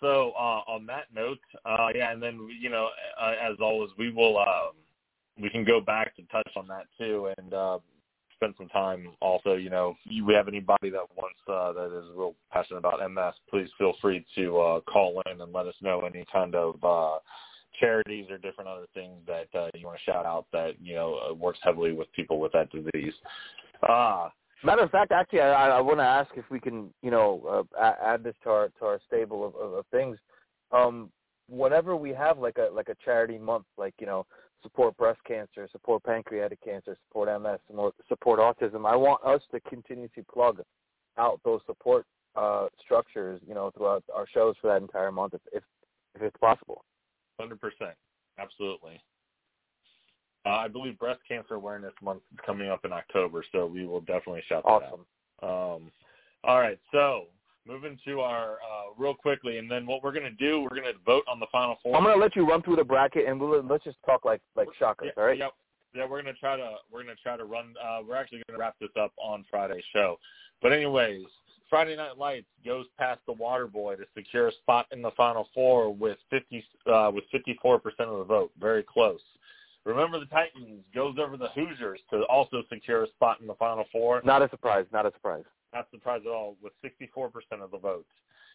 so 0.00 0.32
uh, 0.36 0.62
on 0.66 0.84
that 0.86 1.06
note, 1.14 1.38
uh, 1.64 1.88
yeah, 1.94 2.12
and 2.12 2.22
then 2.22 2.48
you 2.60 2.70
know, 2.70 2.88
uh, 3.20 3.34
as 3.40 3.56
always, 3.60 3.90
we 3.98 4.12
will 4.12 4.38
um, 4.38 4.72
we 5.40 5.48
can 5.48 5.64
go 5.64 5.80
back 5.80 6.16
to 6.16 6.22
touch 6.24 6.50
on 6.56 6.66
that 6.68 6.86
too, 6.98 7.30
and 7.38 7.54
uh, 7.54 7.78
spend 8.36 8.54
some 8.58 8.68
time. 8.68 9.08
Also, 9.20 9.54
you 9.54 9.70
know, 9.70 9.94
if 10.06 10.26
we 10.26 10.34
have 10.34 10.48
anybody 10.48 10.90
that 10.90 11.06
wants 11.16 11.38
uh, 11.48 11.72
that 11.72 11.96
is 11.96 12.10
real 12.16 12.34
passionate 12.50 12.78
about 12.78 13.08
MS, 13.10 13.34
please 13.48 13.68
feel 13.78 13.94
free 14.00 14.24
to 14.34 14.58
uh, 14.58 14.80
call 14.80 15.22
in 15.30 15.40
and 15.40 15.52
let 15.52 15.66
us 15.66 15.74
know 15.80 16.00
any 16.00 16.24
kind 16.32 16.54
of 16.54 16.82
uh, 16.82 17.18
charities 17.78 18.26
or 18.30 18.38
different 18.38 18.68
other 18.68 18.86
things 18.94 19.16
that 19.26 19.48
uh, 19.58 19.68
you 19.74 19.86
want 19.86 19.98
to 19.98 20.04
shout 20.04 20.26
out 20.26 20.46
that 20.52 20.72
you 20.80 20.94
know 20.94 21.18
uh, 21.30 21.34
works 21.34 21.58
heavily 21.62 21.92
with 21.92 22.10
people 22.12 22.38
with 22.40 22.52
that 22.52 22.68
disease. 22.70 23.14
Uh, 23.88 24.28
Matter 24.64 24.82
of 24.82 24.90
fact, 24.90 25.10
actually, 25.10 25.40
I, 25.40 25.70
I 25.70 25.80
want 25.80 25.98
to 25.98 26.04
ask 26.04 26.30
if 26.36 26.44
we 26.48 26.60
can, 26.60 26.94
you 27.02 27.10
know, 27.10 27.66
uh, 27.76 27.92
add 28.00 28.22
this 28.22 28.34
to 28.44 28.50
our 28.50 28.68
to 28.78 28.84
our 28.84 29.00
stable 29.08 29.44
of, 29.44 29.56
of, 29.56 29.72
of 29.74 29.86
things. 29.90 30.16
Um, 30.70 31.10
whenever 31.48 31.96
we 31.96 32.10
have 32.10 32.38
like 32.38 32.58
a 32.58 32.72
like 32.72 32.88
a 32.88 32.94
charity 33.04 33.38
month, 33.38 33.64
like 33.76 33.94
you 33.98 34.06
know, 34.06 34.24
support 34.62 34.96
breast 34.96 35.18
cancer, 35.26 35.68
support 35.72 36.04
pancreatic 36.04 36.62
cancer, 36.64 36.96
support 37.08 37.28
MS, 37.42 37.58
support 38.08 38.38
autism, 38.38 38.86
I 38.88 38.94
want 38.94 39.24
us 39.24 39.42
to 39.52 39.58
continuously 39.68 40.24
plug 40.32 40.62
out 41.18 41.40
those 41.44 41.60
support 41.66 42.06
uh, 42.36 42.68
structures, 42.84 43.40
you 43.46 43.54
know, 43.54 43.72
throughout 43.76 44.04
our 44.14 44.26
shows 44.32 44.54
for 44.60 44.68
that 44.68 44.80
entire 44.80 45.10
month, 45.10 45.34
if 45.34 45.40
if, 45.52 45.62
if 46.14 46.22
it's 46.22 46.36
possible. 46.38 46.84
Hundred 47.38 47.60
percent, 47.60 47.96
absolutely. 48.38 49.00
Uh, 50.44 50.50
I 50.50 50.68
believe 50.68 50.98
Breast 50.98 51.20
Cancer 51.26 51.54
Awareness 51.54 51.92
Month 52.02 52.22
is 52.32 52.38
coming 52.44 52.68
up 52.68 52.84
in 52.84 52.92
October, 52.92 53.44
so 53.52 53.66
we 53.66 53.86
will 53.86 54.00
definitely 54.00 54.42
shout 54.48 54.64
that 54.64 54.70
out. 54.70 55.00
Um, 55.42 55.90
all 56.44 56.60
right, 56.60 56.78
so 56.90 57.26
moving 57.66 57.96
to 58.04 58.20
our 58.20 58.54
uh, 58.54 58.92
real 58.98 59.14
quickly, 59.14 59.58
and 59.58 59.70
then 59.70 59.86
what 59.86 60.02
we're 60.02 60.12
going 60.12 60.24
to 60.24 60.30
do, 60.30 60.62
we're 60.62 60.80
going 60.80 60.92
to 60.92 60.98
vote 61.06 61.24
on 61.28 61.38
the 61.38 61.46
final 61.52 61.76
four. 61.82 61.96
I'm 61.96 62.02
going 62.02 62.16
to 62.16 62.20
let 62.20 62.34
you 62.34 62.44
run 62.48 62.62
through 62.62 62.76
the 62.76 62.84
bracket, 62.84 63.26
and 63.28 63.38
we'll 63.38 63.62
let's 63.62 63.84
just 63.84 63.98
talk 64.04 64.24
like 64.24 64.40
like 64.56 64.68
shockers, 64.78 65.12
yeah, 65.16 65.22
all 65.22 65.28
right? 65.28 65.38
Yep. 65.38 65.52
Yeah, 65.94 66.06
we're 66.08 66.22
gonna 66.22 66.32
try 66.34 66.56
to 66.56 66.76
we're 66.90 67.02
gonna 67.02 67.14
try 67.22 67.36
to 67.36 67.44
run. 67.44 67.74
Uh, 67.82 67.98
we're 68.08 68.16
actually 68.16 68.42
gonna 68.48 68.58
wrap 68.58 68.76
this 68.80 68.88
up 68.98 69.12
on 69.22 69.44
Friday's 69.50 69.84
show. 69.92 70.18
But 70.62 70.72
anyways, 70.72 71.26
Friday 71.72 71.96
Night 71.96 72.18
Lights 72.18 72.44
goes 72.66 72.84
past 72.98 73.20
the 73.26 73.32
Water 73.32 73.66
Boy 73.66 73.96
to 73.96 74.04
secure 74.14 74.48
a 74.48 74.52
spot 74.52 74.84
in 74.92 75.00
the 75.00 75.10
Final 75.12 75.48
Four 75.54 75.94
with 75.94 76.18
50 76.28 76.62
uh, 76.84 77.10
with 77.14 77.24
54 77.32 77.78
percent 77.78 78.10
of 78.10 78.18
the 78.18 78.24
vote. 78.24 78.50
Very 78.60 78.82
close. 78.82 79.22
Remember 79.86 80.20
the 80.20 80.26
Titans 80.26 80.82
goes 80.94 81.16
over 81.18 81.38
the 81.38 81.48
Hoosiers 81.54 82.00
to 82.10 82.24
also 82.24 82.62
secure 82.70 83.04
a 83.04 83.08
spot 83.08 83.40
in 83.40 83.46
the 83.46 83.54
Final 83.54 83.86
Four. 83.90 84.20
Not 84.22 84.42
a 84.42 84.50
surprise. 84.50 84.84
Not 84.92 85.06
a 85.06 85.12
surprise. 85.12 85.44
Not 85.72 85.86
a 85.90 85.96
surprise 85.96 86.20
at 86.26 86.30
all 86.30 86.56
with 86.62 86.74
64% 86.84 87.30
of 87.62 87.70
the 87.70 87.78
votes. 87.78 88.04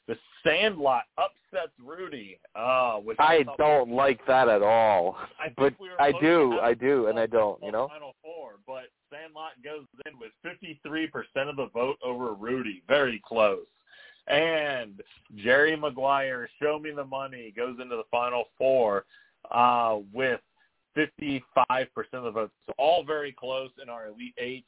The 0.08 0.18
Sandlot 0.46 1.04
upsets 1.18 1.74
Rudy. 1.84 2.40
Uh, 2.56 2.98
which 2.98 3.18
I 3.20 3.44
don't 3.58 3.92
like 3.92 4.26
that 4.28 4.48
at 4.48 4.62
all. 4.62 5.18
I 5.40 5.50
but 5.58 5.74
we 5.80 5.90
I 6.00 6.12
do, 6.20 6.60
I 6.60 6.74
do, 6.74 7.08
and 7.08 7.20
I 7.20 7.26
don't. 7.26 7.62
You 7.62 7.72
know. 7.72 7.88
Final 7.88 8.16
Four, 8.22 8.54
but 8.66 8.86
Sandlot 9.12 9.52
goes 9.64 9.86
in 10.06 10.14
with 10.20 10.32
53% 10.46 11.50
of 11.50 11.56
the 11.56 11.68
vote 11.74 11.98
over 12.04 12.34
Rudy. 12.34 12.84
Very 12.88 13.22
close. 13.26 13.66
And 14.28 15.02
Jerry 15.38 15.76
Maguire, 15.76 16.50
show 16.62 16.80
me 16.80 16.92
the 16.92 17.06
money, 17.06 17.54
goes 17.56 17.78
into 17.82 17.96
the 17.96 18.04
Final 18.12 18.46
Four 18.58 19.06
uh, 19.52 20.00
with 20.14 20.42
55% 20.98 21.42
of 22.14 22.24
the 22.24 22.32
votes. 22.32 22.54
So 22.66 22.74
all 22.78 23.04
very 23.06 23.32
close 23.32 23.70
in 23.82 23.90
our 23.90 24.08
Elite 24.08 24.36
Eight. 24.38 24.66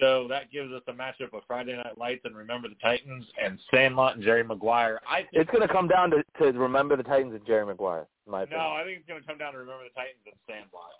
So 0.00 0.26
that 0.28 0.50
gives 0.50 0.72
us 0.72 0.82
a 0.88 0.92
matchup 0.92 1.32
of 1.34 1.42
Friday 1.46 1.76
Night 1.76 1.98
Lights 1.98 2.22
and 2.24 2.36
Remember 2.36 2.68
the 2.68 2.74
Titans 2.76 3.24
and 3.42 3.58
Sandlot 3.72 4.16
and 4.16 4.24
Jerry 4.24 4.42
Maguire. 4.42 5.00
I 5.08 5.18
think 5.18 5.28
it's 5.32 5.50
going 5.50 5.66
to 5.66 5.72
come 5.72 5.86
down 5.86 6.10
to, 6.10 6.22
to 6.40 6.58
Remember 6.58 6.96
the 6.96 7.02
Titans 7.02 7.34
and 7.34 7.46
Jerry 7.46 7.66
Maguire. 7.66 8.06
My 8.26 8.42
opinion. 8.42 8.64
No, 8.64 8.70
I 8.72 8.84
think 8.84 8.98
it's 8.98 9.08
going 9.08 9.20
to 9.20 9.26
come 9.26 9.38
down 9.38 9.52
to 9.52 9.58
Remember 9.58 9.84
the 9.84 9.94
Titans 9.94 10.22
and 10.26 10.34
Sandlot. 10.48 10.90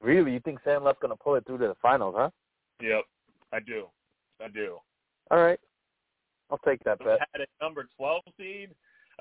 Really, 0.00 0.32
you 0.32 0.40
think 0.40 0.60
Sandlot's 0.64 0.98
going 1.00 1.16
to 1.16 1.22
pull 1.22 1.34
it 1.36 1.46
through 1.46 1.58
to 1.58 1.68
the 1.68 1.76
finals, 1.80 2.14
huh? 2.16 2.30
Yep, 2.80 3.04
I 3.52 3.60
do. 3.60 3.86
I 4.42 4.48
do. 4.48 4.78
All 5.30 5.38
right, 5.38 5.60
I'll 6.50 6.58
take 6.58 6.82
that 6.84 6.98
bet. 6.98 7.20
Had 7.32 7.42
a 7.42 7.64
number 7.64 7.88
twelve 7.96 8.22
seed 8.36 8.70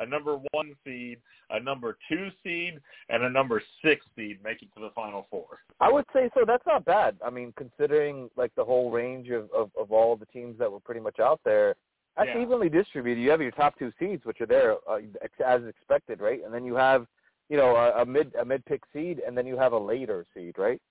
a 0.01 0.05
number 0.05 0.37
one 0.51 0.75
seed, 0.85 1.19
a 1.49 1.59
number 1.59 1.97
two 2.09 2.29
seed, 2.43 2.79
and 3.09 3.23
a 3.23 3.29
number 3.29 3.61
six 3.83 4.05
seed 4.15 4.39
make 4.43 4.61
it 4.61 4.69
to 4.75 4.81
the 4.81 4.89
final 4.95 5.27
four. 5.29 5.45
I 5.79 5.91
would 5.91 6.05
say 6.13 6.29
so. 6.33 6.43
That's 6.45 6.65
not 6.65 6.85
bad. 6.85 7.17
I 7.25 7.29
mean, 7.29 7.53
considering 7.55 8.29
like 8.35 8.53
the 8.55 8.65
whole 8.65 8.91
range 8.91 9.29
of 9.29 9.49
of, 9.51 9.71
of 9.79 9.91
all 9.91 10.15
the 10.15 10.25
teams 10.27 10.57
that 10.59 10.71
were 10.71 10.79
pretty 10.79 11.01
much 11.01 11.19
out 11.19 11.39
there, 11.45 11.75
that's 12.17 12.29
yeah. 12.33 12.41
evenly 12.41 12.69
distributed. 12.69 13.21
You 13.21 13.29
have 13.29 13.41
your 13.41 13.51
top 13.51 13.77
two 13.77 13.91
seeds, 13.99 14.25
which 14.25 14.41
are 14.41 14.45
there 14.45 14.75
uh, 14.89 14.99
as 15.45 15.61
expected, 15.65 16.19
right? 16.19 16.41
And 16.43 16.53
then 16.53 16.65
you 16.65 16.75
have, 16.75 17.05
you 17.49 17.57
know, 17.57 17.75
a, 17.75 18.01
a 18.01 18.05
mid 18.05 18.33
a 18.35 18.43
mid 18.43 18.65
pick 18.65 18.81
seed, 18.91 19.21
and 19.25 19.37
then 19.37 19.45
you 19.45 19.57
have 19.57 19.73
a 19.73 19.79
later 19.79 20.25
seed, 20.33 20.55
right? 20.57 20.81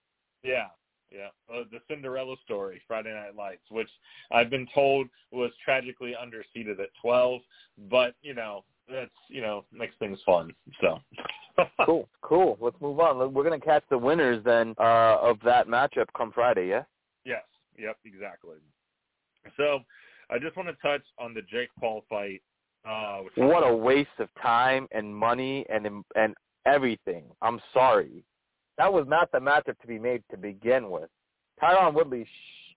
Yeah, 0.42 0.68
yeah, 1.10 1.28
uh, 1.52 1.64
the 1.70 1.80
Cinderella 1.88 2.36
story, 2.44 2.80
Friday 2.86 3.12
Night 3.12 3.34
Lights, 3.36 3.64
which 3.70 3.88
I've 4.30 4.48
been 4.48 4.68
told 4.72 5.08
was 5.32 5.50
tragically 5.64 6.14
underseeded 6.14 6.78
at 6.80 6.90
12, 7.02 7.40
but 7.90 8.14
you 8.22 8.34
know 8.34 8.64
that's 8.92 9.10
you 9.28 9.40
know 9.40 9.64
makes 9.72 9.94
things 9.98 10.18
fun. 10.24 10.52
So 10.80 10.98
cool, 11.84 12.08
cool. 12.22 12.58
Let's 12.60 12.80
move 12.80 13.00
on. 13.00 13.32
We're 13.32 13.44
gonna 13.44 13.60
catch 13.60 13.84
the 13.90 13.98
winners 13.98 14.42
then 14.44 14.74
uh, 14.78 15.18
of 15.20 15.38
that 15.44 15.68
matchup 15.68 16.06
come 16.16 16.32
Friday. 16.32 16.68
Yeah. 16.68 16.82
Yes. 17.24 17.42
Yep. 17.78 17.96
Exactly. 18.04 18.56
So 19.56 19.80
I 20.30 20.38
just 20.38 20.56
want 20.56 20.68
to 20.68 20.74
touch 20.86 21.02
on 21.18 21.34
the 21.34 21.42
Jake 21.42 21.70
Paul 21.78 22.04
fight. 22.08 22.42
Uh, 22.88 23.20
what 23.36 23.66
a 23.66 23.74
waste 23.74 24.08
of 24.18 24.28
time 24.42 24.86
and 24.92 25.14
money 25.14 25.66
and 25.68 25.86
and 26.14 26.34
everything. 26.66 27.24
I'm 27.42 27.60
sorry. 27.72 28.24
That 28.78 28.92
was 28.92 29.04
not 29.06 29.30
the 29.32 29.38
matchup 29.38 29.78
to 29.80 29.86
be 29.86 29.98
made 29.98 30.22
to 30.30 30.38
begin 30.38 30.90
with. 30.90 31.10
Tyron 31.62 31.92
Woodley 31.92 32.26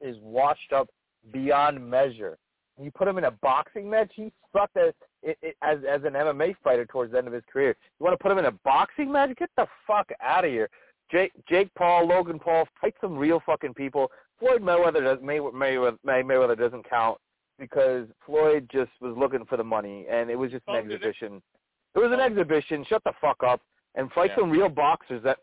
is 0.01 0.17
washed 0.21 0.73
up 0.73 0.89
beyond 1.31 1.89
measure. 1.89 2.37
You 2.81 2.91
put 2.91 3.07
him 3.07 3.17
in 3.17 3.25
a 3.25 3.31
boxing 3.31 3.89
match, 3.89 4.11
he 4.15 4.31
sucked 4.51 4.77
as 4.77 4.93
it, 5.21 5.37
it, 5.41 5.55
as 5.61 5.79
as 5.87 6.01
an 6.03 6.13
MMA 6.13 6.55
fighter 6.63 6.85
towards 6.85 7.11
the 7.11 7.19
end 7.19 7.27
of 7.27 7.33
his 7.33 7.43
career. 7.51 7.75
You 7.99 8.03
want 8.03 8.17
to 8.17 8.21
put 8.21 8.31
him 8.31 8.39
in 8.39 8.45
a 8.45 8.51
boxing 8.51 9.11
match? 9.11 9.31
Get 9.37 9.49
the 9.57 9.67
fuck 9.85 10.09
out 10.21 10.45
of 10.45 10.51
here. 10.51 10.69
Jake 11.11 11.31
Jake 11.47 11.69
Paul, 11.75 12.07
Logan 12.07 12.39
Paul, 12.39 12.67
fight 12.81 12.95
some 12.99 13.15
real 13.15 13.41
fucking 13.45 13.75
people. 13.75 14.11
Floyd 14.39 14.61
Mayweather 14.61 15.03
does 15.03 15.19
May, 15.21 15.37
Mayweather, 15.37 15.97
Mayweather 16.05 16.57
doesn't 16.57 16.89
count 16.89 17.17
because 17.59 18.07
Floyd 18.25 18.67
just 18.71 18.91
was 18.99 19.15
looking 19.17 19.45
for 19.45 19.57
the 19.57 19.63
money 19.63 20.05
and 20.09 20.29
it 20.29 20.35
was 20.35 20.51
just 20.51 20.63
an 20.67 20.75
oh, 20.75 20.79
exhibition. 20.79 21.35
It? 21.35 21.99
it 21.99 21.99
was 21.99 22.11
an 22.11 22.19
oh. 22.19 22.25
exhibition. 22.25 22.83
Shut 22.89 23.03
the 23.03 23.13
fuck 23.21 23.37
up 23.45 23.61
and 23.95 24.11
fight 24.11 24.31
yeah. 24.31 24.41
some 24.41 24.49
real 24.49 24.69
boxers 24.69 25.23
that 25.23 25.37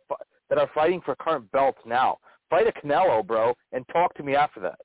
that 0.48 0.58
are 0.58 0.68
fighting 0.74 1.00
for 1.00 1.14
current 1.16 1.50
belts 1.52 1.78
now. 1.86 2.18
Fight 2.50 2.66
a 2.66 2.72
Canelo, 2.72 3.24
bro, 3.24 3.54
and 3.72 3.86
talk 3.92 4.12
to 4.14 4.24
me 4.24 4.34
after 4.34 4.58
that. 4.60 4.80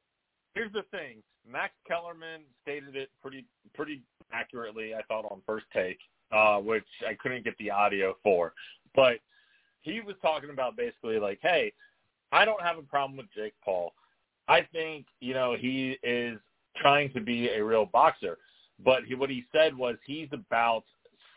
Here's 0.54 0.72
the 0.72 0.84
thing. 0.92 1.24
Max 1.50 1.74
Kellerman 1.88 2.42
stated 2.62 2.96
it 2.96 3.10
pretty 3.22 3.46
pretty 3.74 4.02
accurately, 4.32 4.94
I 4.96 5.02
thought, 5.04 5.26
on 5.32 5.42
first 5.46 5.66
take, 5.74 6.00
uh, 6.32 6.58
which 6.58 6.86
I 7.08 7.14
couldn't 7.16 7.44
get 7.44 7.58
the 7.58 7.72
audio 7.72 8.16
for. 8.24 8.54
But 8.96 9.18
he 9.82 10.02
was 10.02 10.16
talking 10.22 10.50
about 10.50 10.76
basically 10.76 11.20
like, 11.20 11.40
hey, 11.42 11.74
I 12.32 12.46
don't 12.46 12.62
have 12.62 12.78
a 12.78 12.84
problem 12.84 13.18
with 13.18 13.28
Jake 13.36 13.54
Paul. 13.64 13.94
I 14.48 14.62
think, 14.72 15.06
you 15.20 15.34
know, 15.34 15.56
he 15.58 15.98
is 16.04 16.40
trying 16.78 17.12
to 17.14 17.22
be 17.22 17.50
a 17.50 17.64
real 17.64 17.86
boxer. 17.86 18.38
But 18.84 19.04
he, 19.06 19.16
what 19.16 19.30
he 19.30 19.46
said 19.52 19.76
was 19.76 19.96
he's 20.06 20.28
about 20.32 20.84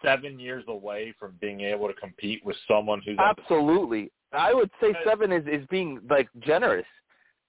seven 0.05 0.39
years 0.39 0.65
away 0.69 1.15
from 1.19 1.35
being 1.41 1.61
able 1.61 1.89
to 1.89 1.95
compete 1.95 2.45
with 2.45 2.57
someone 2.67 3.01
who's 3.05 3.19
absolutely. 3.19 4.11
I 4.33 4.53
would 4.53 4.71
say 4.81 4.95
seven 5.07 5.33
is 5.33 5.47
is 5.47 5.67
being 5.71 6.01
like 6.09 6.29
generous. 6.41 6.87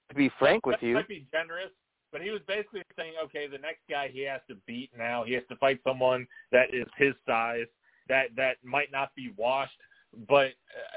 To 0.10 0.16
be 0.16 0.32
frank 0.40 0.66
with 0.66 0.78
that 0.80 0.86
you, 0.86 0.96
might 0.96 1.08
be 1.08 1.28
generous, 1.32 1.70
but 2.12 2.22
he 2.22 2.30
was 2.30 2.42
basically 2.48 2.82
saying, 2.98 3.14
okay, 3.24 3.48
the 3.48 3.58
next 3.58 3.82
guy 3.90 4.10
he 4.12 4.22
has 4.22 4.42
to 4.50 4.56
beat 4.66 4.90
now, 4.98 5.24
he 5.24 5.34
has 5.34 5.44
to 5.50 5.56
fight 5.58 5.80
someone 5.86 6.28
that 6.52 6.74
is 6.74 6.86
his 6.98 7.14
size, 7.28 7.68
that 8.08 8.28
that 8.36 8.58
might 8.64 8.92
not 8.92 9.14
be 9.16 9.34
washed, 9.38 9.78
but 10.28 10.52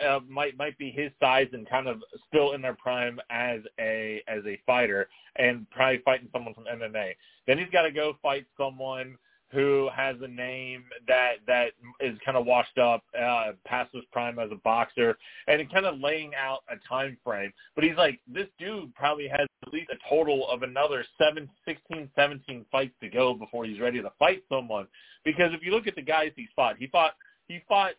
uh, 0.06 0.20
might 0.26 0.56
might 0.56 0.76
be 0.78 0.90
his 0.90 1.10
size 1.20 1.48
and 1.52 1.68
kind 1.68 1.86
of 1.86 2.02
still 2.28 2.52
in 2.52 2.62
their 2.62 2.74
prime 2.74 3.20
as 3.30 3.60
a 3.78 4.22
as 4.26 4.42
a 4.46 4.58
fighter, 4.66 5.08
and 5.36 5.68
probably 5.70 6.00
fighting 6.04 6.28
someone 6.32 6.54
from 6.54 6.64
MMA. 6.64 7.12
Then 7.46 7.58
he's 7.58 7.70
got 7.70 7.82
to 7.82 7.90
go 7.90 8.14
fight 8.22 8.46
someone 8.56 9.16
who 9.52 9.90
has 9.94 10.16
a 10.22 10.28
name 10.28 10.84
that 11.06 11.34
that 11.46 11.72
is 12.00 12.18
kind 12.24 12.38
of 12.38 12.46
washed 12.46 12.78
up 12.78 13.04
uh, 13.18 13.52
past 13.66 13.90
his 13.92 14.04
prime 14.12 14.38
as 14.38 14.50
a 14.50 14.56
boxer, 14.56 15.16
and 15.46 15.70
kind 15.70 15.84
of 15.84 16.00
laying 16.00 16.32
out 16.34 16.60
a 16.70 16.76
time 16.88 17.18
frame. 17.22 17.52
But 17.74 17.84
he's 17.84 17.96
like, 17.96 18.18
this 18.26 18.48
dude 18.58 18.94
probably 18.94 19.28
has 19.28 19.46
least 19.72 19.90
a 19.90 19.96
total 20.08 20.48
of 20.48 20.62
another 20.62 21.04
seven, 21.18 21.48
sixteen, 21.66 22.10
seventeen 22.16 22.64
fights 22.70 22.94
to 23.00 23.08
go 23.08 23.34
before 23.34 23.64
he's 23.64 23.80
ready 23.80 24.00
to 24.02 24.10
fight 24.18 24.42
someone. 24.48 24.86
Because 25.24 25.52
if 25.52 25.62
you 25.62 25.70
look 25.72 25.86
at 25.86 25.94
the 25.94 26.02
guys 26.02 26.32
he 26.36 26.46
fought, 26.54 26.76
he 26.78 26.86
fought 26.88 27.12
he 27.48 27.60
fought 27.68 27.92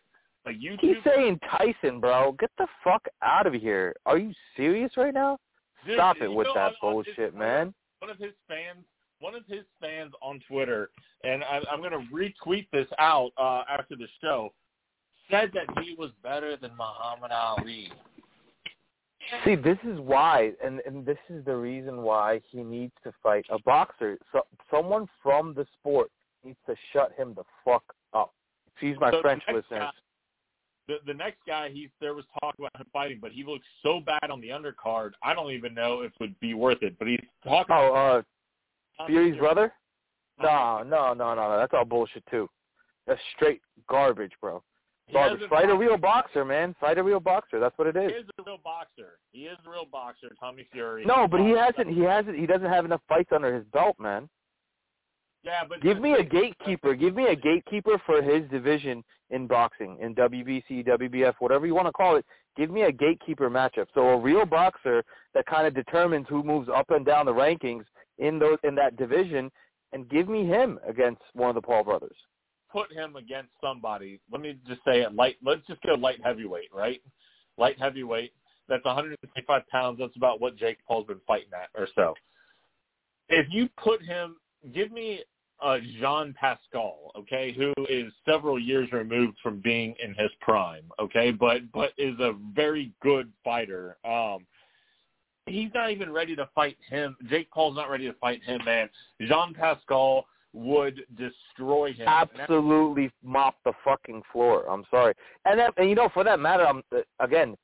a 0.46 0.50
YouTube. 0.50 0.80
He's 0.80 0.96
saying 1.04 1.40
Tyson, 1.50 2.00
bro. 2.00 2.32
Get 2.38 2.50
the 2.58 2.66
fuck 2.82 3.04
out 3.22 3.46
of 3.46 3.54
here. 3.54 3.94
Are 4.06 4.18
you 4.18 4.32
serious 4.56 4.92
right 4.96 5.14
now? 5.14 5.38
Dude, 5.86 5.96
Stop 5.96 6.18
it 6.20 6.28
with 6.28 6.46
know, 6.48 6.54
that 6.54 6.72
on- 6.82 6.96
on 6.98 7.04
his- 7.04 7.14
bullshit, 7.16 7.34
man. 7.34 7.74
One 8.00 8.10
of 8.10 8.18
his 8.18 8.32
fans, 8.46 8.84
one 9.20 9.34
of 9.34 9.46
his 9.46 9.64
fans 9.80 10.12
on 10.20 10.40
Twitter, 10.48 10.90
and 11.24 11.42
I, 11.44 11.62
I'm 11.70 11.80
going 11.80 11.92
to 11.92 12.06
retweet 12.14 12.66
this 12.72 12.88
out 12.98 13.32
uh, 13.38 13.62
after 13.70 13.96
the 13.96 14.06
show, 14.20 14.52
said 15.30 15.50
that 15.54 15.82
he 15.82 15.94
was 15.94 16.10
better 16.22 16.56
than 16.58 16.72
Muhammad 16.76 17.30
Ali. 17.32 17.90
See, 19.44 19.54
this 19.54 19.78
is 19.84 19.98
why, 20.00 20.52
and 20.62 20.80
and 20.86 21.04
this 21.04 21.18
is 21.28 21.44
the 21.44 21.56
reason 21.56 22.02
why 22.02 22.40
he 22.50 22.62
needs 22.62 22.92
to 23.04 23.12
fight 23.22 23.46
a 23.50 23.58
boxer. 23.60 24.18
So 24.32 24.42
someone 24.70 25.08
from 25.22 25.54
the 25.54 25.66
sport 25.78 26.10
needs 26.44 26.58
to 26.66 26.74
shut 26.92 27.12
him 27.16 27.34
the 27.34 27.44
fuck 27.64 27.82
up. 28.12 28.32
Excuse 28.72 28.98
my 29.00 29.10
So 29.10 29.22
French, 29.22 29.42
listeners. 29.48 29.64
guy- 29.70 29.90
The, 30.88 30.96
the 31.06 31.14
next 31.14 31.38
guy, 31.46 31.70
he 31.70 31.88
there 32.00 32.14
was 32.14 32.24
talk 32.40 32.54
about 32.58 32.76
him 32.78 32.86
fighting, 32.92 33.18
but 33.20 33.32
he 33.32 33.44
looks 33.44 33.66
so 33.82 34.00
bad 34.00 34.30
on 34.30 34.40
the 34.40 34.48
undercard. 34.50 35.12
I 35.22 35.32
don't 35.34 35.52
even 35.52 35.72
know 35.74 36.02
if 36.02 36.12
it 36.12 36.20
would 36.20 36.38
be 36.40 36.52
worth 36.54 36.82
it. 36.82 36.98
But 36.98 37.08
he's 37.08 37.20
talking. 37.42 37.74
Oh, 37.74 37.94
uh, 37.94 38.22
about 38.98 39.08
Fury's 39.08 39.38
brother? 39.38 39.72
No, 40.42 40.82
no, 40.82 41.14
no, 41.14 41.32
no, 41.34 41.48
no. 41.48 41.56
That's 41.58 41.72
all 41.72 41.84
bullshit 41.84 42.24
too. 42.30 42.50
That's 43.06 43.20
straight 43.36 43.60
garbage, 43.88 44.32
bro. 44.40 44.62
He 45.06 45.12
Garbage. 45.12 45.32
hasn't 45.40 45.50
Fight 45.50 45.70
a 45.70 45.76
real 45.76 45.96
boxer, 45.98 46.44
man. 46.44 46.74
Fight 46.80 46.98
a 46.98 47.02
real 47.02 47.20
boxer. 47.20 47.60
That's 47.60 47.76
what 47.76 47.88
it 47.88 47.96
is. 47.96 48.10
He 48.10 48.16
is. 48.18 48.24
a 48.38 48.42
real 48.46 48.58
boxer. 48.62 49.18
He 49.32 49.40
is 49.40 49.58
a 49.66 49.70
real 49.70 49.84
boxer, 49.90 50.30
Tommy 50.40 50.66
Fury. 50.72 51.04
No, 51.04 51.28
but 51.28 51.40
he 51.40 51.50
hasn't. 51.50 51.94
He 51.94 52.00
hasn't. 52.02 52.38
He 52.38 52.46
doesn't 52.46 52.68
have 52.70 52.84
enough 52.84 53.02
fights 53.08 53.30
under 53.32 53.54
his 53.54 53.64
belt, 53.72 53.96
man. 53.98 54.28
Yeah, 55.42 55.64
but 55.68 55.82
Give 55.82 56.00
me 56.00 56.12
a 56.14 56.22
gatekeeper. 56.22 56.94
Give 56.94 57.14
me 57.14 57.26
a 57.26 57.36
gatekeeper 57.36 58.00
for 58.06 58.22
his 58.22 58.48
division 58.50 59.04
in 59.28 59.46
boxing, 59.46 59.98
in 60.00 60.14
WBC, 60.14 60.86
WBF, 60.86 61.34
whatever 61.38 61.66
you 61.66 61.74
want 61.74 61.86
to 61.86 61.92
call 61.92 62.16
it. 62.16 62.24
Give 62.56 62.70
me 62.70 62.82
a 62.82 62.92
gatekeeper 62.92 63.50
matchup. 63.50 63.86
So 63.94 64.08
a 64.08 64.18
real 64.18 64.46
boxer 64.46 65.04
that 65.34 65.44
kind 65.44 65.66
of 65.66 65.74
determines 65.74 66.26
who 66.30 66.42
moves 66.42 66.68
up 66.74 66.90
and 66.90 67.04
down 67.04 67.26
the 67.26 67.32
rankings 67.32 67.84
in 68.18 68.38
those 68.38 68.58
in 68.64 68.74
that 68.76 68.96
division, 68.96 69.50
and 69.92 70.08
give 70.08 70.28
me 70.28 70.46
him 70.46 70.78
against 70.88 71.20
one 71.34 71.50
of 71.50 71.54
the 71.56 71.62
Paul 71.62 71.84
brothers. 71.84 72.16
Put 72.74 72.92
him 72.92 73.14
against 73.14 73.50
somebody. 73.62 74.20
Let 74.30 74.40
me 74.40 74.58
just 74.66 74.80
say 74.84 75.02
it 75.02 75.14
light. 75.14 75.36
Let's 75.44 75.64
just 75.68 75.80
go 75.82 75.94
light 75.94 76.18
heavyweight, 76.22 76.70
right? 76.74 77.00
Light 77.56 77.78
heavyweight. 77.78 78.32
That's 78.68 78.84
125 78.84 79.68
pounds. 79.68 79.98
That's 80.00 80.16
about 80.16 80.40
what 80.40 80.56
Jake 80.56 80.78
Paul's 80.86 81.06
been 81.06 81.20
fighting 81.26 81.50
at, 81.54 81.68
or 81.80 81.86
so. 81.94 82.14
If 83.28 83.46
you 83.50 83.68
put 83.82 84.02
him, 84.02 84.36
give 84.74 84.90
me 84.90 85.20
uh, 85.62 85.78
Jean 86.00 86.34
Pascal, 86.38 87.12
okay, 87.16 87.54
who 87.56 87.72
is 87.88 88.12
several 88.26 88.58
years 88.58 88.90
removed 88.90 89.36
from 89.40 89.60
being 89.60 89.94
in 90.02 90.10
his 90.14 90.30
prime, 90.40 90.84
okay, 90.98 91.30
but 91.30 91.70
but 91.72 91.92
is 91.96 92.18
a 92.18 92.34
very 92.54 92.92
good 93.02 93.30
fighter. 93.44 93.96
Um, 94.04 94.38
he's 95.46 95.70
not 95.74 95.90
even 95.90 96.12
ready 96.12 96.34
to 96.34 96.48
fight 96.54 96.76
him. 96.90 97.16
Jake 97.30 97.50
Paul's 97.52 97.76
not 97.76 97.88
ready 97.88 98.06
to 98.06 98.14
fight 98.14 98.42
him, 98.42 98.60
man. 98.64 98.88
Jean 99.22 99.54
Pascal 99.54 100.26
would 100.54 101.02
destroy 101.18 101.92
him. 101.92 102.06
Absolutely 102.08 103.10
mop 103.22 103.56
the 103.64 103.72
fucking 103.84 104.22
floor. 104.32 104.66
I'm 104.70 104.84
sorry, 104.90 105.14
and 105.44 105.58
that, 105.58 105.74
and 105.76 105.90
you 105.90 105.94
know 105.94 106.08
for 106.14 106.24
that 106.24 106.40
matter, 106.40 106.66
I'm 106.66 106.82
uh, 106.94 107.00
again, 107.20 107.56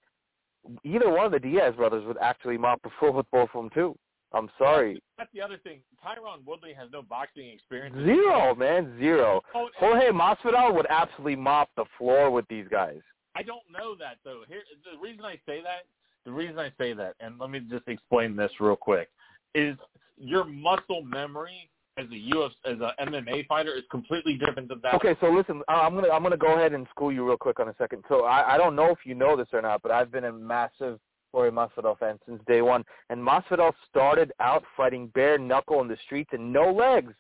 either 0.84 1.08
one 1.08 1.26
of 1.26 1.32
the 1.32 1.38
Diaz 1.38 1.74
brothers 1.76 2.04
would 2.06 2.18
actually 2.20 2.58
mop 2.58 2.82
the 2.82 2.90
floor 2.98 3.12
with 3.12 3.30
both 3.30 3.48
of 3.54 3.62
them 3.62 3.70
too. 3.72 3.96
I'm 4.32 4.48
sorry, 4.58 5.02
That's 5.18 5.30
the 5.34 5.40
other 5.40 5.56
thing. 5.56 5.80
Tyron 6.04 6.44
Woodley 6.46 6.72
has 6.72 6.88
no 6.92 7.02
boxing 7.02 7.48
experience. 7.48 7.96
zero 8.04 8.54
man, 8.54 8.96
zero. 8.98 9.42
Oh, 9.54 9.68
Jorge 9.76 10.10
Masvidal 10.10 10.72
would 10.74 10.86
absolutely 10.88 11.34
mop 11.36 11.68
the 11.76 11.84
floor 11.98 12.30
with 12.30 12.46
these 12.48 12.66
guys. 12.70 13.00
I 13.34 13.42
don't 13.42 13.62
know 13.72 13.94
that 13.96 14.18
though. 14.24 14.42
Here, 14.48 14.62
the 14.84 15.00
reason 15.00 15.24
I 15.24 15.34
say 15.46 15.62
that, 15.62 15.86
the 16.24 16.32
reason 16.32 16.58
I 16.58 16.70
say 16.78 16.92
that, 16.92 17.14
and 17.20 17.38
let 17.38 17.50
me 17.50 17.60
just 17.60 17.88
explain 17.88 18.36
this 18.36 18.50
real 18.60 18.76
quick, 18.76 19.08
is 19.54 19.76
your 20.16 20.44
muscle 20.44 21.02
memory 21.02 21.69
as 21.98 22.06
a 22.06 22.34
UFC, 22.34 22.50
as 22.64 22.78
a 22.80 22.94
MMA 23.04 23.46
fighter 23.46 23.74
is 23.74 23.84
completely 23.90 24.38
different 24.38 24.68
than 24.68 24.80
that. 24.82 24.94
Okay, 24.94 25.16
so 25.20 25.28
listen, 25.30 25.62
I- 25.68 25.80
I'm 25.82 25.94
gonna 25.94 26.08
I'm 26.10 26.22
gonna 26.22 26.36
go 26.36 26.54
ahead 26.54 26.72
and 26.72 26.86
school 26.90 27.12
you 27.12 27.26
real 27.26 27.36
quick 27.36 27.60
on 27.60 27.68
a 27.68 27.74
second. 27.78 28.04
So 28.08 28.24
I, 28.24 28.54
I 28.54 28.58
don't 28.58 28.76
know 28.76 28.90
if 28.90 28.98
you 29.04 29.14
know 29.14 29.36
this 29.36 29.48
or 29.52 29.62
not, 29.62 29.82
but 29.82 29.90
I've 29.92 30.10
been 30.12 30.24
a 30.24 30.32
massive 30.32 30.98
Jorge 31.32 31.50
Masvidal 31.50 31.98
fan 31.98 32.18
since 32.26 32.40
day 32.46 32.62
one, 32.62 32.84
and 33.10 33.20
Masvidal 33.20 33.72
started 33.88 34.32
out 34.40 34.64
fighting 34.76 35.08
bare 35.14 35.38
knuckle 35.38 35.80
in 35.80 35.88
the 35.88 35.96
streets 36.04 36.30
and 36.32 36.52
no 36.52 36.72
legs, 36.72 37.12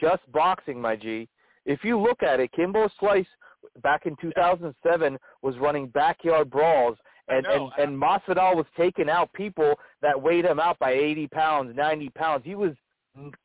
just 0.00 0.22
boxing, 0.32 0.80
my 0.80 0.96
G. 0.96 1.28
If 1.64 1.84
you 1.84 1.98
look 2.00 2.22
at 2.22 2.40
it, 2.40 2.50
Kimbo 2.52 2.88
Slice 2.98 3.26
back 3.82 4.06
in 4.06 4.16
2007 4.20 5.18
was 5.42 5.56
running 5.58 5.86
backyard 5.88 6.50
brawls, 6.50 6.96
and 7.28 7.44
know. 7.44 7.70
and 7.78 7.92
and 7.92 8.02
Masvidal 8.02 8.56
was 8.56 8.66
taking 8.76 9.08
out 9.08 9.32
people 9.32 9.74
that 10.00 10.20
weighed 10.20 10.44
him 10.44 10.58
out 10.58 10.78
by 10.78 10.92
80 10.92 11.28
pounds, 11.28 11.76
90 11.76 12.08
pounds. 12.10 12.42
He 12.44 12.54
was 12.54 12.72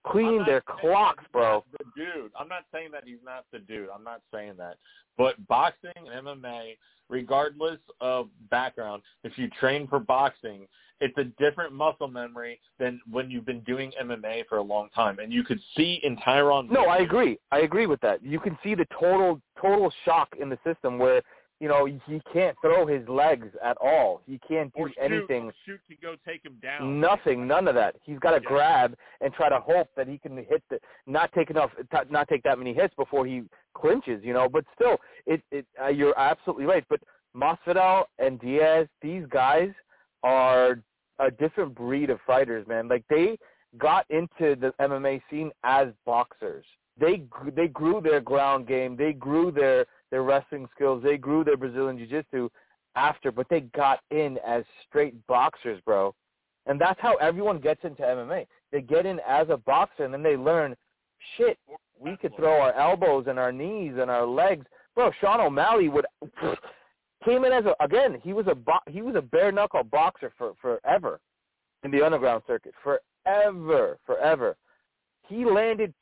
cleaning 0.05 0.43
their 0.45 0.61
clocks, 0.61 1.23
bro. 1.31 1.63
The 1.71 1.85
dude. 1.95 2.31
I'm 2.39 2.47
not 2.47 2.63
saying 2.73 2.89
that 2.93 3.03
he's 3.05 3.17
not 3.23 3.45
the 3.51 3.59
dude. 3.59 3.89
I'm 3.93 4.03
not 4.03 4.21
saying 4.33 4.53
that. 4.57 4.77
But 5.17 5.45
boxing 5.47 5.91
and 5.95 6.27
MMA, 6.27 6.77
regardless 7.09 7.79
of 8.01 8.29
background, 8.49 9.03
if 9.23 9.37
you 9.37 9.49
train 9.59 9.87
for 9.87 9.99
boxing, 9.99 10.67
it's 10.99 11.17
a 11.17 11.25
different 11.41 11.73
muscle 11.73 12.07
memory 12.07 12.59
than 12.79 12.99
when 13.09 13.29
you've 13.29 13.45
been 13.45 13.61
doing 13.61 13.91
MMA 14.01 14.47
for 14.47 14.57
a 14.57 14.61
long 14.63 14.89
time. 14.95 15.19
And 15.19 15.31
you 15.31 15.43
could 15.43 15.59
see 15.75 15.99
in 16.03 16.17
Tyron. 16.17 16.69
No, 16.71 16.85
I 16.85 16.97
agree. 16.97 17.37
I 17.51 17.59
agree 17.59 17.85
with 17.85 18.01
that. 18.01 18.23
You 18.23 18.39
can 18.39 18.57
see 18.63 18.73
the 18.75 18.87
total 18.99 19.41
total 19.61 19.91
shock 20.05 20.29
in 20.39 20.49
the 20.49 20.57
system 20.65 20.97
where 20.97 21.21
you 21.59 21.67
know 21.67 21.85
he 21.85 22.21
can't 22.33 22.55
throw 22.61 22.85
his 22.85 23.07
legs 23.07 23.47
at 23.63 23.77
all. 23.81 24.21
He 24.25 24.39
can't 24.47 24.71
do 24.73 24.81
or 24.83 24.89
shoot, 24.89 24.97
anything. 25.01 25.51
shoot 25.65 25.79
to 25.89 25.95
go 25.95 26.15
take 26.25 26.45
him 26.45 26.57
down. 26.61 26.99
Nothing, 26.99 27.47
none 27.47 27.67
of 27.67 27.75
that. 27.75 27.95
He's 28.03 28.19
got 28.19 28.31
to 28.31 28.41
Yeah. 28.41 28.47
grab 28.49 28.97
and 29.21 29.33
try 29.33 29.49
to 29.49 29.59
hope 29.59 29.89
that 29.95 30.07
he 30.07 30.17
can 30.17 30.37
hit 30.37 30.63
the 30.69 30.79
not 31.05 31.31
take 31.33 31.49
enough, 31.49 31.71
not 32.09 32.27
take 32.27 32.43
that 32.43 32.57
many 32.59 32.73
hits 32.73 32.93
before 32.95 33.25
he 33.25 33.43
clinches. 33.73 34.23
You 34.23 34.33
know, 34.33 34.47
but 34.49 34.65
still, 34.75 34.97
it 35.25 35.41
it 35.51 35.65
uh, 35.81 35.87
you're 35.87 36.17
absolutely 36.17 36.65
right. 36.65 36.85
But 36.89 37.01
Masvidal 37.35 38.05
and 38.19 38.39
Diaz, 38.39 38.87
these 39.01 39.25
guys 39.29 39.69
are 40.23 40.79
a 41.19 41.31
different 41.31 41.75
breed 41.75 42.09
of 42.09 42.19
fighters, 42.25 42.67
man. 42.67 42.87
Like 42.87 43.03
they 43.09 43.37
got 43.77 44.05
into 44.09 44.55
the 44.55 44.73
MMA 44.79 45.21
scene 45.29 45.51
as 45.63 45.87
boxers. 46.05 46.65
They 46.99 47.23
they 47.55 47.67
grew 47.67 48.01
their 48.01 48.21
ground 48.21 48.67
game. 48.67 48.95
They 48.95 49.13
grew 49.13 49.51
their 49.51 49.85
their 50.11 50.23
wrestling 50.23 50.67
skills. 50.75 51.03
They 51.03 51.17
grew 51.17 51.43
their 51.43 51.57
Brazilian 51.57 51.97
jiu-jitsu 51.97 52.49
after, 52.95 53.31
but 53.31 53.47
they 53.49 53.61
got 53.61 53.99
in 54.11 54.37
as 54.45 54.63
straight 54.87 55.15
boxers, 55.27 55.81
bro. 55.85 56.13
And 56.65 56.79
that's 56.79 56.99
how 56.99 57.15
everyone 57.15 57.59
gets 57.59 57.83
into 57.83 58.01
MMA. 58.01 58.45
They 58.71 58.81
get 58.81 59.05
in 59.05 59.19
as 59.27 59.47
a 59.49 59.57
boxer, 59.57 60.03
and 60.03 60.13
then 60.13 60.23
they 60.23 60.35
learn, 60.35 60.75
shit, 61.37 61.57
we 61.99 62.17
could 62.17 62.35
throw 62.35 62.59
our 62.59 62.73
elbows 62.73 63.25
and 63.27 63.39
our 63.39 63.51
knees 63.51 63.93
and 63.99 64.11
our 64.11 64.25
legs. 64.25 64.65
Bro, 64.95 65.11
Sean 65.21 65.39
O'Malley 65.39 65.89
would 65.89 66.05
came 67.25 67.45
in 67.45 67.53
as 67.53 67.65
a 67.65 67.83
again. 67.83 68.19
He 68.23 68.33
was 68.33 68.47
a 68.47 68.55
bo- 68.55 68.79
he 68.87 69.01
was 69.01 69.15
a 69.15 69.21
bare 69.21 69.51
knuckle 69.51 69.83
boxer 69.83 70.31
for 70.37 70.53
forever 70.61 71.19
in 71.83 71.91
the 71.91 72.03
underground 72.03 72.43
circuit, 72.47 72.73
forever, 72.83 73.97
forever. 74.05 74.55
He 75.27 75.45
landed 75.45 75.93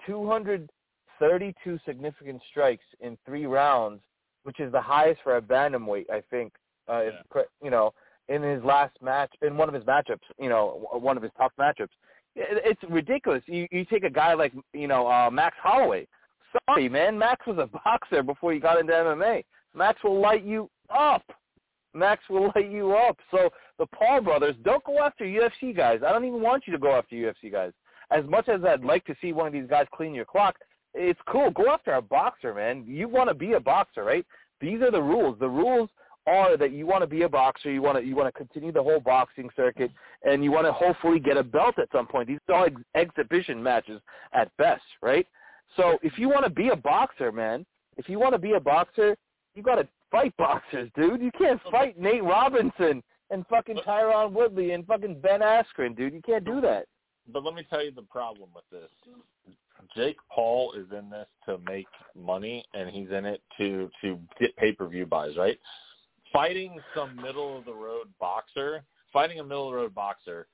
232 1.20 1.80
significant 1.86 2.41
strikes 2.49 2.86
in 2.99 3.18
three 3.26 3.45
rounds, 3.45 4.01
which 4.43 4.59
is 4.59 4.72
the 4.72 4.82
highest 4.82 5.22
for 5.24 5.38
a 5.38 5.41
bantamweight, 5.41 6.09
I 6.09 6.22
think. 6.30 6.53
Uh, 6.88 7.01
if, 7.05 7.45
you 7.63 7.72
know, 7.72 7.93
in 8.28 8.41
his 8.41 8.63
last 8.63 8.93
match, 9.01 9.32
in 9.41 9.57
one 9.57 9.68
of 9.68 9.76
his 9.76 9.84
matchups, 9.84 10.20
you 10.39 10.49
know, 10.49 10.88
one 10.91 11.18
of 11.18 11.24
his 11.24 11.32
tough 11.38 11.51
matchups. 11.59 11.89
It's 12.36 12.82
ridiculous. 12.89 13.41
You 13.45 13.66
you 13.72 13.86
take 13.86 14.03
a 14.03 14.09
guy 14.09 14.34
like 14.34 14.51
you 14.74 14.89
know 14.89 15.07
uh, 15.07 15.30
Max 15.32 15.55
Holloway, 15.61 16.05
sorry, 16.68 16.89
man. 16.89 17.18
Max 17.18 17.45
was 17.47 17.57
a 17.57 17.68
boxer 17.86 18.24
before 18.24 18.53
he 18.53 18.59
got 18.59 18.80
into 18.80 18.93
MMA. 18.93 19.43
Max 19.74 20.03
will 20.03 20.20
light 20.20 20.43
you 20.43 20.70
up. 20.89 21.24
Max 21.93 22.22
will 22.30 22.51
light 22.55 22.70
you 22.70 22.93
up. 22.93 23.18
So 23.32 23.49
the 23.80 23.86
Paul 23.88 24.22
brothers, 24.22 24.55
don't 24.63 24.84
go 24.84 24.99
after 24.99 25.26
UFC 25.26 25.76
guys. 25.76 26.01
I 26.05 26.11
don't 26.11 26.26
even 26.26 26.41
want 26.41 26.63
you 26.68 26.74
to 26.74 26.80
go 26.80 26.93
after 26.93 27.16
UFC 27.16 27.51
guys. 27.51 27.72
As 28.11 28.24
much 28.26 28.49
as 28.49 28.63
I'd 28.63 28.84
like 28.84 29.05
to 29.05 29.16
see 29.22 29.34
one 29.34 29.47
of 29.47 29.53
these 29.53 29.68
guys 29.68 29.88
clean 29.93 30.13
your 30.13 30.26
clock, 30.26 30.55
it's 30.95 31.19
cool. 31.27 31.51
Go 31.51 31.69
after 31.69 31.93
a 31.93 32.01
boxer, 32.01 32.53
man. 32.53 32.83
You 32.87 33.07
want 33.07 33.29
to 33.29 33.35
be 33.35 33.53
a 33.53 33.59
boxer, 33.59 34.03
right? 34.03 34.25
These 34.61 34.81
are 34.81 34.91
the 34.91 35.01
rules. 35.01 35.37
The 35.39 35.49
rules 35.49 35.89
are 36.27 36.57
that 36.57 36.71
you 36.71 36.87
want 36.87 37.01
to 37.03 37.07
be 37.07 37.21
a 37.23 37.29
boxer, 37.29 37.71
you 37.71 37.81
want 37.81 37.97
to 37.97 38.03
you 38.03 38.15
want 38.15 38.33
to 38.33 38.37
continue 38.37 38.71
the 38.71 38.81
whole 38.81 38.99
boxing 38.99 39.49
circuit, 39.55 39.91
and 40.23 40.43
you 40.43 40.51
want 40.51 40.65
to 40.65 40.73
hopefully 40.73 41.19
get 41.19 41.37
a 41.37 41.43
belt 41.43 41.77
at 41.77 41.87
some 41.91 42.07
point. 42.07 42.27
These 42.27 42.39
are 42.49 42.55
all 42.55 42.65
ex- 42.65 42.81
exhibition 42.95 43.61
matches 43.61 44.01
at 44.33 44.55
best, 44.57 44.83
right? 45.01 45.27
So 45.75 45.97
if 46.01 46.17
you 46.17 46.29
want 46.29 46.45
to 46.45 46.49
be 46.49 46.69
a 46.69 46.75
boxer, 46.75 47.31
man, 47.31 47.65
if 47.97 48.09
you 48.09 48.19
want 48.19 48.33
to 48.33 48.39
be 48.39 48.53
a 48.53 48.59
boxer, 48.59 49.15
you 49.53 49.63
got 49.63 49.75
to 49.75 49.87
fight 50.11 50.35
boxers, 50.37 50.89
dude. 50.95 51.21
You 51.21 51.31
can't 51.37 51.61
fight 51.69 51.99
Nate 51.99 52.23
Robinson 52.23 53.03
and 53.29 53.45
fucking 53.47 53.77
Tyron 53.85 54.31
Woodley 54.31 54.71
and 54.71 54.85
fucking 54.85 55.19
Ben 55.19 55.41
Askren, 55.41 55.95
dude. 55.95 56.13
You 56.13 56.21
can't 56.21 56.45
do 56.45 56.61
that. 56.61 56.85
But 57.31 57.43
let 57.43 57.55
me 57.55 57.65
tell 57.69 57.83
you 57.83 57.91
the 57.91 58.03
problem 58.03 58.49
with 58.53 58.65
this. 58.71 58.89
Jake 59.95 60.17
Paul 60.34 60.73
is 60.73 60.86
in 60.97 61.09
this 61.09 61.28
to 61.45 61.57
make 61.69 61.88
money, 62.15 62.63
and 62.73 62.89
he's 62.89 63.09
in 63.11 63.26
it 63.26 63.41
to 63.57 63.89
to 64.01 64.19
get 64.39 64.55
pay 64.57 64.71
per 64.71 64.88
view 64.88 65.05
buys, 65.05 65.38
right? 65.38 65.59
Fighting 66.34 66.78
some 66.95 67.15
middle 67.15 67.57
of 67.57 67.65
the 67.65 67.73
road 67.73 68.07
boxer, 68.19 68.84
fighting 69.13 69.39
a 69.39 69.43
middle 69.43 69.67
of 69.67 69.73
the 69.73 69.78
road 69.78 69.95
boxer 69.95 70.47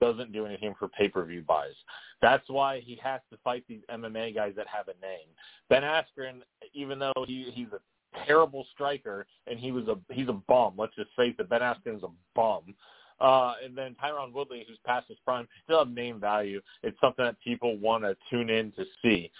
doesn't 0.00 0.32
do 0.32 0.46
anything 0.46 0.74
for 0.78 0.88
pay 0.88 1.08
per 1.08 1.24
view 1.24 1.42
buys. 1.42 1.74
That's 2.22 2.48
why 2.48 2.80
he 2.80 2.98
has 3.02 3.20
to 3.30 3.38
fight 3.42 3.64
these 3.68 3.80
MMA 3.90 4.34
guys 4.34 4.52
that 4.56 4.66
have 4.68 4.88
a 4.88 5.00
name. 5.04 5.28
Ben 5.68 5.82
Askren, 5.82 6.40
even 6.74 6.98
though 6.98 7.24
he 7.26 7.50
he's 7.52 7.68
a 7.72 7.80
terrible 8.26 8.66
striker 8.72 9.26
and 9.46 9.58
he 9.58 9.72
was 9.72 9.88
a 9.88 9.96
he's 10.12 10.28
a 10.28 10.40
bum. 10.48 10.74
Let's 10.76 10.94
just 10.94 11.10
face 11.16 11.34
it, 11.38 11.48
Ben 11.48 11.60
Askren 11.60 11.96
is 11.96 12.02
a 12.02 12.10
bum. 12.34 12.74
Uh, 13.20 13.54
and 13.64 13.76
then 13.76 13.96
Tyron 14.02 14.32
Woodley, 14.32 14.64
who's 14.68 14.78
past 14.84 15.08
his 15.08 15.16
prime, 15.24 15.48
still 15.64 15.78
have 15.80 15.88
name 15.88 16.20
value. 16.20 16.60
It's 16.82 16.98
something 17.00 17.24
that 17.24 17.36
people 17.42 17.78
want 17.78 18.04
to 18.04 18.16
tune 18.30 18.50
in 18.50 18.72
to 18.72 18.84
see. 19.02 19.30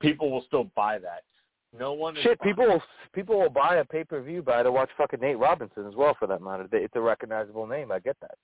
People 0.00 0.30
will 0.30 0.44
still 0.46 0.70
buy 0.74 0.98
that. 0.98 1.22
No 1.78 1.92
one. 1.92 2.16
Shit, 2.22 2.40
people 2.40 2.66
will 2.66 2.82
people 3.12 3.38
will 3.38 3.50
buy 3.50 3.76
a 3.76 3.84
pay 3.84 4.04
per 4.04 4.20
view 4.22 4.42
buy 4.42 4.62
to 4.62 4.70
watch 4.70 4.90
fucking 4.96 5.20
Nate 5.20 5.38
Robinson 5.38 5.86
as 5.86 5.94
well, 5.94 6.16
for 6.18 6.26
that 6.28 6.40
matter. 6.40 6.66
It's 6.72 6.94
a 6.96 7.00
recognizable 7.00 7.66
name. 7.66 7.90
I 7.90 7.98
get 7.98 8.16
that. 8.20 8.36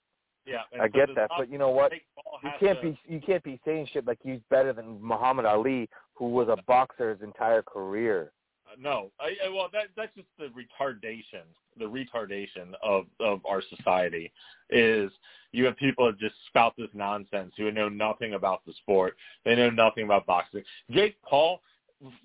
Yeah, 0.47 0.63
I 0.75 0.87
so 0.87 0.93
get 0.93 1.15
that, 1.15 1.31
but 1.37 1.51
you 1.51 1.59
know 1.59 1.71
what? 1.71 1.93
You 1.93 2.51
can't 2.59 2.81
to- 2.81 2.91
be 2.91 2.99
you 3.07 3.21
can't 3.21 3.43
be 3.45 3.61
saying 3.65 3.89
shit 3.93 4.07
like 4.07 4.19
he's 4.23 4.41
better 4.51 4.73
than 4.73 5.01
Muhammad 5.01 5.45
Ali, 5.47 5.89
who 6.15 6.31
was 6.31 6.49
a 6.49 6.57
boxer 6.67 7.11
his 7.11 7.23
entire 7.23 7.63
career. 7.63 8.33
No, 8.79 9.11
I, 9.21 9.35
I, 9.47 9.49
well, 9.49 9.69
that 9.73 9.87
that's 9.97 10.15
just 10.15 10.29
the 10.39 10.47
retardation. 10.47 11.43
The 11.79 11.85
retardation 11.85 12.75
of 12.83 13.07
of 13.19 13.41
our 13.47 13.63
society 13.77 14.33
is 14.71 15.11
you 15.53 15.65
have 15.65 15.77
people 15.77 16.07
that 16.07 16.19
just 16.19 16.35
spout 16.47 16.75
this 16.77 16.89
nonsense 16.95 17.53
who 17.57 17.71
know 17.71 17.89
nothing 17.89 18.35
about 18.35 18.65
the 18.67 18.73
sport. 18.75 19.17
They 19.45 19.55
know 19.55 19.71
nothing 19.71 20.05
about 20.05 20.27
boxing. 20.27 20.63
Jake 20.91 21.17
Paul, 21.23 21.61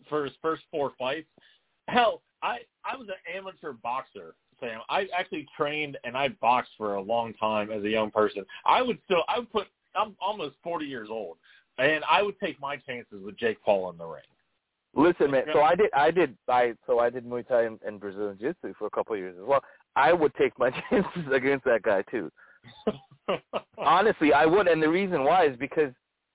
for 0.10 0.26
his 0.26 0.34
first 0.42 0.64
four 0.72 0.94
fights, 0.98 1.28
hell, 1.88 2.22
I 2.42 2.60
I 2.84 2.96
was 2.96 3.08
an 3.08 3.36
amateur 3.36 3.74
boxer. 3.74 4.36
Sam, 4.60 4.80
I 4.90 5.08
actually 5.18 5.48
trained 5.58 5.98
and 6.04 6.16
I 6.16 6.30
boxed 6.30 6.72
for 6.78 6.96
a 6.96 7.02
long 7.02 7.34
time 7.34 7.72
as 7.72 7.84
a 7.84 7.90
young 7.90 8.12
person. 8.12 8.46
I 8.66 8.82
would 8.82 9.00
still, 9.04 9.24
I 9.28 9.40
would 9.40 9.52
put, 9.52 9.68
I'm 9.96 10.16
almost 10.22 10.56
40 10.64 10.86
years 10.86 11.10
old, 11.12 11.38
and 11.78 12.04
I 12.10 12.22
would 12.22 12.40
take 12.40 12.60
my 12.62 12.78
chances 12.78 13.22
with 13.24 13.38
Jake 13.38 13.62
Paul 13.64 13.90
in 13.90 13.98
the 13.98 14.06
ring. 14.06 14.24
Listen, 14.96 15.32
man. 15.32 15.44
So 15.54 15.62
I 15.62 15.76
did, 15.76 15.90
I 15.94 16.10
did, 16.10 16.38
I 16.48 16.74
so 16.88 17.00
I 17.00 17.10
did 17.10 17.26
Muay 17.26 17.46
Thai 17.46 17.64
and, 17.64 17.80
and 17.86 18.00
Brazilian 18.00 18.38
Jiu-Jitsu 18.40 18.76
for 18.80 18.88
a 18.88 18.90
couple 18.90 19.14
of 19.14 19.20
years 19.20 19.36
as 19.38 19.46
well. 19.46 19.62
I 19.96 20.14
would 20.14 20.34
take 20.36 20.58
my 20.58 20.70
chances 20.90 21.32
against 21.34 21.66
that 21.66 21.82
guy 21.82 22.02
too. 22.04 22.32
Honestly, 23.78 24.32
I 24.32 24.46
would, 24.46 24.68
and 24.68 24.82
the 24.82 24.90
reason 24.90 25.24
why 25.24 25.48
is 25.48 25.58
because 25.58 25.92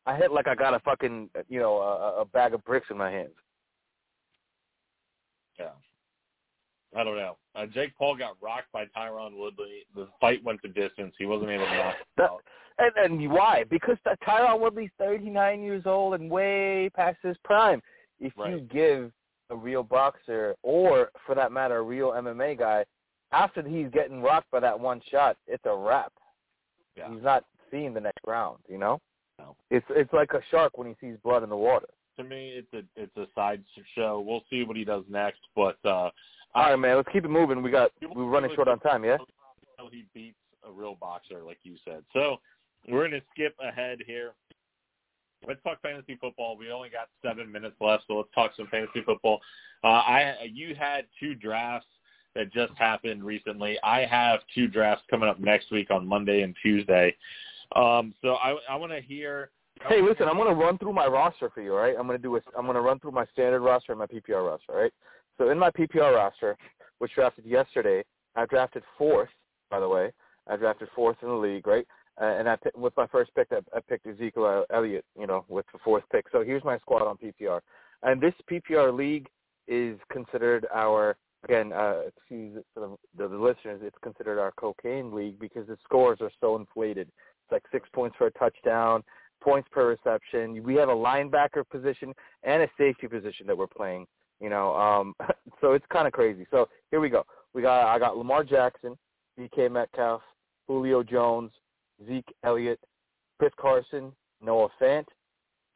I 0.06 0.16
hit 0.16 0.30
like 0.30 0.46
I 0.46 0.54
got 0.54 0.74
a 0.74 0.80
fucking, 0.80 1.30
you 1.48 1.58
know, 1.58 1.78
a, 1.78 2.20
a 2.20 2.24
bag 2.26 2.52
of 2.52 2.64
bricks 2.64 2.88
in 2.90 2.98
my 2.98 3.10
hands. 3.10 3.34
Yeah. 5.58 5.70
I 6.96 7.04
don't 7.04 7.16
know. 7.16 7.36
Uh, 7.54 7.66
Jake 7.66 7.96
Paul 7.96 8.16
got 8.16 8.36
rocked 8.42 8.72
by 8.72 8.84
Tyron 8.96 9.36
Woodley. 9.36 9.84
The 9.94 10.08
fight 10.20 10.42
went 10.44 10.60
the 10.62 10.68
distance. 10.68 11.14
He 11.18 11.26
wasn't 11.26 11.50
able 11.50 11.64
to 11.64 11.76
knock 11.76 11.94
him 11.94 12.24
out. 12.24 12.42
And 12.78 12.92
and 12.96 13.30
why? 13.30 13.64
Because 13.70 13.96
Tyron 14.26 14.60
Woodley's 14.60 14.90
39 14.98 15.62
years 15.62 15.82
old 15.86 16.14
and 16.14 16.30
way 16.30 16.90
past 16.96 17.18
his 17.22 17.36
prime. 17.44 17.80
If 18.20 18.32
you 18.36 18.60
give 18.72 19.12
a 19.50 19.56
real 19.56 19.82
boxer, 19.82 20.54
or 20.62 21.10
for 21.26 21.34
that 21.34 21.52
matter, 21.52 21.78
a 21.78 21.82
real 21.82 22.10
MMA 22.10 22.58
guy, 22.58 22.84
after 23.32 23.62
he's 23.66 23.88
getting 23.92 24.20
rocked 24.22 24.50
by 24.50 24.60
that 24.60 24.78
one 24.78 25.00
shot, 25.10 25.36
it's 25.46 25.64
a 25.64 25.74
wrap. 25.74 26.12
Yeah. 26.96 27.12
He's 27.12 27.22
not 27.22 27.44
seeing 27.70 27.94
the 27.94 28.00
next 28.00 28.20
round. 28.26 28.58
You 28.68 28.78
know, 28.78 29.00
No. 29.38 29.56
it's 29.70 29.86
it's 29.90 30.12
like 30.12 30.32
a 30.32 30.40
shark 30.50 30.76
when 30.76 30.88
he 30.88 30.94
sees 31.00 31.16
blood 31.22 31.42
in 31.42 31.48
the 31.48 31.56
water. 31.56 31.86
To 32.18 32.24
me, 32.24 32.50
it's 32.50 32.72
a 32.74 32.82
it's 33.00 33.16
a 33.16 33.26
side 33.34 33.62
show. 33.94 34.20
We'll 34.26 34.44
see 34.50 34.64
what 34.64 34.76
he 34.76 34.84
does 34.84 35.04
next, 35.08 35.40
but 35.56 35.78
uh, 35.84 36.10
All 36.54 36.70
right, 36.70 36.76
man. 36.76 36.96
Let's 36.96 37.08
keep 37.12 37.24
it 37.24 37.28
moving. 37.30 37.62
We 37.62 37.70
got 37.70 37.92
we're 38.14 38.24
running 38.24 38.50
short 38.54 38.68
on 38.68 38.78
time. 38.80 39.04
Yeah. 39.04 39.16
until 39.78 39.90
he 39.90 40.04
beats 40.12 40.36
a 40.68 40.70
real 40.70 40.96
boxer, 41.00 41.42
like 41.42 41.58
you 41.62 41.76
said. 41.84 42.02
So 42.12 42.36
we're 42.88 43.08
going 43.08 43.20
to 43.20 43.26
skip 43.32 43.54
ahead 43.62 43.98
here. 44.06 44.32
Let's 45.46 45.62
talk 45.62 45.80
fantasy 45.82 46.16
football. 46.20 46.56
We 46.56 46.70
only 46.70 46.90
got 46.90 47.08
seven 47.24 47.50
minutes 47.50 47.76
left, 47.80 48.04
so 48.06 48.16
let's 48.16 48.28
talk 48.34 48.52
some 48.56 48.66
fantasy 48.66 49.02
football. 49.04 49.40
Uh, 49.82 49.88
I 49.88 50.34
you 50.52 50.74
had 50.74 51.06
two 51.18 51.34
drafts 51.34 51.86
that 52.34 52.52
just 52.52 52.72
happened 52.76 53.24
recently. 53.24 53.78
I 53.82 54.04
have 54.06 54.40
two 54.54 54.68
drafts 54.68 55.04
coming 55.10 55.28
up 55.28 55.40
next 55.40 55.70
week 55.70 55.90
on 55.90 56.06
Monday 56.06 56.42
and 56.42 56.54
Tuesday. 56.62 57.16
Um, 57.74 58.14
so 58.22 58.34
I, 58.34 58.56
I 58.68 58.76
want 58.76 58.92
to 58.92 59.00
hear. 59.00 59.50
Hey, 59.88 60.02
listen, 60.02 60.28
I'm 60.28 60.36
going 60.36 60.48
to 60.48 60.54
run 60.54 60.76
through 60.76 60.92
my 60.92 61.06
roster 61.06 61.48
for 61.48 61.62
you, 61.62 61.72
all 61.72 61.78
right? 61.78 61.94
I'm 61.98 62.06
going 62.06 62.18
to 62.18 62.22
do 62.22 62.36
a, 62.36 62.40
I'm 62.56 62.66
going 62.66 62.74
to 62.74 62.82
run 62.82 62.98
through 62.98 63.12
my 63.12 63.24
standard 63.32 63.60
roster 63.60 63.92
and 63.92 63.98
my 63.98 64.06
PPR 64.06 64.46
roster, 64.46 64.72
all 64.72 64.82
right? 64.82 64.92
So 65.38 65.48
in 65.48 65.58
my 65.58 65.70
PPR 65.70 66.14
roster, 66.14 66.56
which 66.98 67.14
drafted 67.14 67.46
yesterday, 67.46 68.04
I 68.36 68.44
drafted 68.44 68.82
fourth, 68.98 69.30
by 69.70 69.80
the 69.80 69.88
way. 69.88 70.12
I 70.46 70.56
drafted 70.56 70.88
fourth 70.94 71.16
in 71.22 71.28
the 71.28 71.34
league, 71.34 71.66
right? 71.66 71.86
Uh, 72.20 72.24
and 72.24 72.48
I 72.48 72.56
with 72.74 72.96
my 72.96 73.06
first 73.06 73.34
pick, 73.34 73.48
I, 73.50 73.58
I 73.76 73.80
picked 73.80 74.06
Ezekiel 74.06 74.64
Elliott, 74.72 75.04
you 75.18 75.26
know, 75.26 75.44
with 75.48 75.66
the 75.72 75.78
fourth 75.84 76.04
pick. 76.10 76.26
So 76.32 76.42
here's 76.42 76.64
my 76.64 76.78
squad 76.78 77.02
on 77.02 77.16
PPR. 77.16 77.60
And 78.02 78.20
this 78.20 78.34
PPR 78.50 78.96
league 78.96 79.28
is 79.68 79.98
considered 80.10 80.66
our 80.72 81.16
again, 81.44 81.72
uh, 81.72 82.02
excuse 82.06 82.62
for 82.74 82.98
the, 83.16 83.28
the, 83.28 83.34
listeners, 83.34 83.80
it's 83.82 83.96
considered 84.02 84.38
our 84.38 84.52
cocaine 84.52 85.12
league 85.12 85.38
because 85.38 85.66
the 85.66 85.76
scores 85.84 86.18
are 86.20 86.30
so 86.40 86.56
inflated. 86.56 87.08
It's 87.08 87.52
like 87.52 87.62
six 87.72 87.88
points 87.92 88.16
for 88.18 88.26
a 88.26 88.30
touchdown, 88.32 89.02
points 89.42 89.68
per 89.72 89.88
reception. 89.88 90.62
We 90.62 90.74
have 90.74 90.88
a 90.88 90.94
linebacker 90.94 91.68
position 91.70 92.12
and 92.42 92.62
a 92.62 92.68
safety 92.76 93.08
position 93.08 93.46
that 93.46 93.56
we're 93.56 93.66
playing. 93.66 94.06
You 94.40 94.50
know, 94.50 94.74
um, 94.74 95.14
so 95.60 95.72
it's 95.72 95.84
kind 95.92 96.06
of 96.06 96.12
crazy. 96.12 96.46
So 96.50 96.68
here 96.90 97.00
we 97.00 97.08
go. 97.08 97.24
We 97.54 97.62
got 97.62 97.92
I 97.92 97.98
got 97.98 98.16
Lamar 98.16 98.44
Jackson, 98.44 98.96
DK 99.38 99.70
Metcalf, 99.70 100.22
Julio 100.66 101.02
Jones, 101.02 101.50
Zeke 102.06 102.34
Elliott, 102.44 102.80
Chris 103.38 103.52
Carson, 103.58 104.12
Noah 104.42 104.68
Fant, 104.80 105.04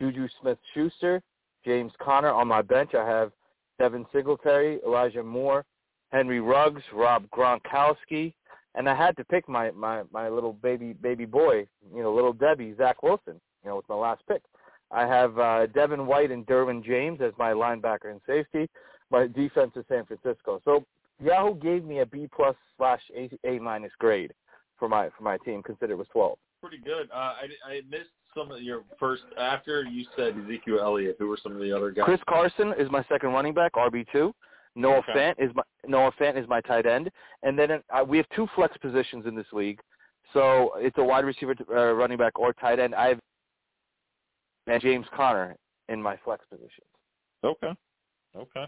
Juju 0.00 0.28
Smith-Schuster, 0.40 1.22
James 1.64 1.92
Conner. 2.00 2.30
On 2.30 2.48
my 2.48 2.62
bench, 2.62 2.94
I 2.94 3.06
have 3.06 3.32
Devin 3.78 4.06
Singletary, 4.12 4.80
Elijah 4.86 5.22
Moore, 5.22 5.64
Henry 6.12 6.40
Ruggs, 6.40 6.82
Rob 6.92 7.26
Gronkowski, 7.30 8.34
and 8.74 8.88
I 8.88 8.94
had 8.94 9.16
to 9.16 9.24
pick 9.24 9.48
my 9.48 9.70
my 9.72 10.02
my 10.12 10.28
little 10.28 10.52
baby 10.52 10.92
baby 10.92 11.24
boy, 11.24 11.66
you 11.94 12.02
know, 12.02 12.14
little 12.14 12.32
Debbie, 12.32 12.74
Zach 12.76 13.02
Wilson, 13.02 13.40
you 13.62 13.70
know, 13.70 13.76
with 13.76 13.88
my 13.88 13.94
last 13.94 14.22
pick. 14.28 14.42
I 14.90 15.06
have 15.06 15.38
uh, 15.38 15.66
Devin 15.66 16.06
White 16.06 16.30
and 16.30 16.46
Derwin 16.46 16.84
James 16.84 17.20
as 17.20 17.32
my 17.38 17.52
linebacker 17.52 18.10
and 18.10 18.20
safety. 18.26 18.68
My 19.10 19.26
defense 19.26 19.72
is 19.76 19.84
San 19.88 20.04
Francisco. 20.04 20.60
So 20.64 20.84
Yahoo 21.22 21.54
gave 21.54 21.84
me 21.84 22.00
a 22.00 22.06
B 22.06 22.28
plus 22.34 22.56
slash 22.76 23.00
A 23.16 23.30
A 23.44 23.58
minus 23.58 23.92
grade 23.98 24.32
for 24.78 24.88
my 24.88 25.10
for 25.16 25.22
my 25.22 25.38
team. 25.38 25.62
Consider 25.62 25.92
it 25.92 25.98
was 25.98 26.08
twelve. 26.12 26.38
Pretty 26.60 26.78
good. 26.78 27.10
Uh, 27.12 27.16
I, 27.16 27.48
I 27.66 27.80
missed 27.90 28.10
some 28.34 28.50
of 28.50 28.62
your 28.62 28.84
first 28.98 29.22
after 29.38 29.84
you 29.84 30.04
said 30.16 30.34
Ezekiel 30.44 30.80
Elliott. 30.80 31.16
Who 31.18 31.28
were 31.28 31.38
some 31.42 31.52
of 31.52 31.60
the 31.60 31.74
other 31.76 31.90
guys? 31.90 32.04
Chris 32.04 32.20
Carson 32.28 32.74
is 32.78 32.90
my 32.90 33.04
second 33.08 33.30
running 33.30 33.54
back, 33.54 33.72
RB 33.74 34.06
two. 34.10 34.34
Noah 34.76 34.98
Okay. 34.98 35.12
Fant 35.12 35.34
is 35.38 35.54
my 35.54 35.62
Noah 35.86 36.12
Fant 36.18 36.40
is 36.40 36.48
my 36.48 36.60
tight 36.60 36.86
end, 36.86 37.10
and 37.42 37.58
then 37.58 37.70
uh, 37.70 38.04
we 38.06 38.16
have 38.16 38.26
two 38.34 38.48
flex 38.54 38.76
positions 38.78 39.26
in 39.26 39.34
this 39.34 39.46
league. 39.52 39.80
So 40.32 40.72
it's 40.76 40.98
a 40.98 41.04
wide 41.04 41.24
receiver, 41.24 41.54
uh, 41.70 41.92
running 41.92 42.18
back, 42.18 42.38
or 42.38 42.52
tight 42.54 42.78
end. 42.80 42.94
I 42.94 43.08
have 43.08 43.20
and 44.66 44.80
James 44.82 45.06
Conner 45.14 45.56
in 45.88 46.02
my 46.02 46.18
flex 46.24 46.44
positions. 46.50 46.88
Okay. 47.44 47.72
Okay. 48.36 48.64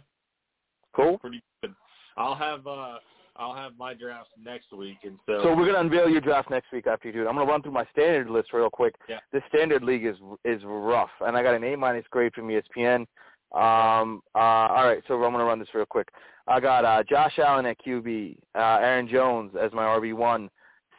Cool. 0.95 1.19
Pretty 1.19 1.43
good. 1.63 1.75
I'll 2.17 2.35
have 2.35 2.67
uh 2.67 2.99
I'll 3.39 3.55
have 3.55 3.73
my 3.79 3.95
drafts 3.95 4.31
next 4.43 4.73
week, 4.73 4.99
and 5.05 5.19
so, 5.27 5.41
So 5.43 5.55
we're 5.55 5.67
gonna 5.67 5.81
unveil 5.81 6.09
your 6.09 6.21
draft 6.21 6.51
next 6.51 6.73
week 6.73 6.87
after 6.87 7.09
you 7.09 7.15
do 7.15 7.23
it. 7.23 7.29
I'm 7.29 7.37
gonna 7.37 7.51
run 7.51 7.63
through 7.63 7.73
my 7.73 7.87
standard 7.93 8.31
list 8.31 8.53
real 8.53 8.71
quick. 8.71 8.95
Yeah. 9.09 9.19
The 9.33 9.41
standard 9.49 9.83
league 9.83 10.05
is 10.05 10.17
is 10.45 10.63
rough, 10.65 11.11
and 11.21 11.37
I 11.37 11.43
got 11.43 11.55
an 11.55 11.65
A 11.65 11.77
minus 11.77 12.07
grade 12.11 12.33
from 12.35 12.49
ESPN. 12.49 13.07
Um, 13.55 14.23
uh, 14.35 14.39
all 14.69 14.87
right, 14.87 15.03
so 15.07 15.15
I'm 15.15 15.33
going 15.33 15.39
to 15.39 15.45
run 15.45 15.59
this 15.59 15.69
real 15.73 15.87
quick. 15.87 16.09
I 16.47 16.61
got 16.61 16.85
uh, 16.85 17.03
Josh 17.09 17.39
Allen 17.39 17.67
at 17.67 17.79
QB, 17.81 18.37
uh, 18.55 18.59
Aaron 18.59 19.09
Jones 19.09 19.53
as 19.61 19.73
my 19.73 19.85
RB1, 19.85 20.49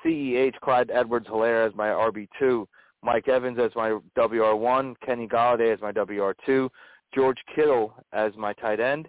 CEH 0.04 0.60
Clyde 0.62 0.90
Edwards-Helaire 0.92 1.68
as 1.68 1.76
my 1.76 1.88
RB2, 1.88 2.66
Mike 3.04 3.28
Evans 3.28 3.60
as 3.60 3.72
my 3.76 3.98
WR1, 4.18 4.96
Kenny 5.06 5.28
Golladay 5.28 5.74
as 5.74 5.82
my 5.82 5.92
WR2, 5.92 6.70
George 7.14 7.38
Kittle 7.54 7.94
as 8.12 8.32
my 8.38 8.54
tight 8.54 8.80
end, 8.80 9.08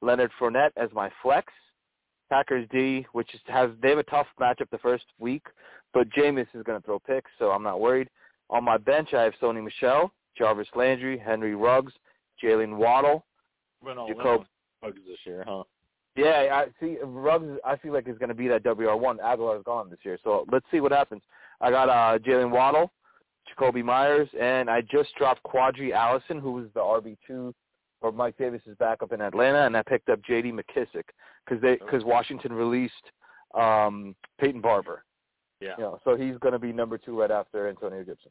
Leonard 0.00 0.30
Fournette 0.40 0.70
as 0.76 0.90
my 0.92 1.10
flex, 1.22 1.52
Packers 2.30 2.66
D, 2.70 3.06
which 3.12 3.32
is, 3.34 3.40
has 3.46 3.70
they 3.82 3.90
have 3.90 3.98
a 3.98 4.02
tough 4.04 4.26
matchup 4.40 4.70
the 4.70 4.78
first 4.78 5.04
week, 5.18 5.46
but 5.92 6.08
Jameis 6.10 6.46
is 6.54 6.62
going 6.64 6.80
to 6.80 6.84
throw 6.84 6.98
picks, 6.98 7.30
so 7.38 7.50
I'm 7.50 7.62
not 7.62 7.80
worried. 7.80 8.08
On 8.50 8.64
my 8.64 8.76
bench, 8.76 9.14
I 9.14 9.22
have 9.22 9.34
Sony 9.40 9.62
Michel, 9.62 10.12
Jarvis 10.36 10.68
Landry, 10.74 11.18
Henry 11.18 11.54
Ruggs, 11.54 11.92
Jaylen 12.42 12.76
Waddle, 12.76 13.24
Jacob- 14.08 14.46
Bugs 14.82 14.98
this 15.06 15.18
year, 15.24 15.44
huh? 15.46 15.62
Yeah, 16.16 16.48
I 16.52 16.66
see. 16.80 16.98
Ruggs, 17.02 17.58
I 17.64 17.76
feel 17.76 17.92
like 17.92 18.06
he's 18.06 18.18
going 18.18 18.28
to 18.28 18.34
be 18.34 18.46
that 18.48 18.62
WR 18.64 18.94
one. 18.96 19.18
Agholor's 19.18 19.64
gone 19.64 19.90
this 19.90 19.98
year, 20.04 20.18
so 20.22 20.44
let's 20.52 20.66
see 20.70 20.80
what 20.80 20.92
happens. 20.92 21.22
I 21.60 21.70
got 21.70 21.88
uh, 21.88 22.18
Jaylen 22.18 22.50
Waddle, 22.50 22.92
Jakobi 23.48 23.84
Meyers, 23.84 24.28
and 24.40 24.70
I 24.70 24.80
just 24.80 25.14
dropped 25.16 25.42
Qadree 25.42 25.92
Ollison, 25.92 26.40
who 26.40 26.52
was 26.52 26.66
the 26.74 26.80
RB 26.80 27.16
two, 27.26 27.52
or 28.04 28.12
Mike 28.12 28.36
Davis's 28.36 28.76
backup 28.78 29.12
in 29.12 29.22
Atlanta, 29.22 29.64
and 29.64 29.74
I 29.74 29.82
picked 29.82 30.10
up 30.10 30.22
J.D. 30.22 30.52
McKissick 30.52 31.04
because 31.44 31.60
they 31.62 31.76
because 31.76 32.04
Washington 32.04 32.52
released 32.52 32.92
um, 33.54 34.14
Peyton 34.38 34.60
Barber. 34.60 35.04
Yeah. 35.60 35.74
You 35.78 35.84
know, 35.84 36.00
so 36.04 36.14
he's 36.14 36.36
going 36.38 36.52
to 36.52 36.58
be 36.58 36.70
number 36.70 36.98
two 36.98 37.18
right 37.18 37.30
after 37.30 37.66
Antonio 37.66 38.04
Gibson. 38.04 38.30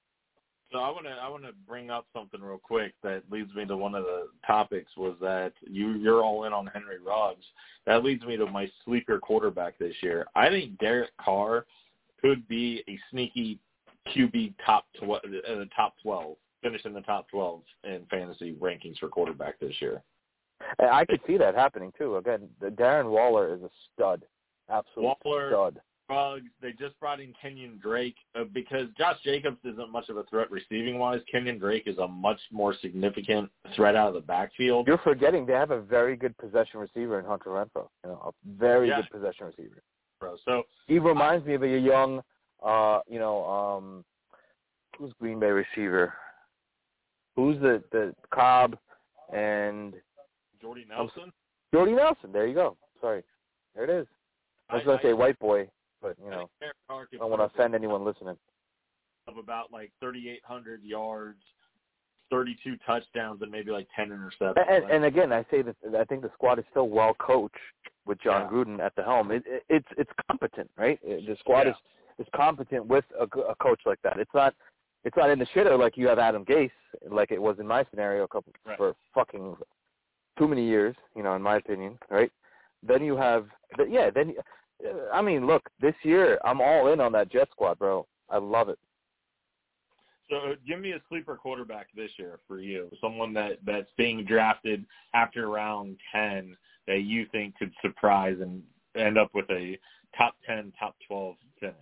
So 0.72 0.78
I 0.78 0.90
want 0.90 1.06
to 1.06 1.12
I 1.12 1.28
want 1.28 1.44
to 1.44 1.54
bring 1.68 1.90
up 1.90 2.06
something 2.14 2.40
real 2.40 2.60
quick 2.60 2.94
that 3.02 3.24
leads 3.32 3.54
me 3.56 3.66
to 3.66 3.76
one 3.76 3.96
of 3.96 4.04
the 4.04 4.28
topics 4.46 4.92
was 4.96 5.16
that 5.22 5.54
you 5.68 5.94
you're 5.94 6.24
all 6.24 6.46
in 6.46 6.54
on 6.54 6.68
Henry 6.68 7.00
Ruggs. 7.04 7.46
That 7.88 8.04
leads 8.04 8.24
me 8.26 8.38
to 8.38 8.46
my 8.46 8.70
sleeper 8.86 9.20
quarterback 9.20 9.80
this 9.80 9.96
year. 10.02 10.28
I 10.36 10.50
think 10.50 10.78
Derek 10.78 11.12
Carr 11.18 11.66
could 12.22 12.48
be 12.48 12.84
a 12.88 13.00
sneaky 13.10 13.60
QB 14.16 14.54
top 14.64 14.86
tw- 15.00 15.14
uh, 15.14 15.20
the 15.24 15.70
top 15.76 15.96
twelve, 16.04 16.38
finish 16.64 16.84
in 16.86 16.94
the 16.94 17.02
top 17.02 17.30
twelve 17.30 17.62
in 17.84 18.06
fantasy 18.10 18.54
rankings 18.56 18.98
for 18.98 19.08
quarterback 19.10 19.60
this 19.60 19.76
year. 19.80 20.02
I 20.80 21.06
could 21.06 21.20
see 21.28 21.38
that 21.38 21.56
happening 21.56 21.92
too. 21.98 22.16
Again, 22.18 22.48
Darren 22.62 23.10
Waller 23.12 23.54
is 23.54 23.62
a 23.62 23.70
stud, 23.94 24.24
absolute 24.70 25.16
Waller- 25.24 25.50
stud. 25.52 25.82
Ruggs, 26.10 26.50
they 26.62 26.74
just 26.74 27.00
brought 27.00 27.22
in 27.22 27.34
Kenyon 27.42 27.80
Drake 27.82 28.18
uh, 28.36 28.44
because 28.54 28.88
Josh 28.98 29.16
Jacobs 29.24 29.58
isn't 29.64 29.90
much 29.90 30.10
of 30.10 30.18
a 30.18 30.24
threat 30.26 30.52
receiving 30.52 31.00
wise. 31.00 31.22
Kenyon 31.32 31.58
Drake 31.58 31.84
is 31.88 31.98
a 31.98 32.08
much 32.08 32.40
more 32.52 32.76
significant 32.82 33.50
threat 33.74 33.96
out 33.96 34.10
of 34.10 34.14
the 34.14 34.20
backfield. 34.20 34.86
You're 34.86 34.98
forgetting 34.98 35.46
they 35.46 35.54
have 35.54 35.72
a 35.72 35.80
very 35.82 36.18
good 36.18 36.38
possession 36.38 36.82
receiver 36.82 37.20
in 37.20 37.26
Hunter 37.26 37.52
Renfrow. 37.52 37.88
You 38.04 38.12
know, 38.12 38.22
a 38.34 38.58
very 38.60 38.90
Yeah. 38.90 38.98
good 39.02 39.12
possession 39.12 39.46
receiver. 39.48 39.82
Bro. 40.20 40.36
So 40.44 40.64
He 40.88 41.00
reminds 41.00 41.46
me 41.48 41.54
of 41.54 41.64
a 41.64 41.68
young, 41.80 42.22
uh, 42.62 43.00
you 43.08 43.18
know, 43.20 43.46
um, 43.46 44.06
who's 44.98 45.14
Green 45.14 45.40
Bay 45.40 45.52
receiver? 45.52 46.14
Who's 47.36 47.60
the 47.62 47.84
the 47.92 48.14
Cobb 48.34 48.78
and 49.34 49.94
Jordy 50.62 50.86
Nelson. 50.88 51.32
Jordy 51.74 51.94
Nelson? 51.94 52.32
There 52.32 52.48
you 52.48 52.54
go. 52.54 52.78
Sorry, 53.02 53.24
there 53.76 53.84
it 53.86 53.90
is. 53.90 54.08
I 54.70 54.76
was 54.76 54.84
gonna 54.86 55.00
say 55.04 55.14
white 55.14 55.38
boy, 55.40 55.68
but 56.02 56.16
you 56.22 56.28
I 56.28 56.32
know, 56.32 56.38
think 56.38 56.50
Derek 56.60 56.76
Carr 56.88 57.06
could 57.08 57.18
I 57.18 57.20
don't 57.20 57.30
want 57.32 57.42
to 57.42 57.46
offend 57.56 57.76
anyone 57.76 58.04
listening. 58.06 58.38
of 59.28 59.38
about 59.38 59.72
like 59.72 59.92
3,800 60.00 60.84
yards, 60.84 61.40
32 62.30 62.76
touchdowns, 62.86 63.42
and 63.42 63.52
maybe 63.52 63.72
like 63.72 63.88
10 63.96 64.10
interceptions. 64.10 64.56
And, 64.70 64.90
and 64.92 65.06
again, 65.06 65.32
I 65.32 65.46
say 65.52 65.62
that 65.64 65.76
I 65.98 66.04
think 66.06 66.22
the 66.22 66.32
squad 66.34 66.60
is 66.60 66.66
still 66.72 66.90
well 66.90 67.14
coached 67.20 67.56
with 68.06 68.20
Jon 68.22 68.42
Yeah. 68.42 68.50
Gruden 68.50 68.80
at 68.80 68.96
the 68.96 69.04
helm. 69.04 69.32
It, 69.32 69.44
it, 69.46 69.64
it's 69.70 69.88
it's 69.98 70.12
competent, 70.30 70.70
right? 70.78 71.00
The 71.04 71.36
squad 71.40 71.64
Yeah. 71.68 71.72
is 71.72 71.76
is 72.20 72.28
competent 72.36 72.86
with 72.86 73.06
a, 73.20 73.24
a 73.42 73.56
coach 73.56 73.82
like 73.86 74.00
that. 74.04 74.20
It's 74.20 74.34
not 74.34 74.54
it's 75.04 75.18
not 75.18 75.30
in 75.30 75.40
the 75.40 75.46
shitter 75.48 75.78
like 75.78 75.98
you 75.98 76.08
have 76.08 76.20
Adam 76.20 76.46
Gase, 76.46 76.72
like 77.10 77.32
it 77.32 77.42
was 77.42 77.58
in 77.60 77.68
my 77.68 77.86
scenario 77.90 78.24
a 78.24 78.28
couple 78.28 78.54
Right. 78.66 78.78
for 78.78 78.96
fucking 79.14 79.56
too 80.38 80.48
many 80.48 80.66
years, 80.68 80.96
you 81.16 81.24
know, 81.24 81.36
in 81.36 81.42
my 81.42 81.58
opinion, 81.58 81.98
right? 82.10 82.32
Then 82.82 83.04
you 83.04 83.16
have, 83.16 83.48
yeah, 83.88 84.10
then 84.10 84.34
uh, 84.86 85.10
I 85.14 85.22
mean, 85.22 85.46
look, 85.46 85.70
this 85.80 85.96
year 86.04 86.40
I'm 86.44 86.62
all 86.62 86.92
in 86.92 87.00
on 87.00 87.12
that 87.14 87.30
Jet 87.32 87.50
squad, 87.52 87.80
bro. 87.80 88.06
I 88.30 88.38
love 88.38 88.70
it. 88.70 88.80
so 90.30 90.36
uh, 90.38 90.56
give 90.68 90.80
me 90.80 90.92
a 90.92 91.02
sleeper 91.10 91.36
quarterback 91.36 91.88
this 91.96 92.12
year 92.18 92.40
for 92.48 92.60
you, 92.60 92.90
someone 93.00 93.34
that 93.34 93.60
that's 93.66 93.92
being 93.98 94.26
drafted 94.26 94.86
after 95.14 95.48
round 95.50 95.98
10 96.14 96.58
that 96.88 97.02
you 97.02 97.26
think 97.32 97.58
could 97.58 97.72
surprise 97.82 98.38
and 98.42 98.62
end 98.96 99.18
up 99.18 99.30
with 99.34 99.50
a 99.50 99.78
top 100.18 100.36
10, 100.46 100.74
top 100.80 100.96
12 101.08 101.36
finish. 101.60 101.76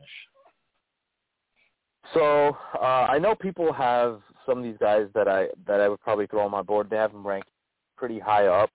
So 2.14 2.58
uh, 2.76 3.08
I 3.10 3.20
know 3.20 3.36
people 3.36 3.72
have 3.74 4.22
some 4.46 4.58
of 4.58 4.64
these 4.64 4.78
guys 4.80 5.08
that 5.14 5.28
I 5.28 5.48
that 5.68 5.80
I 5.80 5.88
would 5.88 6.02
probably 6.02 6.28
throw 6.28 6.42
on 6.42 6.52
my 6.52 6.62
board. 6.62 6.90
They 6.90 6.98
have 6.98 7.12
them 7.12 7.26
ranked 7.26 7.50
pretty 7.96 8.20
high 8.20 8.48
up, 8.48 8.72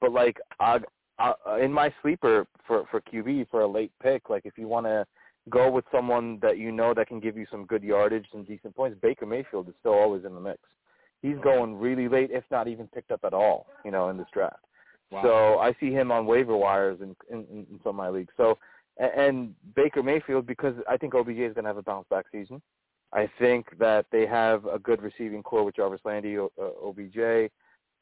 but 0.00 0.12
like 0.12 0.38
I, 0.60 0.80
I, 1.18 1.32
in 1.60 1.72
my 1.72 1.92
sleeper 2.02 2.46
for 2.66 2.84
for 2.90 3.00
QB 3.00 3.48
for 3.50 3.62
a 3.62 3.66
late 3.66 3.92
pick, 4.02 4.28
like 4.28 4.42
if 4.44 4.58
you 4.58 4.68
want 4.68 4.86
to 4.86 5.06
go 5.48 5.70
with 5.70 5.84
someone 5.90 6.38
that 6.42 6.58
you 6.58 6.72
know 6.72 6.92
that 6.94 7.08
can 7.08 7.20
give 7.20 7.36
you 7.36 7.46
some 7.50 7.66
good 7.66 7.82
yardage 7.82 8.26
and 8.34 8.46
decent 8.46 8.74
points, 8.76 8.98
Baker 9.00 9.26
Mayfield 9.26 9.68
is 9.68 9.74
still 9.80 9.94
always 9.94 10.24
in 10.24 10.34
the 10.34 10.40
mix. 10.40 10.58
He's 11.22 11.36
going 11.42 11.76
really 11.76 12.08
late, 12.08 12.30
if 12.30 12.44
not 12.50 12.68
even 12.68 12.86
picked 12.88 13.10
up 13.10 13.20
at 13.24 13.32
all, 13.32 13.66
you 13.84 13.90
know, 13.90 14.10
in 14.10 14.16
this 14.16 14.26
draft. 14.32 14.64
Wow. 15.10 15.22
So 15.22 15.58
I 15.58 15.74
see 15.80 15.90
him 15.90 16.10
on 16.10 16.26
waiver 16.26 16.56
wires 16.56 16.98
in, 17.00 17.16
in, 17.30 17.46
in 17.50 17.80
some 17.82 17.90
of 17.90 17.94
my 17.94 18.08
leagues. 18.10 18.32
So 18.36 18.58
and 18.98 19.54
Baker 19.74 20.02
Mayfield 20.02 20.46
because 20.46 20.74
I 20.88 20.96
think 20.96 21.14
OBJ 21.14 21.38
is 21.38 21.54
going 21.54 21.64
to 21.64 21.68
have 21.68 21.76
a 21.76 21.82
bounce 21.82 22.06
back 22.08 22.26
season. 22.32 22.62
I 23.12 23.30
think 23.38 23.66
that 23.78 24.06
they 24.10 24.26
have 24.26 24.64
a 24.66 24.78
good 24.78 25.02
receiving 25.02 25.42
core 25.42 25.64
with 25.64 25.76
Jarvis 25.76 26.00
Landry, 26.04 26.38
O- 26.38 26.52
uh, 26.60 26.88
OBJ. 26.88 27.50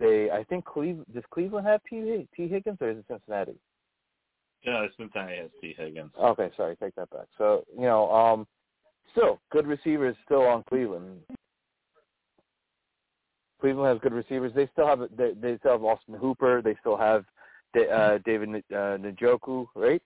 They, 0.00 0.30
I 0.30 0.44
think 0.48 0.64
Cleve, 0.64 1.02
does 1.12 1.24
Cleveland 1.30 1.66
have 1.66 1.80
T. 1.88 2.26
T. 2.36 2.48
Higgins 2.48 2.78
or 2.80 2.90
is 2.90 2.98
it 2.98 3.04
Cincinnati? 3.08 3.54
yeah, 4.64 4.86
Cincinnati 4.96 5.36
has 5.36 5.50
T. 5.60 5.74
Higgins. 5.76 6.10
Okay, 6.20 6.50
sorry, 6.56 6.76
take 6.76 6.94
that 6.96 7.10
back. 7.10 7.26
So 7.36 7.64
you 7.74 7.82
know, 7.82 8.10
um, 8.10 8.46
still 9.12 9.40
good 9.52 9.66
receivers 9.66 10.16
still 10.24 10.42
on 10.42 10.64
Cleveland. 10.68 11.20
Cleveland 13.60 13.88
has 13.88 14.02
good 14.02 14.12
receivers. 14.12 14.52
They 14.54 14.68
still 14.72 14.86
have 14.86 15.00
they, 15.16 15.32
they 15.40 15.58
still 15.58 15.72
have 15.72 15.84
Austin 15.84 16.14
Hooper. 16.14 16.62
They 16.62 16.76
still 16.80 16.96
have 16.96 17.24
uh, 17.76 18.18
David 18.24 18.64
uh, 18.70 18.98
Njoku, 18.98 19.66
right? 19.74 20.02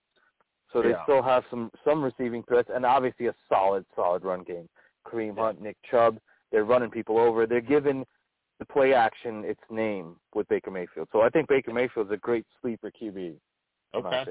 So 0.72 0.82
they 0.82 0.90
Yeah. 0.90 1.02
still 1.04 1.22
have 1.22 1.44
some 1.50 1.70
some 1.84 2.02
receiving 2.02 2.42
threats, 2.44 2.70
and 2.72 2.84
obviously 2.84 3.26
a 3.26 3.34
solid 3.48 3.86
solid 3.94 4.24
run 4.24 4.42
game. 4.42 4.68
Kareem. 5.06 5.36
Hunt, 5.38 5.60
Nick 5.60 5.76
Chubb. 5.90 6.18
They're 6.50 6.64
running 6.64 6.90
people 6.90 7.18
over. 7.18 7.46
They're 7.46 7.60
giving 7.60 8.06
the 8.58 8.64
play 8.66 8.92
action 8.92 9.44
its 9.44 9.60
name 9.70 10.16
with 10.34 10.48
Baker 10.48 10.70
Mayfield. 10.70 11.08
So 11.12 11.20
I 11.22 11.28
think 11.30 11.48
Baker 11.48 11.72
Mayfield's 11.72 12.10
a 12.10 12.16
great 12.16 12.44
sleeper 12.60 12.90
QB. 12.90 13.38
Okay. 13.94 14.24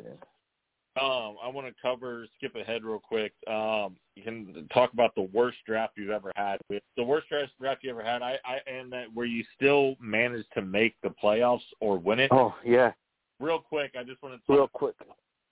Um, 0.99 1.37
I 1.43 1.47
want 1.47 1.67
to 1.67 1.73
cover, 1.79 2.25
skip 2.37 2.55
ahead 2.55 2.83
real 2.83 2.99
quick. 2.99 3.31
Um, 3.47 3.97
you 4.15 4.23
can 4.23 4.67
talk 4.73 4.93
about 4.93 5.13
the 5.13 5.29
worst 5.31 5.57
draft 5.65 5.93
you've 5.95 6.09
ever 6.09 6.31
had. 6.35 6.57
The 6.69 7.03
worst 7.03 7.29
draft 7.29 7.51
draft 7.59 7.83
you 7.83 7.91
ever 7.91 8.03
had, 8.03 8.23
I, 8.23 8.39
I 8.43 8.57
and 8.67 8.91
that 8.91 9.05
where 9.13 9.27
you 9.27 9.43
still 9.55 9.95
managed 10.01 10.51
to 10.55 10.63
make 10.63 10.95
the 11.03 11.13
playoffs 11.23 11.61
or 11.79 11.99
win 11.99 12.19
it. 12.19 12.31
Oh 12.33 12.55
yeah, 12.65 12.93
Real 13.39 13.59
quick, 13.59 13.93
I 13.97 14.03
just 14.03 14.21
want 14.23 14.33
to 14.41 14.47
talk. 14.47 14.57
real 14.57 14.67
quick. 14.67 14.95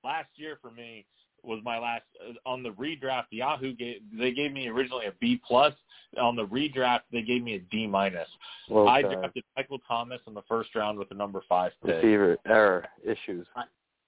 Last 0.05 0.29
year 0.35 0.59
for 0.61 0.69
me 0.69 1.03
was 1.43 1.61
my 1.63 1.79
last 1.79 2.03
uh, 2.23 2.33
on 2.47 2.61
the 2.61 2.69
redraft. 2.69 3.25
Yahoo 3.31 3.73
gave 3.73 4.01
they 4.17 4.31
gave 4.31 4.51
me 4.51 4.67
originally 4.67 5.07
a 5.07 5.13
B 5.19 5.41
plus. 5.45 5.73
On 6.21 6.35
the 6.35 6.45
redraft, 6.45 7.01
they 7.11 7.23
gave 7.23 7.43
me 7.43 7.55
a 7.55 7.59
D 7.59 7.87
minus. 7.87 8.27
Well 8.69 8.87
I 8.87 9.01
drafted 9.01 9.43
Michael 9.57 9.79
Thomas 9.87 10.21
in 10.27 10.35
the 10.35 10.43
first 10.47 10.75
round 10.75 10.99
with 10.99 11.09
the 11.09 11.15
number 11.15 11.41
five 11.49 11.71
pick. 11.83 11.95
receiver 11.95 12.37
error 12.45 12.85
issues. 13.03 13.47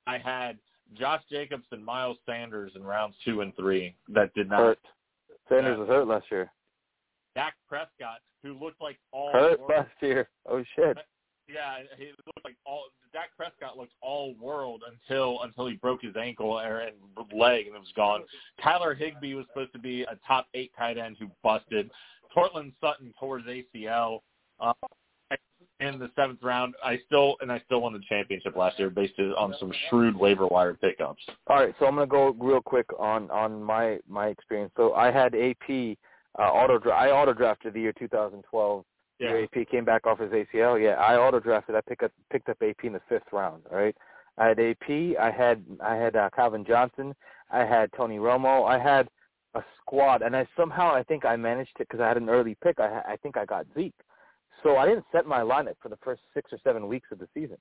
I 0.05 0.19
had 0.19 0.59
Josh 0.97 1.23
Jacobs 1.31 1.65
and 1.71 1.83
Miles 1.83 2.17
Sanders 2.27 2.73
in 2.75 2.83
rounds 2.83 3.15
two 3.25 3.41
and 3.41 3.55
three 3.55 3.95
that 4.09 4.33
did 4.35 4.49
not. 4.49 4.59
Hurt. 4.59 4.79
Sanders 5.49 5.79
was 5.79 5.87
hurt 5.87 6.07
last 6.07 6.25
year. 6.29 6.51
Dak 7.35 7.55
Prescott, 7.67 8.19
who 8.43 8.53
looked 8.53 8.81
like 8.81 8.97
all 9.11 9.31
Hurt 9.31 9.59
world, 9.59 9.71
last 9.75 9.91
year. 10.01 10.29
Oh 10.47 10.63
shit. 10.75 10.97
Yeah, 11.47 11.77
he 11.97 12.07
looked 12.25 12.43
like 12.43 12.57
all 12.65 12.83
Dak 13.13 13.29
Prescott 13.37 13.77
looked 13.77 13.93
all 14.01 14.35
world 14.39 14.83
until 14.91 15.41
until 15.43 15.67
he 15.67 15.75
broke 15.75 16.01
his 16.01 16.15
ankle 16.15 16.59
and 16.59 16.91
leg 17.33 17.67
and 17.67 17.75
it 17.75 17.79
was 17.79 17.93
gone. 17.95 18.23
Tyler 18.61 18.93
Higbee 18.93 19.33
was 19.33 19.45
supposed 19.47 19.71
to 19.73 19.79
be 19.79 20.01
a 20.03 20.17
top 20.27 20.47
eight 20.53 20.71
tight 20.77 20.97
end 20.97 21.15
who 21.19 21.27
busted. 21.43 21.89
Courtland 22.33 22.73
Sutton 22.81 23.13
tore 23.19 23.39
his 23.39 23.63
ACL. 23.75 24.19
Uh, 24.59 24.73
in 25.79 25.99
the 25.99 26.09
seventh 26.15 26.41
round, 26.41 26.75
I 26.83 26.99
still 27.05 27.35
and 27.41 27.51
I 27.51 27.61
still 27.65 27.81
won 27.81 27.93
the 27.93 28.01
championship 28.09 28.55
last 28.55 28.79
year 28.79 28.89
based 28.89 29.19
on 29.19 29.53
some 29.59 29.71
shrewd 29.89 30.15
waiver 30.15 30.47
wire 30.47 30.73
pickups. 30.73 31.21
All 31.47 31.57
right, 31.57 31.73
so 31.79 31.85
I'm 31.85 31.95
gonna 31.95 32.07
go 32.07 32.35
real 32.39 32.61
quick 32.61 32.87
on 32.99 33.29
on 33.31 33.63
my 33.63 33.99
my 34.07 34.27
experience. 34.27 34.71
So 34.75 34.93
I 34.93 35.11
had 35.11 35.35
AP 35.35 35.97
uh, 36.39 36.41
auto 36.41 36.89
I 36.89 37.11
auto 37.11 37.33
drafted 37.33 37.73
the 37.73 37.81
year 37.81 37.93
2012 37.93 38.83
Yeah. 39.19 39.33
AP 39.43 39.67
came 39.69 39.85
back 39.85 40.05
off 40.05 40.19
his 40.19 40.31
ACL. 40.31 40.81
Yeah, 40.81 40.93
I 40.93 41.17
auto 41.17 41.39
drafted. 41.39 41.75
I 41.75 41.81
picked 41.81 42.03
up 42.03 42.11
picked 42.31 42.49
up 42.49 42.57
AP 42.61 42.83
in 42.83 42.93
the 42.93 43.01
fifth 43.09 43.31
round. 43.31 43.63
All 43.71 43.77
right. 43.77 43.95
I 44.37 44.47
had 44.47 44.59
AP. 44.59 44.89
I 44.89 45.31
had 45.35 45.63
I 45.83 45.95
had 45.95 46.15
uh, 46.15 46.29
Calvin 46.35 46.63
Johnson. 46.65 47.15
I 47.51 47.59
had 47.59 47.91
Tony 47.93 48.17
Romo. 48.17 48.67
I 48.67 48.77
had 48.77 49.07
a 49.55 49.63
squad, 49.79 50.21
and 50.21 50.35
I 50.35 50.47
somehow 50.55 50.93
I 50.93 51.03
think 51.03 51.25
I 51.25 51.35
managed 51.35 51.71
it 51.79 51.87
because 51.87 51.99
I 51.99 52.07
had 52.07 52.17
an 52.17 52.29
early 52.29 52.55
pick. 52.63 52.79
I 52.79 53.01
I 53.07 53.15
think 53.23 53.37
I 53.37 53.45
got 53.45 53.65
Zeke, 53.75 53.95
so 54.61 54.77
I 54.77 54.85
didn't 54.85 55.05
set 55.11 55.25
my 55.25 55.39
lineup 55.39 55.75
for 55.81 55.89
the 55.89 55.97
first 56.03 56.21
six 56.33 56.53
or 56.53 56.59
seven 56.63 56.87
weeks 56.87 57.07
of 57.11 57.19
the 57.19 57.27
season. 57.33 57.57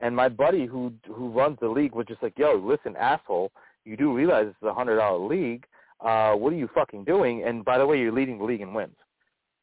And 0.00 0.14
my 0.14 0.28
buddy 0.28 0.66
who 0.66 0.92
who 1.06 1.28
runs 1.30 1.58
the 1.60 1.68
league 1.68 1.94
was 1.94 2.06
just 2.06 2.22
like, 2.22 2.38
"Yo, 2.38 2.54
listen, 2.54 2.96
asshole, 2.96 3.52
you 3.84 3.96
do 3.96 4.12
realize 4.12 4.46
this 4.46 4.56
is 4.62 4.68
a 4.68 4.74
hundred 4.74 4.96
dollar 4.96 5.24
league. 5.24 5.64
Uh, 6.00 6.34
what 6.34 6.52
are 6.52 6.56
you 6.56 6.68
fucking 6.74 7.04
doing? 7.04 7.44
And 7.44 7.64
by 7.64 7.78
the 7.78 7.86
way, 7.86 7.98
you're 7.98 8.12
leading 8.12 8.38
the 8.38 8.44
league 8.44 8.60
in 8.60 8.74
wins." 8.74 8.96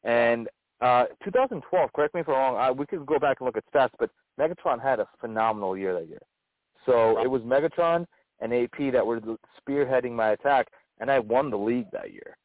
And 0.02 0.48
uh, 0.84 1.06
2012, 1.24 1.92
correct 1.94 2.14
me 2.14 2.20
if 2.20 2.28
I'm 2.28 2.34
wrong. 2.34 2.56
Uh, 2.56 2.72
we 2.72 2.84
could 2.84 3.06
go 3.06 3.18
back 3.18 3.38
and 3.40 3.46
look 3.46 3.56
at 3.56 3.64
stats, 3.72 3.90
but 3.98 4.10
Megatron 4.38 4.82
had 4.82 5.00
a 5.00 5.08
phenomenal 5.18 5.78
year 5.78 5.94
that 5.94 6.08
year. 6.08 6.20
So 6.84 7.18
it 7.22 7.30
was 7.30 7.40
Megatron 7.40 8.06
and 8.40 8.52
AP 8.52 8.92
that 8.92 9.06
were 9.06 9.20
spearheading 9.58 10.12
my 10.12 10.32
attack, 10.32 10.68
and 11.00 11.10
I 11.10 11.20
won 11.20 11.50
the 11.50 11.56
league 11.56 11.90
that 11.92 12.12
year. 12.12 12.36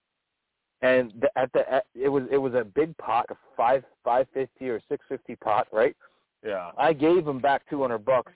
And 0.81 1.11
the, 1.19 1.29
at 1.37 1.51
the 1.51 1.69
at, 1.69 1.85
it 1.93 2.07
was 2.07 2.23
it 2.31 2.37
was 2.37 2.53
a 2.53 2.63
big 2.63 2.97
pot, 2.97 3.25
a 3.29 3.35
five 3.57 3.83
five 4.05 4.27
fifty 4.33 4.69
or 4.69 4.79
six 4.87 5.05
fifty 5.09 5.35
pot, 5.35 5.67
right? 5.73 5.95
Yeah. 6.45 6.71
I 6.77 6.93
gave 6.93 7.27
him 7.27 7.39
back 7.39 7.63
two 7.69 7.81
hundred 7.81 8.05
bucks. 8.05 8.31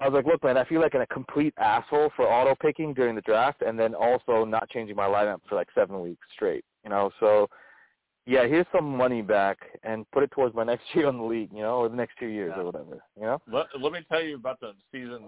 I 0.00 0.08
was 0.08 0.14
like, 0.14 0.26
look, 0.26 0.42
man, 0.42 0.56
I 0.56 0.64
feel 0.64 0.80
like 0.80 0.94
a 0.94 1.06
complete 1.06 1.54
asshole 1.58 2.10
for 2.16 2.26
auto 2.26 2.56
picking 2.60 2.92
during 2.94 3.14
the 3.14 3.20
draft, 3.20 3.62
and 3.62 3.78
then 3.78 3.94
also 3.94 4.44
not 4.44 4.68
changing 4.70 4.96
my 4.96 5.06
lineup 5.06 5.38
for 5.48 5.54
like 5.54 5.68
seven 5.72 6.00
weeks 6.00 6.26
straight. 6.34 6.64
You 6.82 6.90
know, 6.90 7.10
so 7.20 7.48
yeah, 8.26 8.46
here's 8.46 8.66
some 8.74 8.96
money 8.96 9.22
back 9.22 9.58
and 9.82 10.08
put 10.12 10.22
it 10.22 10.30
towards 10.30 10.54
my 10.54 10.64
next 10.64 10.84
year 10.94 11.06
on 11.08 11.16
the 11.18 11.24
league, 11.24 11.50
you 11.52 11.60
know, 11.62 11.76
or 11.78 11.88
the 11.88 11.96
next 11.96 12.14
two 12.18 12.26
years 12.28 12.52
Yeah. 12.54 12.62
or 12.62 12.66
whatever. 12.66 12.98
You 13.16 13.22
know. 13.22 13.42
Let, 13.52 13.66
let 13.80 13.92
me 13.92 14.00
tell 14.10 14.22
you 14.22 14.36
about 14.36 14.60
the 14.60 14.72
season 14.92 15.20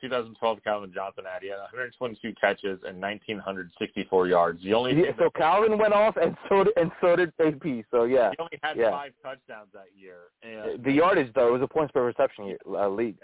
2012 0.00 0.58
Calvin 0.62 0.92
Johnson 0.94 1.24
had. 1.30 1.42
He 1.42 1.48
had 1.48 1.58
122 1.58 2.34
catches 2.40 2.78
and 2.86 3.00
1,964 3.00 4.28
yards. 4.28 4.62
The 4.62 4.72
only 4.74 4.94
Yeah, 4.96 5.10
so 5.18 5.30
Calvin 5.30 5.78
went 5.78 5.92
off, 5.92 6.16
and 6.16 6.36
so 6.48 6.64
did, 6.64 6.72
and 6.76 6.90
so 7.00 7.16
did 7.16 7.32
AP. 7.44 7.84
So 7.90 8.04
yeah, 8.04 8.30
he 8.30 8.36
only 8.38 8.58
had 8.62 8.76
yeah. 8.76 8.90
five 8.90 9.12
touchdowns 9.22 9.68
that 9.72 9.88
year. 9.96 10.30
And, 10.42 10.82
the 10.84 10.92
yardage 10.92 11.32
though 11.34 11.48
it 11.48 11.52
was 11.52 11.62
a 11.62 11.68
points 11.68 11.92
per 11.92 12.04
reception 12.04 12.46
year, 12.46 12.58
uh, 12.68 12.88
league. 12.88 13.16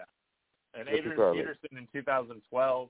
and 0.74 0.86
which 0.88 1.04
is 1.04 1.12
Adrian. 1.12 1.34
Peterson 1.36 1.78
in 1.78 1.88
2012, 1.92 2.88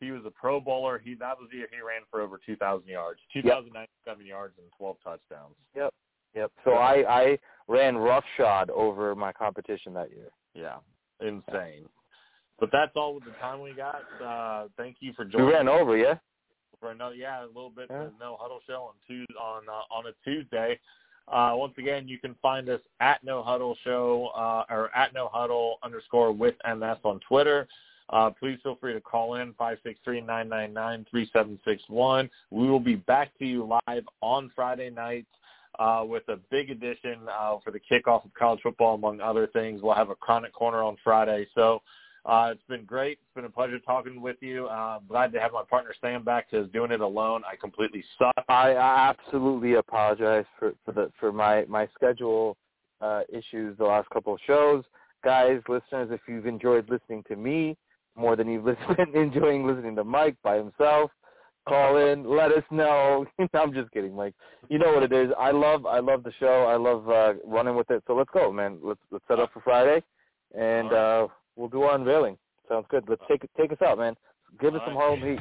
he 0.00 0.10
was 0.10 0.22
a 0.26 0.30
Pro 0.30 0.60
Bowler. 0.60 1.00
He 1.02 1.14
that 1.14 1.38
was 1.38 1.48
the 1.50 1.58
year 1.58 1.68
he 1.70 1.78
ran 1.78 2.02
for 2.10 2.20
over 2.20 2.38
2,000 2.44 2.88
yards, 2.88 3.20
2,097 3.32 4.26
yards 4.26 4.54
and 4.58 4.66
12 4.76 4.96
touchdowns. 5.02 5.54
Yep. 5.74 5.92
Yep. 6.34 6.52
So 6.64 6.72
I 6.72 7.04
I 7.22 7.38
ran 7.68 7.96
roughshod 7.96 8.70
over 8.70 9.14
my 9.14 9.32
competition 9.32 9.94
that 9.94 10.10
year. 10.10 10.30
Yeah, 10.54 10.76
insane. 11.20 11.88
But 12.58 12.70
that's 12.72 12.92
all 12.96 13.14
with 13.14 13.24
the 13.24 13.32
time 13.32 13.60
we 13.60 13.74
got. 13.74 14.02
Uh, 14.22 14.68
thank 14.76 14.96
you 15.00 15.12
for 15.14 15.24
joining. 15.24 15.46
We 15.46 15.52
ran 15.52 15.68
over, 15.68 15.96
yeah. 15.96 16.14
for 16.80 16.90
another 16.90 17.14
yeah 17.14 17.44
a 17.44 17.46
little 17.46 17.70
bit 17.70 17.86
Yeah. 17.90 18.08
no 18.20 18.36
huddle 18.40 18.60
show 18.66 18.82
on 18.82 18.94
Tuesday 19.06 19.34
on 19.40 19.62
uh, 19.68 19.94
on 19.94 20.06
a 20.06 20.12
Tuesday. 20.24 20.78
Uh, 21.28 21.52
once 21.54 21.74
again, 21.76 22.06
you 22.06 22.18
can 22.18 22.36
find 22.40 22.68
us 22.68 22.80
at 23.00 23.22
No 23.24 23.42
Huddle 23.42 23.76
Show 23.82 24.30
uh, 24.36 24.62
or 24.70 24.94
at 24.96 25.12
No 25.12 25.28
Huddle 25.32 25.78
underscore 25.82 26.30
with 26.30 26.54
MS 26.64 26.98
on 27.02 27.18
Twitter. 27.26 27.66
Uh, 28.10 28.30
please 28.30 28.58
feel 28.62 28.76
free 28.76 28.92
to 28.92 29.00
call 29.00 29.34
in 29.34 29.52
five 29.54 29.78
six 29.82 29.98
three 30.04 30.20
nine 30.20 30.48
nine 30.48 30.72
nine 30.72 31.04
three 31.10 31.28
seven 31.32 31.58
six 31.64 31.82
one. 31.88 32.30
We 32.50 32.68
will 32.68 32.80
be 32.80 32.96
back 32.96 33.36
to 33.38 33.46
you 33.46 33.64
live 33.86 34.04
on 34.20 34.50
Friday 34.54 34.90
nights 34.90 35.26
uh, 35.78 36.04
with 36.06 36.22
a 36.28 36.36
big 36.50 36.70
edition 36.70 37.20
uh, 37.28 37.56
for 37.64 37.70
the 37.70 37.80
kickoff 37.80 38.24
of 38.24 38.32
college 38.38 38.60
football, 38.62 38.94
among 38.94 39.20
other 39.20 39.46
things. 39.48 39.82
We'll 39.82 39.94
have 39.94 40.10
a 40.10 40.14
chronic 40.14 40.52
corner 40.52 40.82
on 40.82 40.96
Friday. 41.02 41.46
So 41.54 41.82
uh, 42.24 42.50
it's 42.52 42.62
been 42.68 42.84
great. 42.84 43.18
It's 43.22 43.34
been 43.34 43.44
a 43.44 43.50
pleasure 43.50 43.78
talking 43.80 44.20
with 44.20 44.36
you. 44.40 44.66
Uh, 44.66 45.00
glad 45.08 45.32
to 45.32 45.40
have 45.40 45.52
my 45.52 45.62
partner 45.68 45.92
Sam 46.00 46.24
back 46.24 46.50
because 46.50 46.70
doing 46.72 46.92
it 46.92 47.00
alone, 47.00 47.42
I 47.50 47.56
completely 47.56 48.04
suck. 48.18 48.44
I, 48.48 48.72
I 48.72 49.10
absolutely 49.10 49.74
apologize 49.74 50.44
for 50.58 50.74
for 50.84 50.92
the 50.92 51.10
for 51.18 51.32
my 51.32 51.64
my 51.68 51.88
schedule 51.94 52.56
uh, 53.00 53.22
issues 53.28 53.76
the 53.78 53.84
last 53.84 54.08
couple 54.10 54.34
of 54.34 54.40
shows, 54.46 54.84
guys, 55.24 55.60
listeners. 55.68 56.10
If 56.12 56.20
you've 56.28 56.46
enjoyed 56.46 56.88
listening 56.88 57.24
to 57.28 57.36
me 57.36 57.76
more 58.16 58.36
than 58.36 58.48
you've 58.48 58.64
listened, 58.64 58.96
enjoying 59.14 59.66
listening 59.66 59.96
to 59.96 60.04
Mike 60.04 60.36
by 60.42 60.56
himself, 60.56 61.10
call 61.68 61.98
in, 61.98 62.28
let 62.28 62.52
us 62.52 62.64
know. 62.70 63.26
I'm 63.54 63.72
just 63.72 63.90
kidding, 63.90 64.14
Mike. 64.14 64.34
You 64.68 64.78
know 64.78 64.92
what 64.92 65.02
it 65.02 65.12
is. 65.12 65.30
I 65.38 65.50
love 65.50 65.86
I 65.86 66.00
love 66.00 66.22
the 66.22 66.32
show. 66.38 66.64
I 66.68 66.76
love 66.76 67.08
uh, 67.08 67.34
running 67.44 67.76
with 67.76 67.90
it. 67.90 68.02
So 68.06 68.14
let's 68.14 68.30
go, 68.32 68.52
man. 68.52 68.78
Let's 68.82 69.00
let's 69.10 69.24
set 69.28 69.38
up 69.38 69.52
for 69.52 69.60
Friday, 69.60 70.02
and 70.56 70.92
All 70.92 71.24
uh, 71.24 71.28
we'll 71.56 71.68
do 71.68 71.82
our 71.82 71.94
unveiling. 71.96 72.36
Sounds 72.68 72.86
good. 72.88 73.04
Let's 73.08 73.22
take 73.28 73.42
take 73.56 73.72
us 73.72 73.78
out, 73.84 73.98
man. 73.98 74.16
Give 74.60 74.74
us 74.74 74.80
All 74.86 74.88
some 74.88 74.96
right. 74.96 75.02
Harlem 75.02 75.38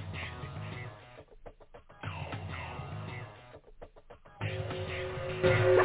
Heat. 5.41 5.81